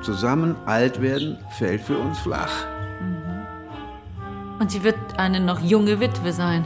Zusammen 0.01 0.55
alt 0.65 1.01
werden 1.01 1.37
fällt 1.57 1.81
für 1.81 1.97
uns 1.97 2.17
flach. 2.19 2.65
Und 4.59 4.71
sie 4.71 4.83
wird 4.83 4.97
eine 5.17 5.39
noch 5.39 5.59
junge 5.59 5.99
Witwe 5.99 6.33
sein. 6.33 6.65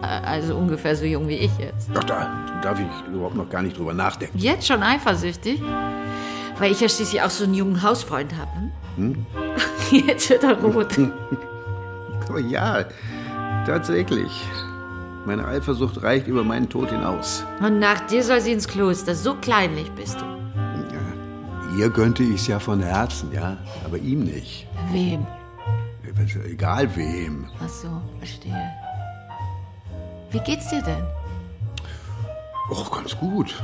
Also 0.00 0.56
ungefähr 0.56 0.94
so 0.94 1.04
jung 1.04 1.28
wie 1.28 1.36
ich 1.36 1.58
jetzt. 1.58 1.88
Doch, 1.92 2.04
da 2.04 2.30
darf 2.62 2.78
ich 2.78 3.12
überhaupt 3.12 3.34
noch 3.34 3.48
gar 3.48 3.62
nicht 3.62 3.76
drüber 3.76 3.92
nachdenken. 3.92 4.38
Jetzt 4.38 4.66
schon 4.66 4.82
eifersüchtig? 4.82 5.60
Weil 6.58 6.72
ich 6.72 6.80
ja 6.80 6.88
schließlich 6.88 7.20
auch 7.22 7.30
so 7.30 7.44
einen 7.44 7.54
jungen 7.54 7.82
Hausfreund 7.82 8.32
habe. 8.36 8.50
Hm? 8.96 9.26
Jetzt 9.90 10.30
wird 10.30 10.44
er 10.44 10.58
rot. 10.60 10.98
Oh 12.28 12.38
ja, 12.38 12.84
tatsächlich. 13.66 14.48
Meine 15.26 15.44
Eifersucht 15.44 16.04
reicht 16.04 16.28
über 16.28 16.44
meinen 16.44 16.68
Tod 16.68 16.90
hinaus. 16.90 17.44
Und 17.60 17.80
nach 17.80 18.06
dir 18.06 18.22
soll 18.22 18.40
sie 18.40 18.52
ins 18.52 18.68
Kloster. 18.68 19.14
So 19.16 19.34
kleinlich 19.34 19.90
bist 19.90 20.20
du. 20.20 20.24
Ihr 21.76 21.90
gönnte 21.90 22.22
ich's 22.22 22.46
ja 22.46 22.60
von 22.60 22.80
Herzen, 22.80 23.32
ja, 23.32 23.56
aber 23.84 23.98
ihm 23.98 24.20
nicht. 24.20 24.66
Wem? 24.92 25.26
Egal 26.48 26.94
wem. 26.96 27.46
Ach 27.62 27.68
so, 27.68 27.88
verstehe. 28.18 28.72
Wie 30.30 30.38
geht's 30.38 30.70
dir 30.70 30.80
denn? 30.82 31.04
Och, 32.70 32.90
ganz 32.90 33.16
gut. 33.18 33.54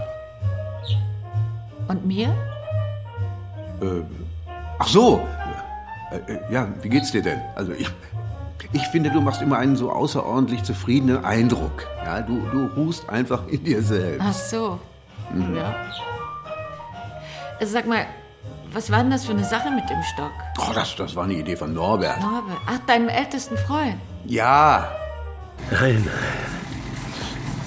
Und 1.89 2.05
mir? 2.05 2.29
Äh, 3.81 4.03
ach 4.79 4.89
so. 4.89 5.27
Äh, 6.11 6.33
äh, 6.33 6.53
ja, 6.53 6.69
wie 6.83 6.89
geht's 6.89 7.13
dir 7.13 7.23
denn? 7.23 7.41
Also 7.55 7.73
ich, 7.73 7.89
ich 8.73 8.83
finde, 8.89 9.11
du 9.11 9.21
machst 9.21 9.43
immer 9.43 9.59
einen 9.59 9.77
so 9.77 9.91
außerordentlich 9.91 10.63
zufriedenen 10.63 11.25
Eindruck. 11.25 11.87
Ja, 12.05 12.21
du, 12.21 12.41
du 12.51 12.67
ruhst 12.77 13.09
einfach 13.09 13.47
in 13.49 13.65
dir 13.65 13.83
selbst. 13.83 14.25
Ach 14.25 14.33
so. 14.33 14.79
Ja. 15.55 15.75
Also 17.59 17.73
Sag 17.73 17.87
mal, 17.87 18.07
was 18.73 18.91
war 18.91 18.99
denn 18.99 19.11
das 19.11 19.25
für 19.25 19.33
eine 19.33 19.45
Sache 19.45 19.71
mit 19.71 19.89
dem 19.89 20.03
Stock? 20.15 20.33
Oh, 20.59 20.73
das, 20.75 20.97
das 20.97 21.15
war 21.15 21.25
eine 21.25 21.35
Idee 21.35 21.57
von 21.57 21.73
Norbert. 21.73 22.21
Norbert. 22.21 22.59
Ach, 22.67 22.79
deinem 22.87 23.09
ältesten 23.09 23.57
Freund. 23.57 23.97
Ja, 24.25 24.89
Nein. 25.71 26.07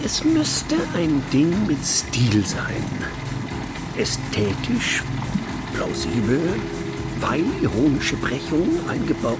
Es 0.03 0.23
müsste 0.23 0.75
ein 0.95 1.23
Ding 1.31 1.65
mit 1.67 1.83
Stil 1.83 2.45
sein. 2.45 2.85
Ästhetisch, 3.97 5.01
plausibel, 5.73 6.59
weil 7.19 7.43
ironische 7.61 8.15
Brechungen 8.17 8.87
eingebaut. 8.89 9.37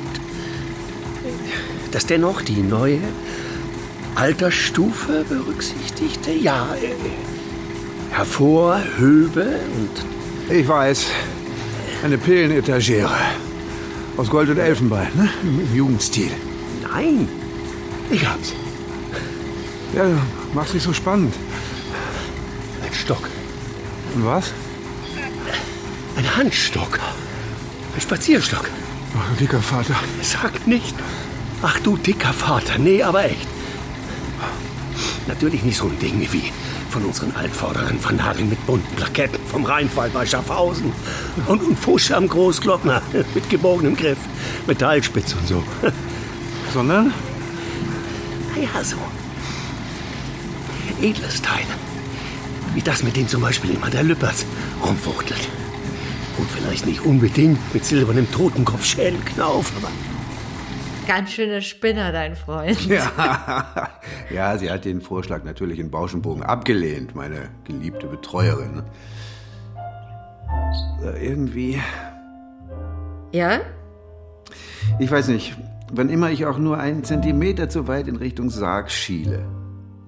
Das 1.95 2.05
dennoch 2.05 2.41
die 2.41 2.61
neue 2.61 2.99
Altersstufe 4.15 5.23
berücksichtigte, 5.29 6.33
ja. 6.33 6.75
äh, 6.75 8.13
Hervorhöbe 8.13 9.61
und 9.77 10.53
ich 10.53 10.67
weiß. 10.67 11.05
Eine 12.03 12.17
Pillenetagere. 12.17 13.15
Aus 14.17 14.29
Gold 14.29 14.49
und 14.49 14.57
Elfenbein, 14.57 15.07
ne? 15.15 15.29
Im 15.41 15.73
Jugendstil. 15.73 16.31
nein, 16.91 17.29
ich 18.11 18.27
hab's. 18.27 18.51
Ja, 19.95 20.03
mach's 20.53 20.73
nicht 20.73 20.83
so 20.83 20.91
spannend. 20.91 21.33
Ein 22.85 22.93
Stock. 22.93 23.29
Und 24.15 24.25
was? 24.25 24.51
Ein 26.17 26.35
Handstock. 26.35 26.99
Ein 27.95 28.01
Spazierstock. 28.01 28.69
Ach, 29.17 29.37
dicker 29.37 29.61
Vater. 29.61 29.95
Sag 30.21 30.67
nicht. 30.67 30.93
Ach 31.67 31.79
du 31.79 31.97
dicker 31.97 32.31
Vater. 32.31 32.77
Nee, 32.77 33.01
aber 33.01 33.25
echt. 33.25 33.47
Natürlich 35.25 35.63
nicht 35.63 35.77
so 35.77 35.87
ein 35.87 35.97
Ding 35.97 36.27
wie 36.31 36.51
von 36.91 37.03
unseren 37.03 37.35
Altvorderen 37.35 37.99
vernageln 37.99 38.49
mit 38.49 38.63
bunten 38.67 38.95
Plaketten 38.95 39.43
vom 39.47 39.65
Rheinfall 39.65 40.11
bei 40.11 40.27
Schaffhausen. 40.27 40.91
Und 41.47 41.67
ein 41.67 41.75
Fusch 41.75 42.11
am 42.11 42.27
Großglockner 42.27 43.01
mit 43.33 43.49
gebogenem 43.49 43.95
Griff, 43.95 44.19
Metallspitz 44.67 45.33
und 45.33 45.47
so. 45.47 45.63
Sondern? 46.71 47.11
Naja, 48.55 48.83
so. 48.83 48.97
Edles 51.01 51.41
Teil. 51.41 51.65
Wie 52.75 52.81
das, 52.81 53.01
mit 53.01 53.15
dem 53.15 53.27
zum 53.27 53.41
Beispiel 53.41 53.71
immer 53.71 53.89
der 53.89 54.03
Lüppers 54.03 54.45
rumfuchtelt. 54.85 55.49
Und 56.37 56.47
vielleicht 56.51 56.85
nicht 56.85 57.01
unbedingt 57.01 57.73
mit 57.73 57.85
silbernem 57.85 58.29
Totenkopf-Schädelknauf, 58.31 59.71
aber 59.77 59.89
Ganz 61.07 61.31
schöner 61.31 61.61
Spinner, 61.61 62.11
dein 62.11 62.35
Freund. 62.35 62.85
Ja. 62.85 63.91
ja, 64.29 64.57
sie 64.57 64.69
hat 64.71 64.85
den 64.85 65.01
Vorschlag 65.01 65.43
natürlich 65.43 65.79
in 65.79 65.91
Bauschenbogen 65.91 66.43
abgelehnt, 66.43 67.15
meine 67.15 67.49
geliebte 67.63 68.07
Betreuerin. 68.07 68.83
Äh, 71.03 71.25
Irgendwie. 71.27 71.81
Ja? 73.31 73.59
Ich 74.99 75.11
weiß 75.11 75.27
nicht, 75.29 75.55
wann 75.91 76.09
immer 76.09 76.31
ich 76.31 76.45
auch 76.45 76.57
nur 76.57 76.77
einen 76.77 77.03
Zentimeter 77.03 77.69
zu 77.69 77.87
weit 77.87 78.07
in 78.07 78.15
Richtung 78.15 78.49
Sarg 78.49 78.91
schiele. 78.91 79.45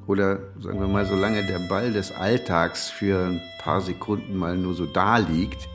Oder 0.08 0.40
sagen 0.60 0.80
wir 0.80 0.88
mal, 0.88 1.06
solange 1.06 1.46
der 1.46 1.60
Ball 1.60 1.92
des 1.92 2.14
Alltags 2.14 2.90
für 2.90 3.26
ein 3.26 3.42
paar 3.60 3.82
Sekunden 3.82 4.38
mal 4.38 4.58
nur 4.58 4.74
so 4.74 4.86
da 4.86 5.18
liegt, 5.18 5.68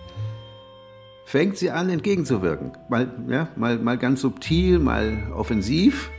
fängt 1.33 1.57
sie 1.57 1.71
an, 1.71 1.88
entgegenzuwirken. 1.88 2.73
Mal, 2.90 3.11
ja, 3.27 3.49
mal, 3.57 3.79
mal 3.79 3.97
ganz 3.97 4.21
subtil, 4.21 4.79
mal 4.79 5.33
offensiv, 5.35 6.11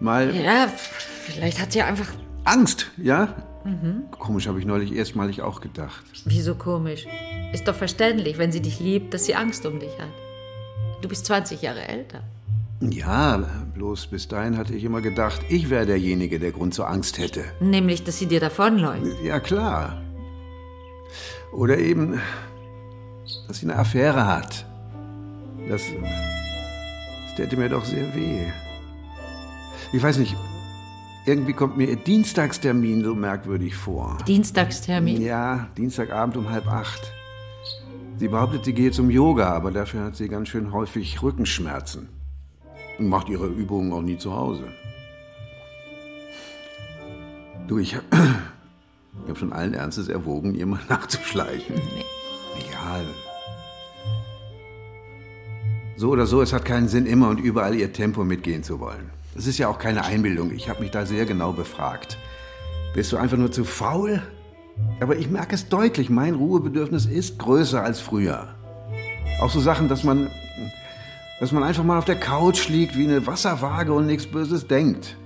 mal 0.00 0.34
Ja, 0.34 0.66
vielleicht 0.66 1.60
hat 1.60 1.70
sie 1.70 1.82
einfach. 1.82 2.08
Angst, 2.42 2.90
ja? 2.96 3.32
Mhm. 3.64 4.10
Komisch, 4.10 4.48
habe 4.48 4.58
ich 4.58 4.66
neulich 4.66 4.92
erstmalig 4.92 5.42
auch 5.42 5.60
gedacht. 5.60 6.02
Wieso 6.24 6.56
komisch? 6.56 7.06
Ist 7.52 7.68
doch 7.68 7.76
verständlich, 7.76 8.38
wenn 8.38 8.50
sie 8.50 8.60
dich 8.60 8.80
liebt, 8.80 9.14
dass 9.14 9.24
sie 9.24 9.36
Angst 9.36 9.64
um 9.66 9.78
dich 9.78 9.96
hat. 10.00 10.10
Du 11.00 11.08
bist 11.08 11.26
20 11.26 11.62
Jahre 11.62 11.86
älter. 11.86 12.24
Ja, 12.80 13.44
bloß 13.72 14.08
bis 14.08 14.26
dahin 14.26 14.56
hatte 14.56 14.74
ich 14.74 14.82
immer 14.82 15.00
gedacht, 15.00 15.42
ich 15.48 15.70
wäre 15.70 15.86
derjenige, 15.86 16.40
der 16.40 16.50
Grund 16.50 16.74
zur 16.74 16.88
Angst 16.88 17.18
hätte. 17.18 17.44
Nämlich, 17.60 18.02
dass 18.02 18.18
sie 18.18 18.26
dir 18.26 18.40
davonläuft. 18.40 19.22
Ja, 19.22 19.38
klar. 19.38 20.02
Oder 21.52 21.78
eben, 21.78 22.20
dass 23.50 23.58
sie 23.58 23.66
eine 23.66 23.76
Affäre 23.76 24.28
hat. 24.28 24.64
Das, 25.68 25.82
das 27.26 27.34
täte 27.36 27.56
mir 27.56 27.68
doch 27.68 27.84
sehr 27.84 28.14
weh. 28.14 28.46
Ich 29.92 30.00
weiß 30.00 30.18
nicht, 30.18 30.36
irgendwie 31.26 31.52
kommt 31.52 31.76
mir 31.76 31.88
ihr 31.88 31.96
Dienstagstermin 31.96 33.02
so 33.02 33.16
merkwürdig 33.16 33.74
vor. 33.74 34.18
Dienstagstermin? 34.28 35.20
Ja, 35.20 35.66
Dienstagabend 35.76 36.36
um 36.36 36.48
halb 36.48 36.68
acht. 36.68 37.12
Sie 38.18 38.28
behauptet, 38.28 38.64
sie 38.64 38.72
gehe 38.72 38.92
zum 38.92 39.10
Yoga, 39.10 39.48
aber 39.52 39.72
dafür 39.72 40.04
hat 40.04 40.14
sie 40.16 40.28
ganz 40.28 40.48
schön 40.48 40.72
häufig 40.72 41.20
Rückenschmerzen. 41.20 42.08
Und 43.00 43.08
macht 43.08 43.28
ihre 43.28 43.46
Übungen 43.48 43.92
auch 43.92 44.02
nie 44.02 44.16
zu 44.18 44.32
Hause. 44.32 44.68
Du, 47.66 47.78
ich, 47.78 47.96
hab- 47.96 48.04
ich 48.12 49.28
habe 49.28 49.38
schon 49.38 49.52
allen 49.52 49.74
Ernstes 49.74 50.06
erwogen, 50.08 50.54
ihr 50.54 50.66
mal 50.66 50.80
nachzuschleichen. 50.88 51.74
Egal. 52.68 53.04
So 56.00 56.08
oder 56.08 56.26
so, 56.26 56.40
es 56.40 56.54
hat 56.54 56.64
keinen 56.64 56.88
Sinn, 56.88 57.04
immer 57.04 57.28
und 57.28 57.40
überall 57.40 57.74
ihr 57.74 57.92
Tempo 57.92 58.24
mitgehen 58.24 58.62
zu 58.62 58.80
wollen. 58.80 59.10
Das 59.34 59.46
ist 59.46 59.58
ja 59.58 59.68
auch 59.68 59.78
keine 59.78 60.02
Einbildung. 60.02 60.50
Ich 60.50 60.70
habe 60.70 60.80
mich 60.80 60.90
da 60.90 61.04
sehr 61.04 61.26
genau 61.26 61.52
befragt. 61.52 62.16
Bist 62.94 63.12
du 63.12 63.18
einfach 63.18 63.36
nur 63.36 63.52
zu 63.52 63.64
faul? 63.64 64.22
Aber 65.00 65.16
ich 65.16 65.28
merke 65.28 65.54
es 65.54 65.68
deutlich, 65.68 66.08
mein 66.08 66.36
Ruhebedürfnis 66.36 67.04
ist 67.04 67.38
größer 67.38 67.82
als 67.82 68.00
früher. 68.00 68.48
Auch 69.42 69.50
so 69.50 69.60
Sachen, 69.60 69.90
dass 69.90 70.02
man, 70.02 70.30
dass 71.38 71.52
man 71.52 71.64
einfach 71.64 71.84
mal 71.84 71.98
auf 71.98 72.06
der 72.06 72.18
Couch 72.18 72.70
liegt 72.70 72.96
wie 72.96 73.04
eine 73.04 73.26
Wasserwaage 73.26 73.92
und 73.92 74.06
nichts 74.06 74.26
Böses 74.26 74.66
denkt. 74.66 75.18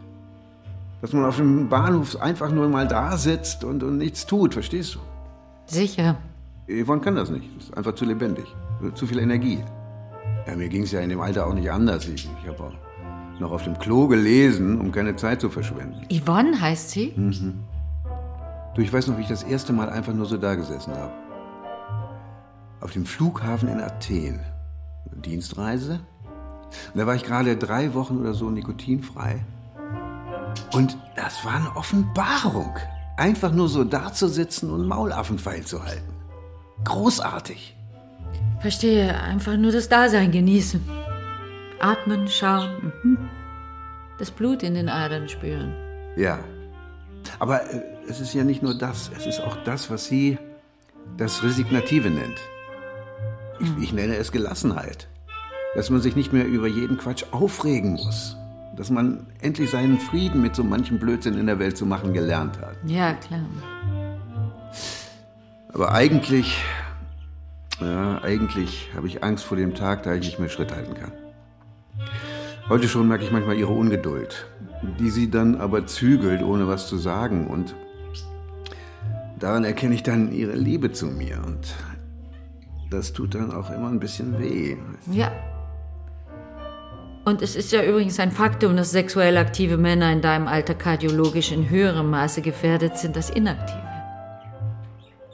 Dass 1.03 1.13
man 1.13 1.25
auf 1.25 1.37
dem 1.37 1.69
Bahnhof 1.69 2.21
einfach 2.21 2.51
nur 2.51 2.69
mal 2.69 2.89
da 2.89 3.17
sitzt 3.17 3.63
und, 3.63 3.85
und 3.85 3.99
nichts 3.99 4.27
tut, 4.27 4.55
verstehst 4.55 4.97
du? 4.97 4.99
Sicher. 5.67 6.17
Yvonne 6.69 7.01
kann 7.01 7.15
das 7.15 7.31
nicht. 7.31 7.49
Das 7.59 7.67
ist 7.67 7.77
einfach 7.77 7.95
zu 7.95 8.05
lebendig. 8.05 8.47
Zu 8.97 9.07
viel 9.07 9.21
Energie. 9.21 9.63
Ja, 10.47 10.57
mir 10.57 10.69
ging 10.69 10.83
es 10.83 10.93
ja 10.93 11.01
in 11.01 11.09
dem 11.09 11.21
Alter 11.21 11.47
auch 11.47 11.55
nicht 11.55 11.71
anders. 11.71 12.07
Ich, 12.07 12.29
ich 12.43 12.49
habe 12.49 12.63
auch 12.65 12.73
noch 13.41 13.51
auf 13.51 13.65
dem 13.65 13.79
Klo 13.79 14.07
gelesen, 14.07 14.81
um 14.81 14.93
keine 14.93 15.17
Zeit 15.17 15.41
zu 15.41 15.51
verschwenden. 15.51 16.07
Yvonne 16.11 16.61
heißt 16.61 16.91
sie? 16.91 17.13
Mhm. 17.17 17.65
Du, 18.75 18.83
ich 18.83 18.93
weiß 18.93 19.07
noch, 19.07 19.17
wie 19.19 19.23
ich 19.23 19.29
das 19.29 19.43
erste 19.43 19.73
Mal 19.73 19.89
einfach 19.89 20.13
nur 20.13 20.27
so 20.27 20.37
da 20.37 20.55
gesessen 20.55 20.95
habe. 20.95 21.13
Auf 22.81 22.93
dem 22.93 23.07
Flughafen 23.07 23.69
in 23.69 23.81
Athen. 23.81 24.41
Dienstreise. 25.25 26.01
Und 26.93 27.01
da 27.01 27.07
war 27.07 27.15
ich 27.15 27.25
gerade 27.25 27.57
drei 27.57 27.95
Wochen 27.95 28.19
oder 28.19 28.35
so 28.35 28.51
nikotinfrei. 28.51 29.45
Und 30.73 30.99
das 31.17 31.45
war 31.45 31.55
eine 31.55 31.77
Offenbarung. 31.77 32.75
Einfach 33.17 33.53
nur 33.53 33.69
so 33.69 33.85
da 33.85 34.13
zu 34.13 34.29
sitzen 34.29 34.71
und 34.71 34.87
Maulaffenpfeil 34.87 35.65
zu 35.65 35.85
halten. 35.85 36.13
Großartig. 36.85 37.74
Verstehe. 38.61 39.21
Einfach 39.21 39.57
nur 39.57 39.73
das 39.73 39.89
Dasein 39.89 40.31
genießen. 40.31 40.81
Atmen, 41.81 42.29
schauen. 42.29 42.93
Mhm. 43.03 43.19
Das 44.19 44.31
Blut 44.31 44.63
in 44.63 44.75
den 44.75 44.89
Adern 44.89 45.29
spüren. 45.29 45.75
Ja. 46.17 46.39
Aber 47.39 47.63
äh, 47.71 47.83
es 48.09 48.21
ist 48.21 48.35
ja 48.35 48.45
nicht 48.45 48.63
nur 48.63 48.75
das. 48.77 49.11
Es 49.17 49.27
ist 49.27 49.41
auch 49.41 49.57
das, 49.65 49.91
was 49.91 50.07
sie 50.07 50.39
das 51.17 51.43
Resignative 51.43 52.11
nennt. 52.11 52.41
Ich, 53.61 53.85
ich 53.85 53.93
nenne 53.93 54.17
es 54.17 54.33
Gelassenheit. 54.33 55.09
Dass 55.75 55.91
man 55.91 56.01
sich 56.01 56.15
nicht 56.17 56.33
mehr 56.33 56.47
über 56.47 56.69
jeden 56.69 56.97
Quatsch 56.97 57.25
aufregen 57.33 57.93
muss. 57.93 58.37
Dass 58.77 58.91
man 58.91 59.27
endlich 59.41 59.71
seinen 59.71 59.99
Frieden 59.99 60.41
mit 60.41 60.55
so 60.55 60.65
manchem 60.65 60.99
Blödsinn 60.99 61.37
in 61.39 61.47
der 61.47 61.59
Welt 61.59 61.77
zu 61.77 61.87
machen 61.87 62.13
gelernt 62.13 62.59
hat. 62.61 62.77
Ja, 62.87 63.15
klar. 63.15 63.45
Aber 65.73 65.93
eigentlich, 65.93 66.57
ja, 67.81 68.23
eigentlich 68.23 68.91
habe 68.95 69.07
ich 69.07 69.25
Angst 69.25 69.45
vor 69.45 69.57
dem 69.57 69.75
Tag, 69.75 70.05
da 70.05 70.15
ich 70.15 70.25
nicht 70.25 70.39
mehr 70.39 70.49
Schritt 70.49 70.75
halten 70.75 70.95
kann. 70.95 71.13
Heute 72.69 72.89
schon 72.89 73.09
merke 73.09 73.25
ich 73.25 73.31
manchmal 73.31 73.57
ihre 73.57 73.73
Ungeduld, 73.73 74.47
die 74.99 75.11
sie 75.11 75.31
dann 75.31 75.57
aber 75.57 75.87
zügelt, 75.87 76.43
ohne 76.43 76.67
was 76.67 76.89
zu 76.89 76.97
sagen. 76.97 77.47
Und 77.47 77.75
daran 79.39 79.65
erkenne 79.65 79.95
ich 79.95 80.03
dann 80.03 80.33
ihre 80.33 80.55
Liebe 80.55 80.91
zu 80.93 81.07
mir. 81.07 81.43
Und 81.45 81.75
das 82.91 83.13
tut 83.13 83.35
dann 83.35 83.53
auch 83.53 83.71
immer 83.71 83.89
ein 83.89 84.01
bisschen 84.01 84.39
weh. 84.39 84.77
Ja. 85.11 85.31
Und 87.27 87.43
es 87.43 87.57
ist 87.57 87.73
ja 87.73 87.83
übrigens 87.83 88.21
ein 88.21 88.31
Faktum, 88.31 88.77
dass 88.77 88.93
sexuell 88.93 89.37
aktive 89.37 89.77
Männer 89.77 90.13
in 90.13 90.21
deinem 90.21 90.47
Alter 90.47 90.75
kardiologisch 90.75 91.53
in 91.53 91.69
höherem 91.69 92.11
Maße 92.11 92.41
gefährdet 92.41 92.97
sind 92.97 93.17
als 93.17 93.31
inaktive. 93.31 93.83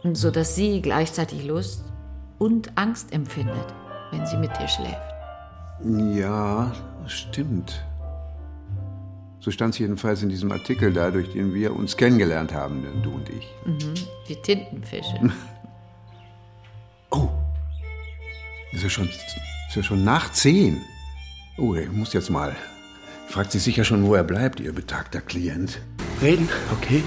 Und 0.03 0.17
so 0.17 0.31
dass 0.31 0.55
sie 0.55 0.83
gleichzeitig 0.83 1.47
Lust 1.47 1.90
und 2.41 2.77
Angst 2.77 3.13
empfindet, 3.13 3.75
wenn 4.11 4.27
sie 4.27 4.37
mit 4.37 4.51
dir 4.59 4.67
schläft. 4.67 5.15
Ja, 6.19 6.73
stimmt. 7.07 7.85
So 9.39 9.51
stand 9.51 9.75
es 9.75 9.79
jedenfalls 9.79 10.23
in 10.23 10.29
diesem 10.29 10.51
Artikel 10.51 10.93
da, 10.93 11.11
durch 11.11 11.33
den 11.33 11.55
wir 11.55 11.75
uns 11.75 11.97
kennengelernt 11.97 12.53
haben, 12.53 12.85
du 13.03 13.13
und 13.13 13.29
ich. 13.29 13.49
Mhm. 13.65 13.95
Die 14.29 14.37
Tintenfische. 14.37 15.33
Ist 18.73 18.85
ja 18.85 18.89
schon, 18.89 19.09
ist 19.09 19.75
ja 19.75 19.83
schon 19.83 20.05
nach 20.05 20.31
zehn. 20.31 20.81
Oh, 21.59 21.75
ich 21.75 21.91
muss 21.91 22.13
jetzt 22.13 22.31
mal. 22.31 22.55
Fragt 23.27 23.51
sich 23.51 23.63
sicher 23.63 23.85
schon, 23.85 24.07
wo 24.07 24.15
er 24.15 24.23
bleibt, 24.23 24.61
ihr 24.61 24.73
betagter 24.73 25.21
Klient. 25.21 25.81
Reden, 26.23 26.49
okay. 26.71 27.03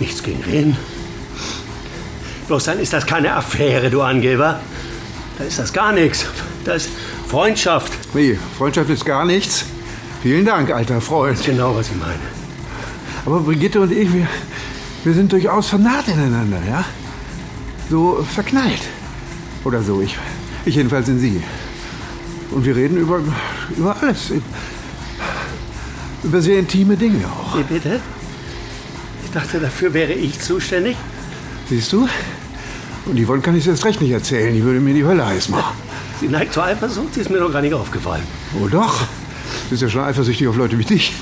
Nichts 0.00 0.22
gegen 0.22 0.42
Reden. 0.42 0.76
Bloß 2.46 2.64
dann 2.64 2.78
ist 2.78 2.92
das 2.92 3.06
keine 3.06 3.34
Affäre, 3.34 3.90
du 3.90 4.02
Angeber. 4.02 4.60
Da 5.38 5.44
ist 5.44 5.58
das 5.58 5.72
gar 5.72 5.92
nichts. 5.92 6.26
Das 6.64 6.86
ist 6.86 6.90
Freundschaft. 7.28 7.92
Wie, 8.14 8.38
Freundschaft 8.58 8.90
ist 8.90 9.04
gar 9.04 9.24
nichts? 9.24 9.64
Vielen 10.22 10.44
Dank, 10.44 10.70
alter 10.70 11.00
Freund. 11.00 11.42
Genau, 11.44 11.74
was 11.74 11.88
ich 11.88 11.96
meine. 11.96 12.14
Aber 13.26 13.40
Brigitte 13.40 13.80
und 13.80 13.92
ich, 13.92 14.12
wir, 14.12 14.26
wir 15.04 15.14
sind 15.14 15.32
durchaus 15.32 15.68
vernarrt 15.68 16.08
ineinander, 16.08 16.58
ja? 16.68 16.84
So 17.90 18.24
verknallt. 18.34 18.80
Oder 19.64 19.82
so, 19.82 20.00
ich, 20.02 20.16
ich 20.64 20.76
jedenfalls 20.76 21.08
in 21.08 21.18
sie. 21.18 21.42
Und 22.50 22.64
wir 22.64 22.76
reden 22.76 22.98
über, 22.98 23.20
über 23.76 23.96
alles. 24.00 24.32
Über 26.22 26.40
sehr 26.40 26.58
intime 26.58 26.96
Dinge 26.96 27.24
auch. 27.26 27.58
Wie 27.58 27.62
bitte? 27.62 28.00
Ich 29.24 29.30
dachte, 29.32 29.58
dafür 29.58 29.92
wäre 29.92 30.12
ich 30.12 30.40
zuständig. 30.40 30.96
Siehst 31.68 31.92
du? 31.92 32.08
Und 33.06 33.18
Yvonne 33.18 33.42
kann 33.42 33.54
ich 33.56 33.62
es 33.62 33.68
erst 33.68 33.84
recht 33.84 34.00
nicht 34.00 34.12
erzählen. 34.12 34.54
Die 34.54 34.62
würde 34.62 34.80
mir 34.80 34.94
die 34.94 35.04
Hölle 35.04 35.26
heiß 35.26 35.48
machen. 35.48 35.76
Sie 36.20 36.28
neigt 36.28 36.52
zur 36.54 36.64
Eifersucht, 36.64 37.14
sie 37.14 37.20
ist 37.20 37.30
mir 37.30 37.38
doch 37.38 37.52
gar 37.52 37.60
nicht 37.62 37.74
aufgefallen. 37.74 38.22
Oh 38.62 38.68
doch. 38.68 39.00
Du 39.00 39.70
bist 39.70 39.82
ja 39.82 39.88
schon 39.88 40.02
eifersüchtig 40.04 40.46
auf 40.48 40.56
Leute 40.56 40.78
wie 40.78 40.84
dich. 40.84 41.12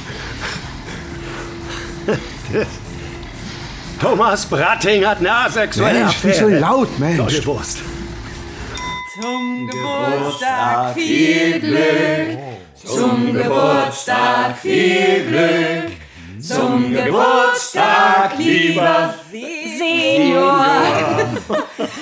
Thomas 4.00 4.46
Bratting 4.46 5.04
hat 5.06 5.18
eine 5.18 5.32
asexuelle 5.32 6.00
Mensch, 6.00 6.24
nicht 6.24 6.38
so 6.38 6.46
Affäre. 6.46 6.60
laut, 6.60 6.98
Mensch. 6.98 7.46
Wurst. 7.46 7.78
Zum 9.20 9.68
Geburtstag 9.68 10.94
viel 10.94 11.60
Glück. 11.60 12.38
Zum 12.84 13.32
Geburtstag 13.32 14.58
viel 14.58 15.26
Glück. 15.28 15.92
Zum 16.40 16.92
Geburtstag, 16.92 18.36
lieber 18.38 19.14
Senior. 19.82 20.64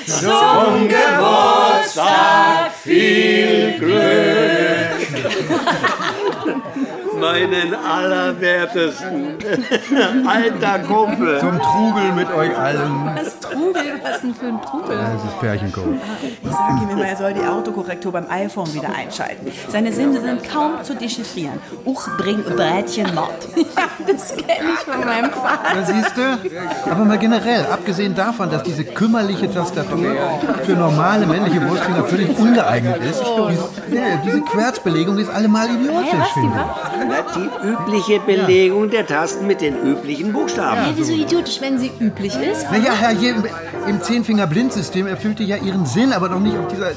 Zum 0.05 0.89
Geburtstag 0.89 2.73
viel 2.83 3.79
Glück. 3.79 5.01
Meinen 7.21 7.75
allerwertesten 7.75 9.37
alter 10.27 10.79
Kumpel. 10.81 11.39
Zum 11.41 11.59
Trubel 11.59 12.13
mit 12.15 12.33
euch 12.33 12.57
allen. 12.57 13.11
Was 13.15 13.39
Trubel? 13.41 13.83
Was 14.03 14.21
denn 14.21 14.35
für 14.35 14.47
ein 14.47 14.63
Trubel? 14.63 14.97
Das 14.97 15.25
ist 15.25 15.41
Pärchencode. 15.41 16.01
Ich 16.43 16.51
sage 16.51 16.83
ihm 16.83 16.91
immer, 16.91 17.07
er 17.07 17.17
soll 17.17 17.35
die 17.35 17.45
Autokorrektur 17.47 18.13
beim 18.13 18.27
iPhone 18.31 18.73
wieder 18.75 18.95
einschalten. 18.95 19.53
Seine 19.69 19.93
Simse 19.93 20.21
sind 20.23 20.49
kaum 20.49 20.83
zu 20.83 20.95
dechiffrieren. 20.95 21.59
Uch, 21.85 22.09
bring 22.19 22.43
Brätchen 22.43 23.15
Mord. 23.15 23.49
Das 24.07 24.35
kenne 24.35 24.71
ich 24.75 24.81
von 24.81 25.05
meinem 25.05 25.31
Vater. 25.31 25.75
Na, 25.75 25.85
siehst 25.85 26.17
du? 26.17 26.91
Aber 26.91 27.05
mal 27.05 27.19
generell, 27.19 27.67
abgesehen 27.67 28.15
davon, 28.15 28.51
dass 28.51 28.63
diese 28.63 28.83
kümmerliche 28.85 29.53
Tastatur 29.53 30.17
für 30.65 30.73
normale 30.73 31.27
männliche 31.27 31.69
Wurstfinger 31.69 32.05
völlig 32.05 32.37
ungeeignet 32.39 32.97
ist, 33.05 33.23
diese, 33.23 33.97
ja, 33.97 34.17
diese 34.25 34.41
Querzbelegung 34.41 35.19
ist 35.19 35.31
allemal 35.31 35.69
idiotisch, 35.69 36.33
finde 36.33 36.57
ich. 36.57 37.10
Die 37.35 37.67
übliche 37.69 38.21
Belegung 38.21 38.91
der 38.91 39.07
Tasten 39.07 39.47
mit 39.47 39.61
den 39.61 39.77
üblichen 39.83 40.33
Buchstaben. 40.33 40.81
Hä, 40.85 40.93
wieso 40.97 41.13
idiotisch, 41.13 41.61
wenn 41.61 41.79
sie 41.79 41.91
üblich 42.01 42.35
ist? 42.41 42.71
Naja, 42.71 42.93
Herr, 42.99 43.11
hier 43.11 43.35
im, 43.37 43.45
im 43.89 44.03
Zehnfinger-Blindsystem 44.03 45.07
erfüllte 45.07 45.43
ja 45.43 45.57
ihren 45.57 45.87
Sinn, 45.87 46.13
aber 46.13 46.29
doch 46.29 46.41
nicht 46.41 46.57
auf 46.57 46.69
dieser 46.69 46.91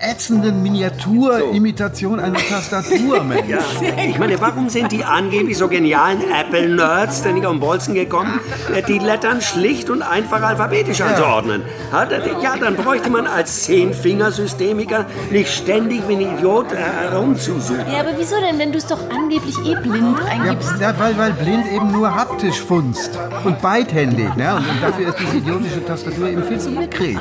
ätzenden 0.00 0.62
Miniaturimitation 0.62 2.20
einer 2.20 2.38
Tastatur, 2.38 3.22
Mensch. 3.24 3.44
Ja, 3.48 3.58
ich 4.06 4.18
meine, 4.18 4.40
warum 4.40 4.68
sind 4.68 4.92
die 4.92 5.04
angeblich 5.04 5.56
so 5.58 5.68
genialen 5.68 6.22
Apple-Nerds 6.30 7.22
denn 7.22 7.34
nicht 7.34 7.46
auf 7.46 7.52
den 7.52 7.60
Bolzen 7.60 7.94
gekommen, 7.94 8.40
die 8.88 8.98
Lettern 8.98 9.40
schlicht 9.40 9.90
und 9.90 10.02
einfach 10.02 10.42
alphabetisch 10.42 11.00
anzuordnen? 11.00 11.62
Ha, 11.92 12.06
da- 12.06 12.18
Ja, 12.42 12.56
dann 12.58 12.76
bräuchte 12.76 13.10
man 13.10 13.26
als 13.26 13.62
Zehnfingersystemiker 13.64 15.06
nicht 15.30 15.48
ständig 15.52 16.02
wie 16.08 16.14
ein 16.16 16.36
Idiot 16.38 16.72
äh, 16.72 16.76
herumzusuchen. 16.76 17.84
Ja, 17.92 18.00
aber 18.00 18.10
wieso 18.18 18.36
denn, 18.40 18.58
wenn 18.58 18.72
du 18.72 18.78
es 18.78 18.86
doch 18.86 18.98
angeblich 19.10 19.33
eh 19.38 19.74
blind 19.74 20.18
Ja, 20.18 20.24
eingibst? 20.30 20.74
ja, 20.80 20.94
weil, 20.98 21.18
weil 21.18 21.32
blind 21.32 21.66
eben 21.72 21.90
nur 21.92 22.14
haptisch 22.14 22.60
funzt 22.60 23.18
und 23.44 23.60
beidhändig. 23.60 24.34
Ne? 24.36 24.54
Und, 24.54 24.68
und 24.68 24.82
dafür 24.82 25.08
ist 25.08 25.18
diese 25.20 25.36
idiotische 25.38 25.84
Tastatur 25.84 26.28
eben 26.28 26.44
viel 26.44 26.58
zu 26.58 26.70
mickrig. 26.70 27.18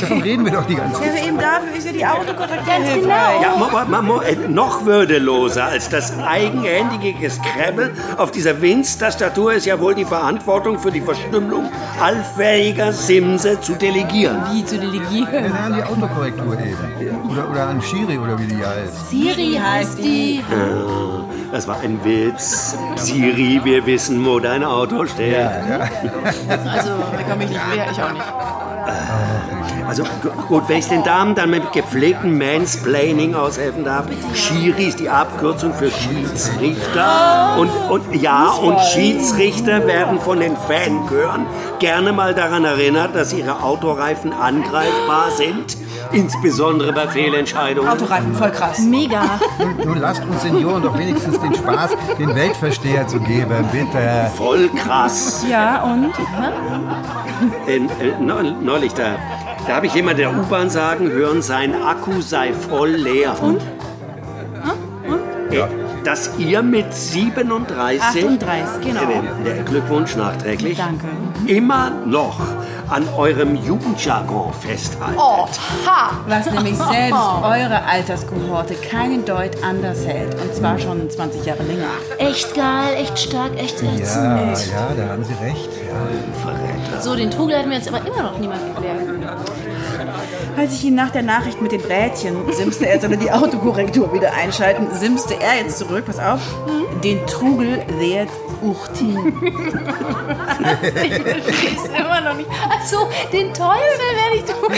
Davon 0.00 0.22
reden 0.22 0.44
wir 0.44 0.52
doch 0.52 0.66
die 0.66 0.74
ganze 0.74 1.02
Ja, 1.04 1.10
Zeit. 1.10 1.18
aber 1.18 1.28
eben 1.28 1.38
dafür 1.38 1.76
ist 1.76 1.86
ja 1.86 1.92
die 1.92 2.06
Autokorrektur 2.06 2.66
Ganz 2.66 2.88
hilfreich. 2.88 3.02
genau. 3.02 3.42
Ja, 3.42 3.84
mo, 3.86 3.96
mo, 3.96 4.02
mo, 4.14 4.20
äh, 4.20 4.36
noch 4.48 4.84
würdeloser 4.84 5.64
als 5.66 5.88
das 5.88 6.18
eigenhändige 6.18 7.12
Geskrabbel 7.18 7.92
auf 8.18 8.30
dieser 8.30 8.60
Winz-Tastatur 8.60 9.54
ist 9.54 9.66
ja 9.66 9.78
wohl 9.80 9.94
die 9.94 10.04
Verantwortung 10.04 10.78
für 10.78 10.90
die 10.90 11.00
Verstümmelung 11.00 11.68
allfähiger 12.00 12.92
Simse 12.92 13.60
zu 13.60 13.74
delegieren. 13.74 14.42
Wie 14.52 14.64
zu 14.64 14.78
delegieren? 14.78 15.44
Ja, 15.52 15.64
an 15.66 15.74
die 15.74 15.82
Autokorrektur 15.82 16.54
eben. 16.58 17.30
Oder, 17.30 17.50
oder 17.50 17.68
an 17.68 17.80
Shiri 17.82 18.18
oder 18.18 18.38
wie 18.38 18.46
die 18.46 18.56
heißt. 18.64 19.10
Siri 19.10 19.58
heißt 19.62 19.98
die. 19.98 20.42
Das 21.54 21.68
war 21.68 21.78
ein 21.84 22.04
Witz. 22.04 22.76
Siri, 22.96 23.60
wir 23.62 23.86
wissen, 23.86 24.26
wo 24.26 24.40
dein 24.40 24.64
Auto 24.64 25.06
steht. 25.06 25.36
Also, 25.36 26.90
da 27.16 27.22
komme 27.30 27.44
ich 27.44 27.50
nicht 27.50 27.60
mehr, 27.72 27.86
ich 27.92 28.02
auch 28.02 28.10
nicht. 28.12 28.24
Also 29.86 30.02
gu- 30.02 30.30
gut, 30.48 30.64
wenn 30.68 30.78
ich 30.78 30.88
den 30.88 31.04
Damen 31.04 31.36
dann 31.36 31.50
mit 31.50 31.70
gepflegtem 31.72 32.36
Mansplaining 32.38 33.36
aushelfen 33.36 33.84
darf. 33.84 34.06
Schiri 34.34 34.86
ist 34.88 34.98
die 34.98 35.08
Abkürzung 35.08 35.72
für 35.74 35.92
Schiedsrichter. 35.92 37.56
Und, 37.56 37.70
und 37.88 38.20
ja, 38.20 38.48
und 38.50 38.80
Schiedsrichter 38.92 39.86
werden 39.86 40.18
von 40.18 40.40
den 40.40 40.56
Fanchören 40.56 41.46
gerne 41.78 42.12
mal 42.12 42.34
daran 42.34 42.64
erinnert, 42.64 43.14
dass 43.14 43.32
ihre 43.32 43.62
Autoreifen 43.62 44.32
angreifbar 44.32 45.30
sind. 45.36 45.76
Insbesondere 46.14 46.92
bei 46.92 47.06
Fehlentscheidungen. 47.08 47.90
Autoreifen, 47.90 48.34
voll 48.34 48.50
krass. 48.50 48.78
Mega. 48.80 49.22
Nun 49.84 49.98
lasst 49.98 50.22
uns 50.24 50.42
Senioren 50.42 50.82
doch 50.82 50.96
wenigstens 50.96 51.38
den 51.40 51.54
Spaß, 51.54 51.90
den 52.18 52.34
Weltversteher 52.34 53.06
zu 53.06 53.18
geben, 53.20 53.64
bitte. 53.72 54.30
Voll 54.36 54.68
krass. 54.70 55.44
Ja, 55.48 55.82
und? 55.82 56.12
Äh, 57.66 57.76
äh, 57.76 57.80
neu- 58.20 58.52
neulich, 58.62 58.94
da, 58.94 59.16
da 59.66 59.76
habe 59.76 59.86
ich 59.86 59.94
jemand 59.94 60.18
der 60.18 60.30
U-Bahn 60.30 60.70
sagen 60.70 61.08
hören, 61.10 61.42
sein 61.42 61.74
Akku 61.82 62.20
sei 62.20 62.52
voll 62.52 62.90
leer. 62.90 63.34
Und? 63.42 63.60
Äh, 65.50 65.62
dass 66.04 66.30
ihr 66.38 66.62
mit 66.62 66.92
37... 66.92 68.02
38, 68.02 68.86
genau. 68.86 69.00
Äh, 69.02 69.44
der 69.44 69.62
Glückwunsch 69.64 70.16
nachträglich. 70.16 70.76
Danke. 70.78 71.06
Immer 71.46 71.90
noch 72.06 72.40
an 72.88 73.06
eurem 73.16 73.56
Jugendjargon 73.56 74.52
festhaltet. 74.52 75.18
Oh, 75.18 75.46
ha! 75.86 76.10
Was 76.28 76.50
nämlich 76.50 76.76
selbst 76.76 77.18
eure 77.42 77.84
Alterskohorte 77.86 78.74
keinen 78.74 79.24
Deut 79.24 79.62
anders 79.62 80.06
hält. 80.06 80.34
Und 80.40 80.54
zwar 80.54 80.78
schon 80.78 81.08
20 81.08 81.44
Jahre 81.44 81.62
länger. 81.64 81.86
Echt 82.18 82.54
geil, 82.54 82.94
echt 82.96 83.18
stark, 83.18 83.52
echt 83.58 83.80
Ja, 83.82 83.88
ätzend. 83.92 84.72
ja, 84.72 84.88
da 84.96 85.12
haben 85.12 85.24
Sie 85.24 85.34
recht. 85.44 85.68
Ja. 85.88 87.00
So, 87.00 87.14
den 87.16 87.30
Trugel 87.30 87.58
hat 87.58 87.66
mir 87.66 87.74
jetzt 87.74 87.88
aber 87.88 87.98
immer 88.06 88.22
noch 88.22 88.38
niemand 88.38 88.60
geklärt. 88.74 88.98
Als 90.56 90.74
ich 90.74 90.84
ihn 90.84 90.94
nach 90.94 91.10
der 91.10 91.22
Nachricht 91.22 91.60
mit 91.60 91.72
den 91.72 91.82
Brätchen 91.82 92.36
simste, 92.52 92.86
er 92.86 93.00
solle 93.00 93.16
die 93.16 93.30
Autokorrektur 93.30 94.12
wieder 94.12 94.32
einschalten, 94.34 94.86
simste 94.92 95.34
er 95.40 95.58
jetzt 95.62 95.78
zurück, 95.78 96.04
pass 96.06 96.18
auf, 96.18 96.40
den 97.02 97.26
Trugel 97.26 97.84
wert 97.98 98.30
Urtin. 98.62 99.42
Ich 101.04 101.14
versteh's 101.22 101.84
immer 101.98 102.20
noch 102.20 102.36
nicht. 102.36 102.48
Also, 102.70 103.08
den 103.32 103.52
Teufel 103.52 104.06
werde 104.14 104.36
ich 104.36 104.44
tun. 104.44 104.72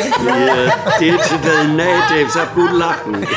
Ihr 1.01 1.13
Digital 1.13 1.69
Natives 1.69 2.35
habt 2.37 2.55
gut 2.55 2.73
lachen. 2.73 3.27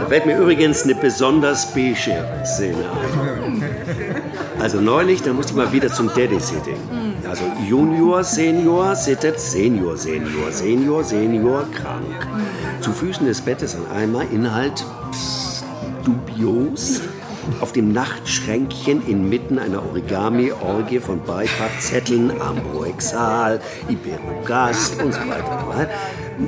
Da 0.00 0.06
fällt 0.08 0.26
mir 0.26 0.38
übrigens 0.38 0.84
eine 0.84 0.94
besonders 0.94 1.72
beige 1.72 2.24
Szene 2.44 2.84
ein. 3.02 3.64
Also 4.60 4.80
neulich, 4.80 5.22
da 5.22 5.32
musste 5.32 5.52
ich 5.52 5.56
mal 5.56 5.72
wieder 5.72 5.92
zum 5.92 6.08
Daddy-Sitting. 6.08 6.76
Also 7.28 7.44
Junior, 7.68 8.22
Senior 8.22 8.94
sittet 8.94 9.40
Senior, 9.40 9.96
Senior, 9.96 10.52
Senior, 10.52 11.04
Senior 11.04 11.64
krank. 11.72 12.26
Zu 12.80 12.92
Füßen 12.92 13.26
des 13.26 13.40
Bettes 13.40 13.74
ein 13.74 13.96
Eimer, 13.96 14.22
Inhalt 14.30 14.84
pss, 15.10 15.64
dubios. 16.04 17.00
Auf 17.60 17.72
dem 17.72 17.92
Nachtschränkchen 17.92 19.06
inmitten 19.06 19.58
einer 19.58 19.84
Origami-Orgie 19.84 20.98
von 20.98 21.22
Beipackzetteln, 21.22 22.32
Ambroexal, 22.40 23.60
Iberogast 23.88 25.00
und 25.00 25.12
so 25.12 25.20
weiter. 25.20 25.88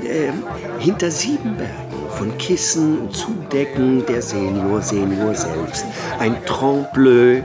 Ähm, 0.04 0.42
hinter 0.80 1.10
sieben 1.10 1.56
Bergen 1.56 2.10
von 2.10 2.36
Kissen 2.38 2.98
und 2.98 3.16
Zudecken 3.16 4.04
der 4.06 4.22
Senior, 4.22 4.82
Senior 4.82 5.34
selbst. 5.34 5.84
Ein 6.18 6.36
Trompe-l'œil 6.44 7.44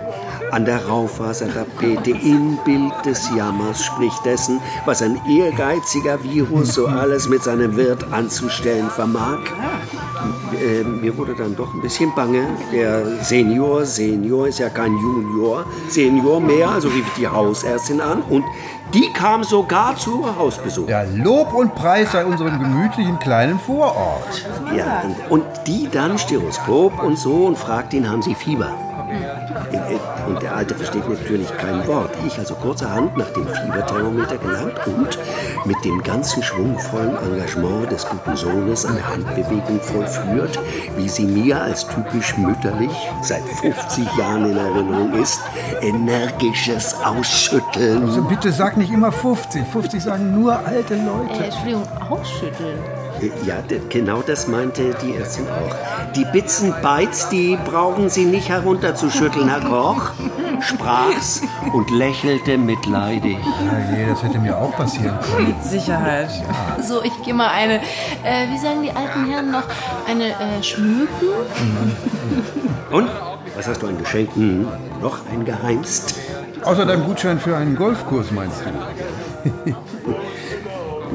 an 0.54 0.66
der 0.66 0.86
Raufasertapete, 0.86 2.12
Inbild 2.12 2.93
des 3.04 3.28
Jammers, 3.36 3.84
sprich 3.84 4.14
dessen, 4.24 4.62
was 4.86 5.01
ein 5.01 5.20
ehrgeiziger 5.28 6.24
Virus 6.24 6.76
so 6.76 6.86
alles 6.86 7.28
mit 7.28 7.43
seinem 7.43 7.76
Wirt 7.76 8.06
anzustellen 8.14 8.88
vermag. 8.91 9.39
Äh, 10.54 10.84
mir 10.84 11.18
wurde 11.18 11.34
dann 11.34 11.56
doch 11.56 11.74
ein 11.74 11.82
bisschen 11.82 12.14
bange. 12.14 12.45
Der 12.72 13.24
Senior, 13.24 13.84
Senior 13.86 14.47
ist 14.47 14.60
ja 14.60 14.70
kein 14.70 14.93
Junior, 14.93 15.66
Senior 15.89 16.39
mehr, 16.39 16.70
also 16.70 16.88
rief 16.88 17.06
ich 17.08 17.14
die 17.14 17.28
Hausärztin 17.28 17.99
an 17.99 18.22
und 18.22 18.45
die 18.93 19.12
kam 19.12 19.43
sogar 19.43 19.95
zu 19.95 20.24
Hausbesuch. 20.38 20.88
Ja, 20.88 21.01
Lob 21.16 21.51
und 21.56 21.74
Preis 21.74 22.12
sei 22.12 22.24
unserem 22.26 22.60
gemütlichen 22.60 23.18
kleinen 23.18 23.60
Vorort. 23.60 24.45
Ja, 24.78 25.01
und, 25.30 25.41
und 25.41 25.45
die 25.66 25.89
dann 25.91 26.20
Stethoskop 26.20 27.01
und 27.01 27.18
so 27.18 27.47
und 27.47 27.58
fragt 27.58 27.93
ihn, 27.95 28.08
haben 28.08 28.22
Sie 28.22 28.36
Fieber? 28.36 28.93
Und 30.28 30.41
der 30.41 30.55
Alte 30.55 30.76
versteht 30.76 31.07
natürlich 31.07 31.55
kein 31.57 31.86
Wort. 31.88 32.11
Ich 32.26 32.38
also 32.38 32.55
kurzerhand 32.55 33.16
nach 33.18 33.30
dem 33.32 33.47
Fieberthermometer 33.47 34.38
gelangt 34.38 34.80
und 34.88 35.18
mit 35.66 35.84
dem 35.84 36.01
ganzen 36.03 36.41
schwungvollen 36.41 37.16
Engagement 37.18 37.91
des 37.91 38.07
guten 38.07 38.36
Sohnes 38.36 38.86
eine 38.86 39.07
Handbewegung 39.07 39.80
vollführt, 39.82 40.59
wie 40.97 41.09
sie 41.09 41.26
mir 41.26 41.61
als 41.61 41.88
typisch 41.88 42.38
mütterlich 42.38 42.91
seit 43.22 43.43
50 43.61 44.05
Jahren 44.18 44.49
in 44.49 44.57
Erinnerung 44.57 45.14
ist, 45.22 45.39
energisches 45.82 46.95
Ausschütteln. 47.03 48.03
Also 48.03 48.24
bitte 48.24 48.51
sag 48.51 48.78
nicht 48.78 48.91
immer 48.91 49.11
50. 49.11 49.66
50 49.68 50.03
sagen 50.03 50.39
nur 50.39 50.57
alte 50.66 50.95
Leute. 50.95 51.43
Äh, 51.43 51.45
Entschuldigung, 51.45 51.84
ausschütteln. 52.09 52.80
Ja, 53.45 53.55
genau 53.89 54.21
das 54.21 54.47
meinte 54.47 54.95
die 55.01 55.15
Ärztin 55.15 55.47
auch. 55.47 55.76
Die 56.13 56.26
Bitzen 56.26 56.74
Bites, 56.82 57.30
die 57.30 57.57
brauchen 57.65 58.09
Sie 58.09 58.26
nicht 58.26 58.49
herunterzuschütteln, 58.49 59.49
Herr 59.49 59.61
Koch, 59.61 60.11
sprach's 60.61 61.41
und 61.74 61.89
lächelte 61.91 62.57
mitleidig. 62.57 63.38
Ja, 63.38 63.97
je, 63.97 64.05
das 64.07 64.24
hätte 64.24 64.39
mir 64.39 64.57
auch 64.57 64.76
passieren 64.76 65.17
können. 65.21 65.47
Mit 65.47 65.63
Sicherheit. 65.63 66.30
So, 66.82 67.03
ich 67.03 67.13
gehe 67.24 67.34
mal 67.34 67.49
eine, 67.49 67.76
äh, 68.24 68.49
wie 68.49 68.57
sagen 68.57 68.84
die 68.84 68.91
alten 68.91 69.26
Herren 69.30 69.51
noch, 69.51 69.63
eine 70.07 70.30
äh, 70.30 70.61
schmücken? 70.61 71.28
Und? 72.91 73.09
Was 73.55 73.67
hast 73.67 73.84
du 73.84 73.88
an 73.88 73.97
Geschenken 73.99 74.67
noch 75.01 75.19
eingeheimst? 75.32 76.15
Außer 76.63 76.86
deinem 76.86 77.05
Gutschein 77.05 77.39
für 77.39 77.55
einen 77.55 77.76
Golfkurs, 77.76 78.32
meinst 78.32 78.63
du? 78.65 79.76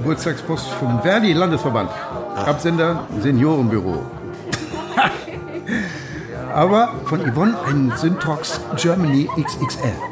Geburtstagspost 0.08 0.68
vom 0.80 1.02
Verdi 1.02 1.34
Landesverband. 1.34 1.90
Absender 2.34 3.06
Seniorenbüro. 3.20 4.06
Aber 6.54 6.94
von 7.04 7.20
Yvonne 7.30 7.54
ein 7.66 7.92
Syntrox 7.94 8.58
Germany 8.76 9.28
XXL. 9.38 10.07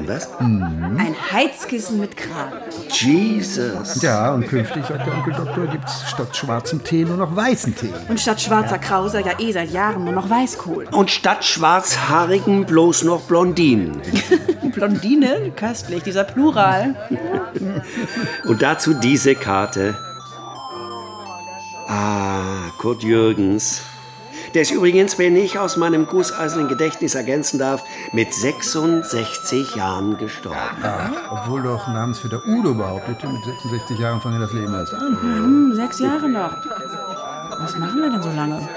Ein 0.00 0.08
was? 0.08 0.30
Ein 0.38 1.14
Heizkissen 1.30 2.00
mit 2.00 2.16
Kragen. 2.16 2.56
Jesus. 2.88 4.00
Ja, 4.00 4.32
und 4.32 4.48
künftig, 4.48 4.82
sagt 4.86 5.06
der 5.06 5.14
Onkel 5.14 5.34
Doktor, 5.34 5.66
gibt's 5.66 6.08
statt 6.08 6.34
schwarzem 6.34 6.82
Tee 6.82 7.04
nur 7.04 7.18
noch 7.18 7.36
weißen 7.36 7.74
Tee. 7.76 7.92
Und 8.08 8.18
statt 8.18 8.40
schwarzer 8.40 8.78
Krauser 8.78 9.20
ja 9.20 9.38
eh 9.38 9.52
seit 9.52 9.70
Jahren 9.72 10.04
nur 10.04 10.14
noch 10.14 10.30
Weißkohl. 10.30 10.88
Und 10.92 11.10
statt 11.10 11.44
schwarzhaarigen 11.44 12.64
bloß 12.64 13.04
noch 13.04 13.22
Blondinen. 13.22 14.00
Blondine, 14.72 15.52
köstlich, 15.54 16.02
dieser 16.02 16.24
Plural. 16.24 16.96
Und 18.46 18.62
dazu 18.62 18.94
diese 18.94 19.34
Karte. 19.34 19.98
Ah, 21.88 22.70
Kurt 22.78 23.02
Jürgens. 23.02 23.82
Der 24.54 24.62
ist 24.62 24.72
übrigens, 24.72 25.16
wenn 25.18 25.36
ich 25.36 25.58
aus 25.58 25.76
meinem 25.76 26.06
gusseisernen 26.06 26.68
Gedächtnis 26.68 27.14
ergänzen 27.14 27.58
darf, 27.58 27.84
mit 28.12 28.34
66 28.34 29.76
Jahren 29.76 30.18
gestorben. 30.18 30.58
Ach, 30.82 31.10
obwohl 31.30 31.62
doch 31.62 31.86
Namensvetter 31.86 32.44
Udo 32.46 32.74
behauptete, 32.74 33.28
mit 33.28 33.44
66 33.44 33.98
Jahren 33.98 34.20
fange 34.20 34.40
das 34.40 34.52
Leben 34.52 34.74
erst 34.74 34.94
an. 34.94 35.20
Hm, 35.20 35.72
sechs 35.74 36.00
Jahre 36.00 36.28
noch. 36.28 36.52
Was 37.60 37.76
machen 37.78 38.00
wir 38.00 38.10
denn 38.10 38.22
so 38.22 38.30
lange? 38.30 38.68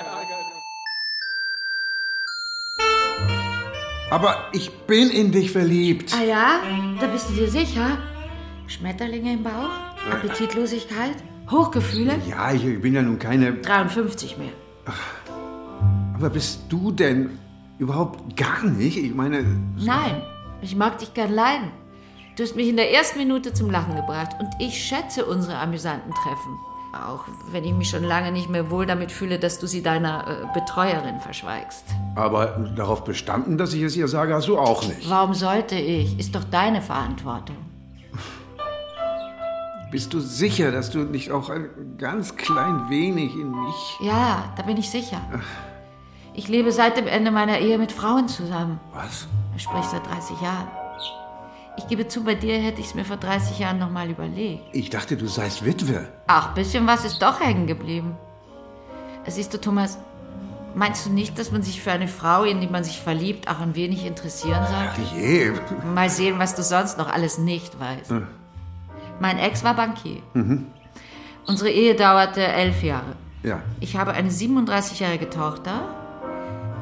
Aber 4.12 4.36
ich 4.52 4.72
bin 4.86 5.10
in 5.10 5.32
dich 5.32 5.52
verliebt. 5.52 6.14
Ah 6.16 6.24
ja? 6.24 6.60
Da 7.00 7.08
bist 7.08 7.30
du 7.30 7.34
dir 7.34 7.50
sicher? 7.50 7.98
Schmetterlinge 8.68 9.34
im 9.34 9.44
Bauch? 9.44 9.72
Appetitlosigkeit? 10.12 11.16
Hochgefühle? 11.50 12.18
Ja, 12.30 12.54
ich 12.54 12.80
bin 12.80 12.94
ja 12.94 13.02
nun 13.02 13.18
keine. 13.18 13.54
53 13.54 14.38
mehr. 14.38 14.50
Aber 16.24 16.36
bist 16.36 16.62
du 16.70 16.90
denn 16.90 17.38
überhaupt 17.80 18.38
gar 18.38 18.64
nicht? 18.64 18.96
Ich 18.96 19.14
meine. 19.14 19.44
Nein, 19.76 20.22
ich 20.62 20.74
mag 20.74 20.98
dich 21.00 21.14
gern 21.14 21.34
leiden. 21.34 21.70
Du 22.38 22.44
hast 22.44 22.56
mich 22.56 22.70
in 22.70 22.78
der 22.78 22.94
ersten 22.94 23.20
Minute 23.20 23.52
zum 23.52 23.70
Lachen 23.70 23.94
gebracht 23.98 24.30
und 24.40 24.48
ich 24.58 24.82
schätze 24.82 25.26
unsere 25.26 25.58
amüsanten 25.58 26.14
Treffen. 26.14 26.58
Auch 26.94 27.26
wenn 27.52 27.66
ich 27.66 27.74
mich 27.74 27.90
schon 27.90 28.06
lange 28.06 28.32
nicht 28.32 28.50
mehr 28.50 28.72
wohl 28.72 28.86
damit 28.86 29.12
fühle, 29.12 29.38
dass 29.38 29.60
du 29.60 29.68
sie 29.68 29.84
deiner 29.84 30.26
äh, 30.26 30.58
Betreuerin 30.58 31.20
verschweigst. 31.20 31.84
Aber 32.16 32.72
darauf 32.74 33.04
bestanden, 33.04 33.58
dass 33.58 33.74
ich 33.74 33.82
es 33.82 33.98
ihr 33.98 34.08
sage, 34.08 34.34
hast 34.34 34.48
du 34.48 34.58
auch 34.58 34.88
nicht. 34.88 35.10
Warum 35.10 35.34
sollte 35.34 35.76
ich? 35.76 36.18
Ist 36.18 36.34
doch 36.34 36.46
deine 36.46 36.82
Verantwortung. 36.82 37.58
Bist 39.92 40.14
du 40.14 40.22
sicher, 40.22 40.72
dass 40.72 40.90
du 40.90 41.00
nicht 41.00 41.32
auch 41.32 41.50
ein 41.50 41.68
ganz 41.98 42.38
klein 42.38 42.90
wenig 42.90 43.34
in 43.36 43.52
mich. 43.52 43.98
Ja, 44.00 44.54
da 44.56 44.64
bin 44.64 44.78
ich 44.78 44.90
sicher. 44.90 45.20
Ich 46.36 46.48
lebe 46.48 46.72
seit 46.72 46.98
dem 46.98 47.08
Ende 47.08 47.32
meiner 47.32 47.60
Ehe 47.60 47.78
mit 47.78 47.92
Frauen 47.92 48.28
zusammen. 48.28 48.80
Was? 48.94 49.28
Sprich 49.58 49.86
seit 49.86 50.06
30 50.08 50.42
Jahren. 50.42 50.68
Ich 51.78 51.88
gebe 51.88 52.08
zu, 52.08 52.24
bei 52.24 52.36
dir 52.36 52.58
hätte 52.58 52.82
ich 52.82 52.88
es 52.88 52.96
mir 52.96 53.06
vor 53.06 53.18
30 53.18 53.60
Jahren 53.60 53.80
noch 53.80 53.90
mal 53.90 54.10
überlegt. 54.10 54.64
Ich 54.74 54.90
dachte, 54.90 55.18
du 55.18 55.28
seist 55.28 55.66
Witwe. 55.66 56.08
Ach, 56.28 56.54
bisschen 56.54 56.86
was 56.88 57.06
ist 57.06 57.22
doch 57.22 57.40
hängen 57.40 57.68
geblieben. 57.68 58.16
Siehst 59.28 59.54
du, 59.54 59.60
Thomas, 59.60 59.98
meinst 60.76 61.06
du 61.06 61.10
nicht, 61.12 61.38
dass 61.40 61.52
man 61.52 61.64
sich 61.64 61.82
für 61.82 61.92
eine 61.92 62.08
Frau, 62.08 62.44
in 62.44 62.62
die 62.62 62.68
man 62.68 62.84
sich 62.84 63.00
verliebt, 63.00 63.48
auch 63.48 63.60
ein 63.60 63.76
wenig 63.76 64.06
interessieren 64.06 64.66
sollte? 64.68 65.16
Je. 65.16 65.52
Mal 65.94 66.10
sehen, 66.10 66.40
was 66.40 66.56
du 66.56 66.64
sonst 66.64 66.98
noch 66.98 67.12
alles 67.12 67.38
nicht 67.38 67.80
weißt. 67.80 68.10
Hm. 68.10 68.28
Mein 69.20 69.40
Ex 69.40 69.64
war 69.64 69.76
Bankier. 69.76 70.22
Mhm. 70.34 70.68
Unsere 71.46 71.70
Ehe 71.70 71.96
dauerte 71.96 72.42
elf 72.42 72.84
Jahre. 72.84 73.16
Ja. 73.44 73.62
Ich 73.80 73.98
habe 73.98 74.12
eine 74.14 74.30
37-jährige 74.30 75.30
Tochter, 75.30 75.84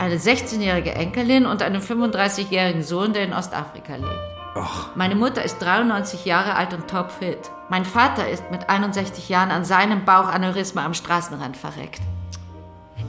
eine 0.02 0.18
16-jährige 0.18 0.94
Enkelin 0.94 1.46
und 1.46 1.62
einen 1.62 1.82
35-jährigen 1.82 2.84
Sohn, 2.84 3.14
der 3.14 3.24
in 3.24 3.34
Ostafrika 3.34 3.96
lebt. 3.96 4.20
Ach. 4.56 4.96
Meine 4.96 5.16
Mutter 5.16 5.44
ist 5.44 5.60
93 5.60 6.26
Jahre 6.26 6.56
alt 6.56 6.74
und 6.74 6.90
topfit. 6.90 7.52
Mein 7.70 7.86
Vater 7.86 8.28
ist 8.28 8.50
mit 8.52 8.70
61 8.70 9.30
Jahren 9.30 9.52
an 9.52 9.64
seinem 9.64 10.04
Bauchaneurysma 10.04 10.84
am 10.84 10.96
Straßenrand 10.96 11.56
verreckt. 11.56 12.02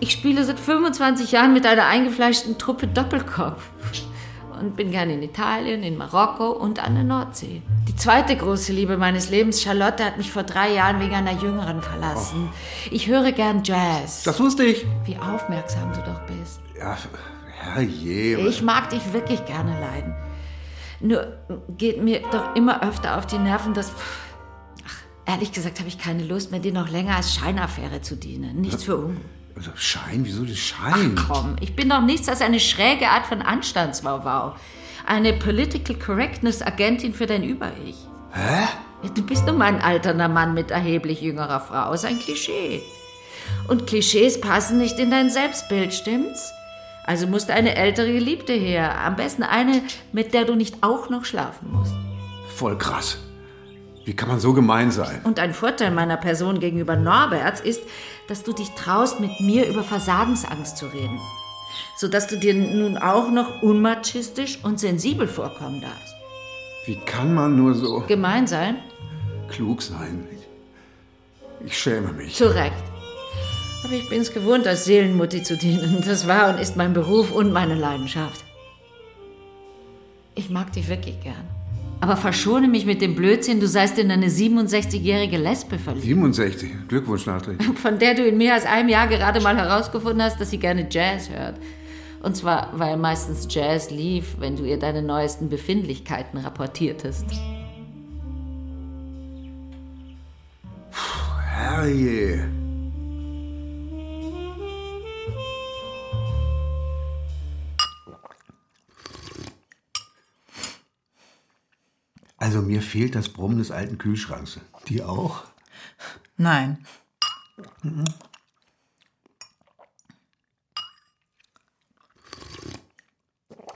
Ich 0.01 0.13
spiele 0.13 0.45
seit 0.45 0.61
25 0.61 1.33
Jahren 1.33 1.55
mit 1.55 1.67
einer 1.67 1.87
eingefleischten 1.87 2.59
Truppe 2.59 2.87
Doppelkopf 2.87 3.71
und 4.61 4.77
bin 4.77 4.91
gern 4.91 5.11
in 5.11 5.23
Italien, 5.23 5.83
in 5.83 5.97
Marokko 5.97 6.51
und 6.51 6.85
an 6.85 6.95
der 6.95 7.05
Nordsee. 7.05 7.63
Die 7.89 7.97
zweite 7.97 8.37
große 8.37 8.73
Liebe 8.73 8.97
meines 8.97 9.31
Lebens, 9.31 9.63
Charlotte, 9.63 10.05
hat 10.05 10.19
mich 10.19 10.31
vor 10.31 10.43
drei 10.43 10.73
Jahren 10.75 11.01
wegen 11.01 11.15
einer 11.15 11.33
Jüngeren 11.33 11.83
verlassen. 11.83 12.51
Ich 12.91 13.07
höre 13.09 13.33
gern 13.33 13.63
Jazz. 13.65 14.23
Das 14.25 14.39
wusste 14.39 14.65
ich. 14.65 14.85
Wie 15.05 15.17
aufmerksam 15.17 15.93
du 15.93 16.01
doch 16.01 16.21
bist. 16.27 16.61
Ja, 16.83 16.97
herrje. 17.61 18.39
Ich 18.49 18.63
mag 18.63 18.91
dich 18.91 19.13
wirklich 19.13 19.45
gerne 19.47 19.79
leiden. 19.81 20.15
Nur 21.01 21.37
geht 21.79 22.03
mir 22.03 22.23
doch 22.33 22.57
immer 22.57 22.83
öfter 22.83 23.19
auf 23.19 23.27
die 23.27 23.39
Nerven, 23.39 23.73
dass. 23.73 23.93
Ach, 24.87 25.33
ehrlich 25.33 25.53
gesagt 25.53 25.79
habe 25.79 25.89
ich 25.89 25.99
keine 25.99 26.25
Lust 26.25 26.51
mehr, 26.51 26.61
dir 26.61 26.73
noch 26.73 26.89
länger 26.89 27.17
als 27.17 27.35
Scheinaffäre 27.35 28.03
zu 28.03 28.17
dienen. 28.17 28.61
Nichts 28.61 28.85
für 28.85 28.97
ungut. 28.97 29.25
Also 29.55 29.71
Schein? 29.75 30.25
Wieso 30.25 30.45
das 30.45 30.59
Schein? 30.59 31.15
Ach 31.19 31.29
komm, 31.29 31.57
ich 31.61 31.77
bin 31.77 31.89
doch 31.91 32.01
nichts 32.01 32.29
als 32.29 32.41
eine 32.41 32.59
schräge 32.59 33.09
Art 33.09 33.27
von 33.27 33.43
Anstandswauwau. 33.43 34.57
Eine 35.07 35.35
Political 35.35 35.97
Correctness 35.97 36.63
Agentin 36.63 37.13
für 37.15 37.27
dein 37.27 37.45
Über-Ich. 37.45 37.97
Hä? 38.33 38.67
Du 39.15 39.23
bist 39.23 39.47
nun 39.47 39.59
mal 39.59 39.67
ein 39.67 39.83
alternder 39.83 40.29
Mann 40.29 40.55
mit 40.55 40.71
erheblich 40.71 41.21
jüngerer 41.21 41.61
Frau. 41.61 41.93
Ist 41.93 42.05
ein 42.05 42.19
Klischee. 42.19 42.83
Und 43.69 43.87
Klischees 43.87 44.41
passen 44.41 44.79
nicht 44.79 44.99
in 44.99 45.11
dein 45.11 45.29
Selbstbild, 45.29 45.93
stimmt's? 45.93 46.53
Also 47.05 47.27
musste 47.27 47.53
eine 47.53 47.75
ältere 47.75 48.13
Geliebte 48.13 48.53
her. 48.53 49.01
Am 49.01 49.17
besten 49.17 49.43
eine, 49.43 49.83
mit 50.13 50.35
der 50.35 50.45
du 50.45 50.55
nicht 50.55 50.83
auch 50.83 51.11
noch 51.11 51.25
schlafen 51.25 51.73
musst. 51.73 51.95
Voll 52.55 52.79
krass. 52.79 53.19
Wie 54.05 54.15
kann 54.15 54.29
man 54.29 54.41
so 54.41 54.53
gemein 54.53 54.91
sein? 54.91 55.21
Und 55.25 55.39
ein 55.39 55.55
Vorteil 55.55 55.91
meiner 55.91 56.17
Person 56.17 56.61
gegenüber 56.61 56.97
Norberts 56.97 57.61
ist, 57.61 57.83
dass 58.29 58.43
du 58.43 58.53
dich 58.53 58.71
traust, 58.71 59.21
mit 59.21 59.41
mir 59.41 59.69
über 59.69 59.83
Versagensangst 59.83 60.77
zu 60.77 60.87
reden. 60.87 61.21
Sodass 61.97 62.27
du 62.27 62.37
dir 62.37 62.55
nun 62.55 62.99
auch 62.99 63.31
noch 63.31 63.63
unmachistisch 63.63 64.59
und 64.63 64.81
sensibel 64.81 65.29
vorkommen 65.29 65.81
darfst. 65.81 66.15
Wie 66.85 66.97
kann 66.97 67.33
man 67.33 67.57
nur 67.57 67.75
so 67.75 68.01
Gemein 68.09 68.47
sein? 68.47 68.77
klug 69.49 69.83
sein? 69.83 70.27
Ich 71.65 71.79
schäme 71.79 72.13
mich. 72.13 72.35
Zu 72.35 72.53
Recht. 72.53 72.92
Aber 73.85 73.95
ich 73.95 74.09
bin 74.09 74.21
es 74.21 74.33
gewohnt, 74.33 74.67
als 74.67 74.85
Seelenmutti 74.85 75.43
zu 75.43 75.57
dienen. 75.57 76.03
Das 76.07 76.29
war 76.29 76.51
und 76.51 76.61
ist 76.61 76.77
mein 76.77 76.93
Beruf 76.93 77.33
und 77.33 77.53
meine 77.53 77.75
Leidenschaft. 77.75 78.45
Ich 80.35 80.51
mag 80.51 80.73
dich 80.73 80.89
wirklich 80.89 81.21
gern. 81.21 81.49
Aber 82.01 82.17
verschone 82.17 82.67
mich 82.67 82.85
mit 82.85 83.01
dem 83.01 83.15
Blödsinn, 83.15 83.61
du 83.61 83.69
seist 83.69 83.97
in 83.97 84.11
eine 84.11 84.27
67-jährige 84.27 85.37
Lesbe 85.37 85.79
verliebt. 85.79 86.05
67. 86.05 86.71
Glückwunsch 86.89 87.27
nachträglich. 87.27 87.67
Von 87.79 87.99
der 87.99 88.15
du 88.15 88.27
in 88.27 88.39
mehr 88.39 88.55
als 88.55 88.67
einem 88.67 88.89
Jahr 88.89 89.07
gerade 89.07 89.41
mal 89.41 89.57
herausgefunden 89.57 90.23
hast, 90.23 90.41
dass 90.41 90.51
sie 90.51 90.59
gerne 90.59 90.89
Jazz 90.91 91.31
hört. 91.31 91.61
Und 92.23 92.37
zwar, 92.37 92.71
weil 92.77 92.97
meistens 92.97 93.47
Jazz 93.49 93.91
lief, 93.91 94.37
wenn 94.39 94.57
du 94.57 94.65
ihr 94.65 94.79
deine 94.79 95.03
neuesten 95.03 95.49
Befindlichkeiten 95.49 96.39
rapportiertest. 96.39 97.27
Herrje. 101.53 102.62
Also 112.43 112.61
mir 112.61 112.83
fehlt 112.83 113.15
das 113.15 113.29
Brummen 113.29 113.59
des 113.59 113.71
alten 113.71 113.99
Kühlschranks. 113.99 114.59
Die 114.89 115.01
auch? 115.01 115.45
Nein. 116.37 116.85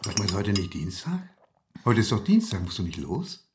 Sag 0.02 0.18
mal, 0.18 0.24
ist 0.24 0.34
heute 0.34 0.50
nicht 0.50 0.74
Dienstag? 0.74 1.28
Heute 1.84 2.00
ist 2.00 2.10
doch 2.10 2.24
Dienstag, 2.24 2.60
musst 2.62 2.80
du 2.80 2.82
nicht 2.82 2.96
los? 2.96 3.46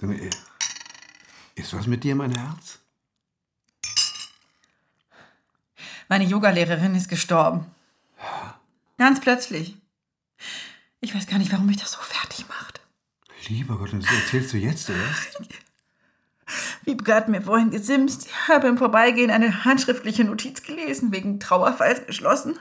Sag 0.00 0.08
mal, 0.08 0.18
äh, 0.18 0.30
Ist 1.54 1.74
was 1.74 1.86
mit 1.86 2.02
dir, 2.02 2.14
mein 2.14 2.34
Herz? 2.34 2.78
Meine 6.08 6.24
Yogalehrerin 6.24 6.94
ist 6.94 7.08
gestorben. 7.10 7.66
Ganz 8.96 9.20
plötzlich. 9.20 9.76
Ich 11.14 11.20
weiß 11.20 11.28
gar 11.28 11.38
nicht, 11.38 11.52
warum 11.52 11.66
mich 11.66 11.76
das 11.76 11.92
so 11.92 12.00
fertig 12.00 12.44
macht. 12.48 12.80
Lieber 13.46 13.78
Gott, 13.78 13.92
und 13.92 14.02
das 14.02 14.12
erzählst 14.12 14.52
du 14.52 14.56
jetzt 14.56 14.90
erst? 14.90 15.38
Wiebke 16.84 17.14
hat 17.14 17.28
mir 17.28 17.40
vorhin 17.40 17.70
gesimst. 17.70 18.26
Ich 18.26 18.48
habe 18.48 18.66
im 18.66 18.76
Vorbeigehen 18.78 19.30
eine 19.30 19.64
handschriftliche 19.64 20.24
Notiz 20.24 20.64
gelesen, 20.64 21.12
wegen 21.12 21.38
Trauerfalls 21.38 22.04
geschlossen. 22.06 22.58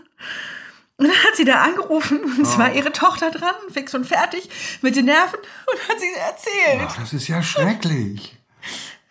Und 0.98 1.08
dann 1.08 1.16
hat 1.24 1.36
sie 1.36 1.46
da 1.46 1.64
angerufen 1.64 2.20
und 2.24 2.42
es 2.42 2.54
Oh. 2.54 2.60
war 2.60 2.72
ihre 2.72 2.92
Tochter 2.92 3.32
dran, 3.32 3.56
fix 3.72 3.96
und 3.96 4.06
fertig, 4.06 4.48
mit 4.84 4.96
den 4.96 5.06
Nerven 5.06 5.40
und 5.40 5.90
hat 5.90 6.00
sie 6.00 6.14
erzählt. 6.16 6.88
Ach, 6.88 7.00
das 7.00 7.12
ist 7.14 7.28
ja 7.28 7.42
schrecklich. 7.42 8.38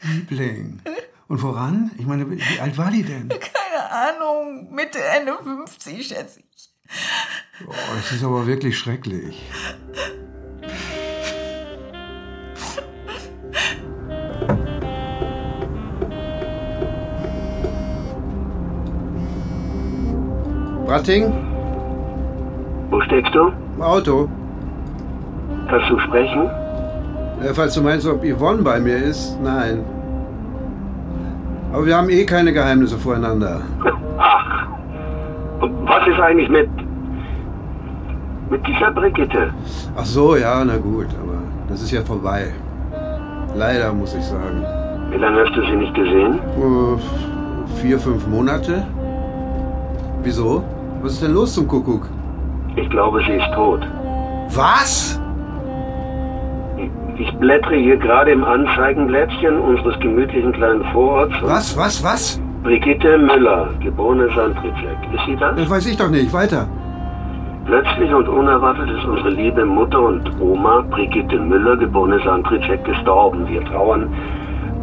Liebling. 0.03 0.81
Und 1.27 1.43
woran? 1.43 1.91
Ich 1.99 2.07
meine, 2.07 2.31
wie 2.31 2.61
alt 2.61 2.79
war 2.79 2.93
die 2.93 3.03
denn? 3.03 3.29
Keine 3.29 3.91
Ahnung, 3.91 4.73
Mitte, 4.73 5.03
Ende 5.03 5.37
50, 5.43 6.07
schätze 6.07 6.39
ich. 6.55 6.72
Oh, 7.67 7.73
das 7.97 8.13
ist 8.13 8.25
aber 8.25 8.47
wirklich 8.47 8.79
schrecklich. 8.79 9.43
Bratting? 20.87 21.33
Wo 22.91 23.01
steckst 23.01 23.35
du? 23.35 23.51
Im 23.77 23.83
Auto. 23.83 24.29
Kannst 25.69 25.89
du 25.89 25.99
sprechen? 26.01 26.51
Äh, 27.43 27.55
falls 27.55 27.75
du 27.75 27.81
meinst, 27.81 28.07
ob 28.07 28.23
Yvonne 28.23 28.63
bei 28.63 28.79
mir 28.79 28.97
ist, 28.97 29.41
nein. 29.43 29.85
Aber 31.73 31.87
wir 31.87 31.97
haben 31.97 32.11
eh 32.11 32.27
keine 32.27 32.53
Geheimnisse 32.53 32.99
voreinander. 32.99 33.63
Ach, 34.19 34.67
und 35.61 35.89
was 35.89 36.07
ist 36.07 36.21
eigentlich 36.21 36.51
mit. 36.51 36.69
Mit 38.53 38.67
dieser 38.67 38.91
Brigitte? 38.91 39.43
Ach 39.97 40.05
so, 40.05 40.37
ja, 40.37 40.63
na 40.65 40.77
gut, 40.77 41.09
aber 41.23 41.39
das 41.69 41.83
ist 41.83 41.91
ja 41.91 42.03
vorbei. 42.03 42.53
Leider, 43.57 43.93
muss 43.93 44.15
ich 44.15 44.25
sagen. 44.25 44.59
Wie 45.11 45.19
lange 45.19 45.41
hast 45.43 45.55
du 45.57 45.63
sie 45.63 45.77
nicht 45.77 45.95
gesehen? 45.95 46.39
Äh, 46.39 47.81
vier, 47.81 47.99
fünf 47.99 48.27
Monate. 48.27 48.87
Wieso? 50.23 50.63
Was 51.03 51.15
ist 51.15 51.23
denn 51.23 51.35
los 51.35 51.55
zum 51.55 51.67
Kuckuck? 51.67 52.05
Ich 52.77 52.89
glaube, 52.91 53.21
sie 53.27 53.37
ist 53.41 53.51
tot. 53.55 53.81
Was? 54.55 55.19
Ich 57.19 57.31
blättere 57.39 57.77
hier 57.77 57.97
gerade 57.97 58.31
im 58.33 58.45
Anzeigenblättchen 58.45 59.59
unseres 59.61 59.99
gemütlichen 60.01 60.53
kleinen 60.53 60.85
Vororts. 60.93 61.35
Was, 61.43 61.77
was, 61.77 62.05
was? 62.05 62.41
Brigitte 62.63 63.19
Müller, 63.19 63.71
geborene 63.81 64.29
Sandrizek. 64.35 64.99
Ist 65.15 65.27
sie 65.27 65.37
das? 65.37 65.57
Das 65.57 65.71
weiß 65.71 65.87
ich 65.87 65.97
doch 65.97 66.09
nicht. 66.09 66.33
Weiter. 66.33 66.69
Plötzlich 67.65 68.13
und 68.13 68.29
unerwartet 68.29 68.91
ist 68.91 69.05
unsere 69.05 69.31
liebe 69.31 69.65
Mutter 69.65 70.01
und 70.01 70.41
Oma 70.41 70.85
Brigitte 70.91 71.39
Müller, 71.39 71.77
geborene 71.77 72.19
Sandrizek, 72.25 72.85
gestorben. 72.85 73.49
Wir 73.49 73.65
trauern 73.65 74.13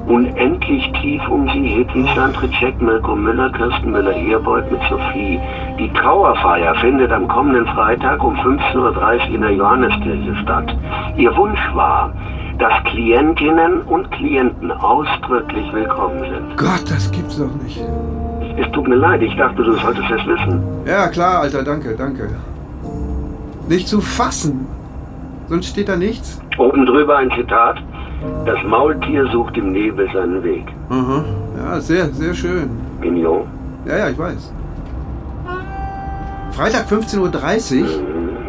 unendlich 0.07 0.91
tief 1.01 1.21
um 1.29 1.47
sie. 1.49 1.67
Hedwig 1.67 2.07
Sandrizek, 2.15 2.81
Mirko 2.81 3.15
Müller, 3.15 3.51
Kirsten 3.51 3.91
Müller-Herbold 3.91 4.71
mit 4.71 4.81
Sophie. 4.89 5.39
Die 5.77 5.91
Trauerfeier 5.93 6.73
findet 6.75 7.11
am 7.11 7.27
kommenden 7.27 7.67
Freitag 7.67 8.23
um 8.23 8.35
15.30 8.35 8.75
Uhr 8.75 9.35
in 9.35 9.41
der 9.41 9.51
Johanneskirche 9.51 10.35
statt. 10.41 10.75
Ihr 11.17 11.35
Wunsch 11.35 11.75
war, 11.75 12.13
dass 12.59 12.83
Klientinnen 12.85 13.81
und 13.83 14.09
Klienten 14.11 14.71
ausdrücklich 14.71 15.71
willkommen 15.73 16.19
sind. 16.21 16.57
Gott, 16.57 16.89
das 16.89 17.11
gibt's 17.11 17.37
doch 17.37 17.53
nicht. 17.61 17.81
Es 18.57 18.69
tut 18.71 18.87
mir 18.87 18.95
leid, 18.95 19.21
ich 19.21 19.35
dachte, 19.35 19.63
du 19.63 19.73
solltest 19.73 20.09
es 20.09 20.25
wissen. 20.25 20.61
Ja, 20.85 21.07
klar, 21.07 21.41
Alter, 21.41 21.63
danke, 21.63 21.95
danke. 21.95 22.29
Nicht 23.69 23.87
zu 23.87 24.01
fassen. 24.01 24.65
Sonst 25.47 25.67
steht 25.67 25.89
da 25.89 25.95
nichts. 25.95 26.41
Oben 26.57 26.87
drüber 26.87 27.17
ein 27.17 27.31
Zitat. 27.37 27.77
Das 28.45 28.57
Maultier 28.65 29.27
sucht 29.31 29.55
im 29.57 29.71
Nebel 29.71 30.09
seinen 30.11 30.43
Weg. 30.43 30.65
Aha. 30.89 31.23
Ja, 31.55 31.79
sehr, 31.79 32.09
sehr 32.09 32.33
schön. 32.33 32.71
Mignon. 32.99 33.43
Ja, 33.85 33.97
ja, 33.99 34.09
ich 34.09 34.17
weiß. 34.17 34.51
Freitag 36.51 36.87
15.30 36.91 37.81
Uhr. 37.81 37.87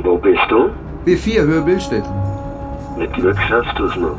Wo 0.02 0.16
bist 0.16 0.40
du? 0.48 0.70
B4, 1.06 1.42
Höhe 1.42 1.60
Billstedt. 1.60 2.04
Mit 2.96 3.12
Glück 3.12 3.36
schaffst 3.46 3.78
du 3.78 3.84
es 3.84 3.96
noch. 3.96 4.16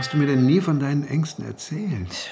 Hast 0.00 0.14
du 0.14 0.16
mir 0.16 0.26
denn 0.26 0.46
nie 0.46 0.62
von 0.62 0.80
deinen 0.80 1.06
Ängsten 1.06 1.44
erzählt? 1.44 2.30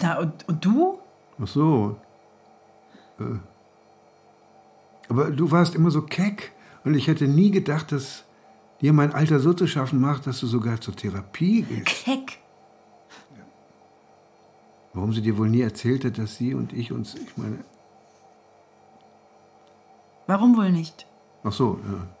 Na, 0.00 0.18
und, 0.18 0.48
und 0.48 0.64
du? 0.64 0.98
Ach 1.38 1.46
so. 1.46 1.98
Äh. 3.20 3.24
Aber 5.10 5.30
du 5.30 5.50
warst 5.50 5.74
immer 5.74 5.90
so 5.90 6.00
keck 6.00 6.52
und 6.84 6.94
ich 6.94 7.08
hätte 7.08 7.28
nie 7.28 7.50
gedacht, 7.50 7.92
dass 7.92 8.24
dir 8.80 8.94
mein 8.94 9.12
Alter 9.12 9.38
so 9.38 9.52
zu 9.52 9.66
schaffen 9.66 10.00
macht, 10.00 10.26
dass 10.26 10.40
du 10.40 10.46
sogar 10.46 10.80
zur 10.80 10.96
Therapie 10.96 11.60
gehst. 11.60 11.84
Keck. 11.84 12.38
Warum 14.94 15.12
sie 15.12 15.20
dir 15.20 15.36
wohl 15.36 15.50
nie 15.50 15.60
erzählte, 15.60 16.10
dass 16.10 16.36
sie 16.36 16.54
und 16.54 16.72
ich 16.72 16.90
uns, 16.90 17.16
ich 17.16 17.36
meine, 17.36 17.58
Warum 20.26 20.56
wohl 20.56 20.72
nicht? 20.72 21.06
ach 21.44 21.52
so, 21.52 21.78
ja. 21.84 22.17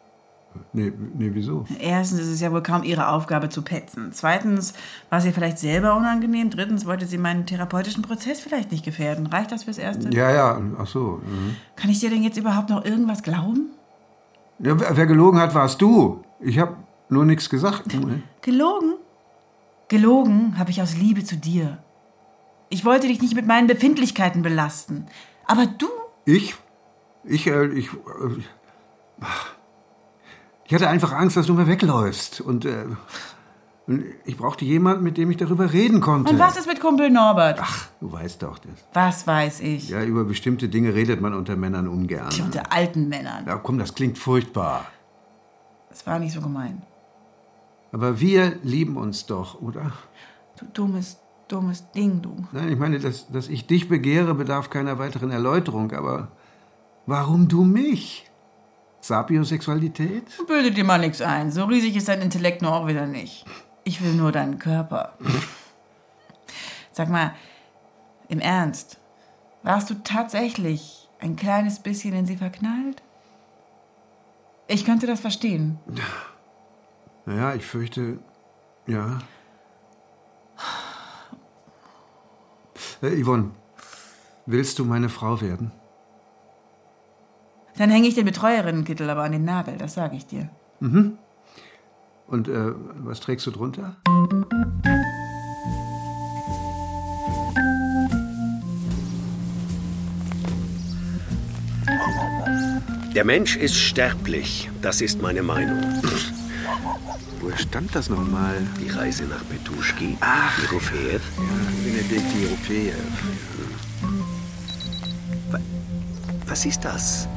Nee, 0.72 0.92
nee, 1.14 1.30
wieso? 1.32 1.64
Erstens 1.78 2.20
ist 2.20 2.28
es 2.28 2.40
ja 2.40 2.52
wohl 2.52 2.62
kaum 2.62 2.82
ihre 2.82 3.08
Aufgabe 3.08 3.48
zu 3.48 3.62
petzen. 3.62 4.12
Zweitens 4.12 4.74
war 5.08 5.18
es 5.18 5.24
ihr 5.24 5.32
vielleicht 5.32 5.58
selber 5.58 5.96
unangenehm. 5.96 6.50
Drittens 6.50 6.86
wollte 6.86 7.06
sie 7.06 7.18
meinen 7.18 7.46
therapeutischen 7.46 8.02
Prozess 8.02 8.40
vielleicht 8.40 8.72
nicht 8.72 8.84
gefährden. 8.84 9.26
Reicht 9.26 9.52
das 9.52 9.64
fürs 9.64 9.78
Erste? 9.78 10.10
Ja, 10.10 10.30
ja, 10.30 10.60
ach 10.78 10.86
so. 10.86 11.20
mhm. 11.24 11.56
Kann 11.76 11.90
ich 11.90 12.00
dir 12.00 12.10
denn 12.10 12.22
jetzt 12.22 12.38
überhaupt 12.38 12.70
noch 12.70 12.84
irgendwas 12.84 13.22
glauben? 13.22 13.70
Ja, 14.58 14.78
wer, 14.78 15.06
gelogen 15.06 15.38
hat, 15.38 15.54
warst 15.54 15.80
du. 15.80 16.22
Ich 16.40 16.58
habe 16.58 16.76
nur 17.08 17.24
nichts 17.24 17.48
gesagt. 17.48 17.84
Gelogen? 18.42 18.94
Gelogen 19.88 20.58
habe 20.58 20.70
ich 20.70 20.82
aus 20.82 20.96
Liebe 20.96 21.24
zu 21.24 21.36
dir. 21.36 21.78
Ich 22.68 22.84
wollte 22.84 23.06
dich 23.06 23.22
nicht 23.22 23.34
mit 23.34 23.46
meinen 23.46 23.66
Befindlichkeiten 23.66 24.42
belasten. 24.42 25.06
Aber 25.46 25.66
du? 25.66 25.86
Ich? 26.24 26.56
Ich, 27.24 27.46
äh, 27.46 27.66
ich, 27.68 27.88
äh, 27.92 29.22
ich 30.68 30.74
hatte 30.74 30.88
einfach 30.88 31.12
Angst, 31.12 31.34
dass 31.38 31.46
du 31.46 31.54
mir 31.54 31.66
wegläufst. 31.66 32.42
Und, 32.42 32.66
äh, 32.66 32.84
und 33.86 34.04
ich 34.26 34.36
brauchte 34.36 34.66
jemanden, 34.66 35.02
mit 35.02 35.16
dem 35.16 35.30
ich 35.30 35.38
darüber 35.38 35.72
reden 35.72 36.02
konnte. 36.02 36.30
Und 36.30 36.38
was 36.38 36.58
ist 36.58 36.66
mit 36.66 36.78
Kumpel 36.78 37.08
Norbert? 37.08 37.58
Ach, 37.62 37.86
du 38.00 38.12
weißt 38.12 38.42
doch 38.42 38.58
das. 38.58 38.74
Was 38.92 39.26
weiß 39.26 39.60
ich? 39.60 39.88
Ja, 39.88 40.04
über 40.04 40.24
bestimmte 40.24 40.68
Dinge 40.68 40.94
redet 40.94 41.22
man 41.22 41.32
unter 41.32 41.56
Männern 41.56 41.88
ungern. 41.88 42.28
Tja, 42.28 42.44
Unter 42.44 42.70
alten 42.70 43.08
Männern. 43.08 43.46
Ja, 43.46 43.56
komm, 43.56 43.78
das 43.78 43.94
klingt 43.94 44.18
furchtbar. 44.18 44.84
Das 45.88 46.06
war 46.06 46.18
nicht 46.18 46.34
so 46.34 46.42
gemein. 46.42 46.82
Aber 47.90 48.20
wir 48.20 48.58
lieben 48.62 48.98
uns 48.98 49.24
doch, 49.24 49.62
oder? 49.62 49.92
Du 50.58 50.66
dummes, 50.66 51.16
dummes 51.48 51.90
Ding, 51.92 52.20
du. 52.20 52.46
Nein, 52.52 52.68
ich 52.68 52.78
meine, 52.78 52.98
dass, 52.98 53.26
dass 53.32 53.48
ich 53.48 53.66
dich 53.66 53.88
begehre, 53.88 54.34
bedarf 54.34 54.68
keiner 54.68 54.98
weiteren 54.98 55.30
Erläuterung. 55.30 55.92
Aber 55.92 56.28
warum 57.06 57.48
du 57.48 57.64
mich? 57.64 58.27
Sapiosexualität? 59.00 60.24
Bilde 60.46 60.70
dir 60.70 60.84
mal 60.84 60.98
nichts 60.98 61.20
ein. 61.20 61.50
So 61.50 61.64
riesig 61.64 61.96
ist 61.96 62.08
dein 62.08 62.20
Intellekt 62.20 62.62
nur 62.62 62.74
auch 62.74 62.86
wieder 62.86 63.06
nicht. 63.06 63.44
Ich 63.84 64.02
will 64.02 64.12
nur 64.12 64.32
deinen 64.32 64.58
Körper. 64.58 65.16
Sag 66.92 67.08
mal, 67.08 67.34
im 68.28 68.40
Ernst, 68.40 68.98
warst 69.62 69.88
du 69.90 69.94
tatsächlich 70.02 71.08
ein 71.20 71.36
kleines 71.36 71.80
bisschen 71.80 72.14
in 72.14 72.26
sie 72.26 72.36
verknallt? 72.36 73.02
Ich 74.66 74.84
könnte 74.84 75.06
das 75.06 75.20
verstehen. 75.20 75.78
Naja, 77.24 77.54
ich 77.54 77.64
fürchte, 77.64 78.18
ja. 78.86 79.18
Äh, 83.00 83.22
Yvonne, 83.22 83.52
willst 84.46 84.78
du 84.78 84.84
meine 84.84 85.08
Frau 85.08 85.40
werden? 85.40 85.72
Dann 87.78 87.90
hänge 87.90 88.08
ich 88.08 88.16
den 88.16 88.24
Betreuerinnenkittel 88.24 89.08
aber 89.08 89.22
an 89.22 89.30
den 89.30 89.44
Nagel, 89.44 89.76
das 89.78 89.94
sage 89.94 90.16
ich 90.16 90.26
dir. 90.26 90.50
Mhm. 90.80 91.16
Und 92.26 92.48
äh, 92.48 92.72
was 93.04 93.20
trägst 93.20 93.46
du 93.46 93.52
drunter? 93.52 93.96
Der 103.14 103.24
Mensch 103.24 103.56
ist 103.56 103.76
sterblich, 103.76 104.68
das 104.82 105.00
ist 105.00 105.22
meine 105.22 105.42
Meinung. 105.42 105.80
Wo 107.40 107.50
stand 107.56 107.94
das 107.94 108.10
nochmal? 108.10 108.56
Die 108.80 108.90
Reise 108.90 109.24
nach 109.24 109.42
Petuschki. 109.48 110.16
Ach. 110.20 110.60
Jerofeev. 110.62 111.22
Ja, 111.36 111.42
Benedikt 111.84 112.34
Jerofeev. 112.40 112.94
Was 116.46 116.66
ist 116.66 116.84
das? 116.84 117.28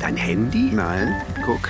Dein 0.00 0.16
Handy? 0.16 0.70
Nein, 0.72 1.14
guck. 1.44 1.68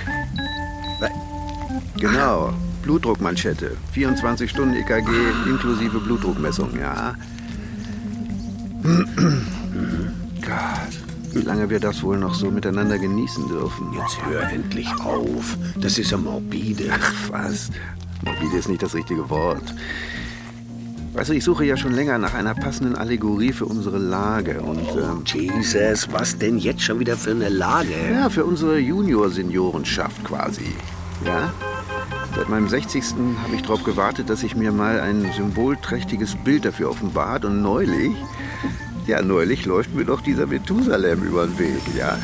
Genau, 1.97 2.53
Blutdruckmanschette. 2.81 3.77
24 3.91 4.49
Stunden 4.49 4.75
EKG 4.75 5.09
inklusive 5.47 5.99
Blutdruckmessung, 5.99 6.79
ja. 6.79 7.13
Gott, 10.41 11.33
wie 11.33 11.41
lange 11.41 11.69
wir 11.69 11.79
das 11.79 12.01
wohl 12.01 12.17
noch 12.17 12.33
so 12.33 12.49
miteinander 12.49 12.97
genießen 12.97 13.47
dürfen. 13.47 13.93
Jetzt 13.93 14.17
hör 14.25 14.49
endlich 14.49 14.89
auf. 15.01 15.57
Das 15.79 15.99
ist 15.99 16.11
ja 16.11 16.17
morbide. 16.17 16.91
Ach, 16.91 17.13
was? 17.29 17.69
Morbide 18.25 18.57
ist 18.57 18.69
nicht 18.69 18.81
das 18.81 18.95
richtige 18.95 19.29
Wort. 19.29 19.75
Weißt 21.13 21.29
du, 21.29 21.33
ich 21.33 21.43
suche 21.43 21.65
ja 21.65 21.75
schon 21.75 21.91
länger 21.93 22.17
nach 22.17 22.33
einer 22.33 22.55
passenden 22.55 22.95
Allegorie 22.95 23.51
für 23.51 23.65
unsere 23.65 23.97
Lage 23.97 24.61
und... 24.61 24.79
Ähm, 24.79 25.23
Jesus, 25.25 26.07
was 26.11 26.37
denn 26.37 26.57
jetzt 26.57 26.83
schon 26.83 26.99
wieder 26.99 27.17
für 27.17 27.31
eine 27.31 27.49
Lage? 27.49 27.93
Ja, 28.13 28.29
für 28.29 28.45
unsere 28.45 28.79
Junior-Seniorenschaft 28.79 30.23
quasi. 30.23 30.73
Ja? 31.25 31.53
Seit 32.33 32.47
meinem 32.47 32.69
60. 32.69 33.03
habe 33.43 33.55
ich 33.55 33.61
darauf 33.61 33.83
gewartet, 33.83 34.29
dass 34.29 34.39
sich 34.39 34.55
mir 34.55 34.71
mal 34.71 35.01
ein 35.01 35.29
symbolträchtiges 35.35 36.35
Bild 36.45 36.63
dafür 36.63 36.89
offenbart. 36.89 37.43
Und 37.43 37.61
neulich, 37.61 38.15
ja, 39.05 39.21
neulich 39.21 39.65
läuft 39.65 39.93
mir 39.93 40.05
doch 40.05 40.21
dieser 40.21 40.47
Methusalem 40.47 41.23
über 41.23 41.45
den 41.45 41.59
Weg, 41.59 41.81
ja. 41.97 42.17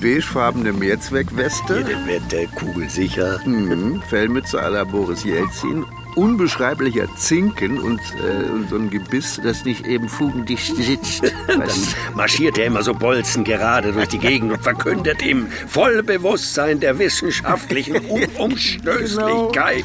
Beigefarbene 0.00 0.72
Mehrzweckweste. 0.72 1.78
Jede 1.78 2.06
Wette, 2.06 2.46
kugelsicher. 2.54 3.40
Mhm, 3.44 4.00
Fellmütze 4.08 4.62
à 4.62 4.70
la 4.70 4.84
Boris 4.84 5.24
Jelzin. 5.24 5.84
Unbeschreiblicher 6.16 7.08
Zinken 7.16 7.78
und, 7.78 8.00
äh, 8.00 8.50
und 8.50 8.70
so 8.70 8.76
ein 8.76 8.90
Gebiss, 8.90 9.40
das 9.42 9.64
nicht 9.64 9.86
eben 9.86 10.08
fugendicht 10.08 10.76
sitzt. 10.76 11.32
Dann 11.46 11.68
marschiert 12.14 12.58
er 12.58 12.66
immer 12.66 12.82
so 12.82 12.94
bolzengerade 12.94 13.92
durch 13.92 14.08
die 14.08 14.18
Gegend 14.18 14.52
und 14.52 14.62
verkündet 14.62 15.22
im 15.22 15.48
Vollbewusstsein 15.66 16.80
der 16.80 16.98
wissenschaftlichen 16.98 17.96
Unumstößlichkeit. 18.38 19.84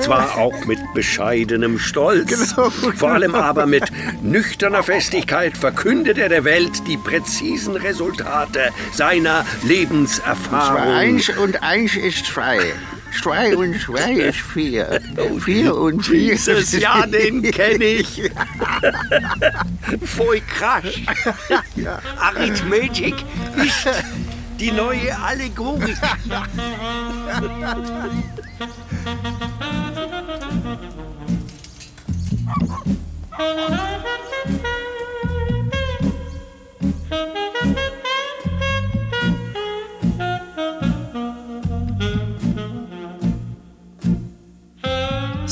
Zwar 0.00 0.36
auch 0.36 0.64
mit 0.64 0.78
bescheidenem 0.94 1.78
Stolz, 1.78 2.54
vor 2.96 3.10
allem 3.10 3.34
aber 3.34 3.66
mit 3.66 3.84
nüchterner 4.22 4.82
Festigkeit 4.82 5.56
verkündet 5.56 6.18
er 6.18 6.28
der 6.28 6.44
Welt 6.44 6.86
die 6.86 6.96
präzisen 6.96 7.76
Resultate 7.76 8.70
seiner 8.92 9.44
Lebenserfahrung. 9.62 11.20
Und 11.42 11.62
eins 11.62 11.96
ist 11.96 12.26
zwei. 12.26 12.58
Zwei 13.22 13.56
und 13.56 13.80
zwei 13.80 14.12
ist 14.12 14.38
vier. 14.38 15.00
Vier 15.40 15.76
und 15.76 16.04
vier. 16.04 16.34
Jesus, 16.34 16.72
ja, 16.72 17.06
den 17.06 17.42
kenne 17.42 17.84
ich. 17.84 18.30
Voll 20.04 20.40
krass. 20.40 20.84
Arithmetik 22.18 23.14
ist 23.56 23.88
die 24.58 24.72
neue 24.72 25.16
Allegorik. 25.18 25.96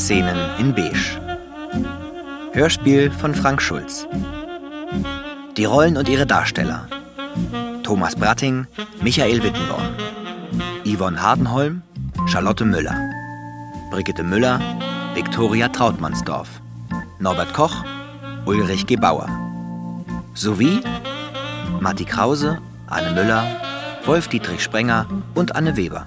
Szenen 0.05 0.37
in 0.59 0.75
Beige. 0.75 1.19
Hörspiel 2.53 3.11
von 3.11 3.35
Frank 3.35 3.63
Schulz. 3.63 4.07
Die 5.57 5.65
Rollen 5.65 5.97
und 5.97 6.11
ihre 6.11 6.27
Darsteller. 6.27 6.87
Thomas 7.83 8.15
Bratting, 8.15 8.67
Michael 9.01 9.43
Wittenborn. 9.43 9.97
Yvonne 10.85 11.23
Hardenholm, 11.23 11.81
Charlotte 12.27 12.67
Müller. 12.67 12.95
Brigitte 13.91 14.23
Müller, 14.23 14.61
Viktoria 15.15 15.69
Trautmannsdorf. 15.69 16.49
Norbert 17.19 17.55
Koch, 17.55 17.83
Ulrich 18.45 18.87
Gebauer. 18.87 19.31
Sowie 20.35 20.83
Matti 21.81 22.05
Krause, 22.05 22.59
Anne 22.89 23.13
Müller, 23.13 23.43
Wolf-Dietrich 24.05 24.63
Sprenger 24.63 25.07
und 25.35 25.57
Anne 25.57 25.79
Weber. 25.79 26.07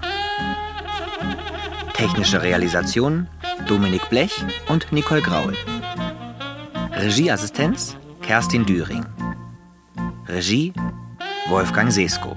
Technische 1.94 2.40
Realisation 2.40 3.26
Dominik 3.66 4.08
Blech 4.10 4.32
und 4.68 4.92
Nicole 4.92 5.22
Graul. 5.22 5.54
Regieassistenz 6.92 7.96
Kerstin 8.22 8.64
Düring. 8.64 9.04
Regie 10.26 10.72
Wolfgang 11.48 11.90
Sesko. 11.90 12.36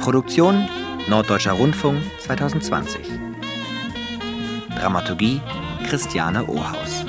Produktion 0.00 0.68
Norddeutscher 1.08 1.52
Rundfunk 1.52 2.02
2020. 2.20 3.00
Dramaturgie 4.76 5.40
Christiane 5.88 6.46
Ohaus. 6.48 7.04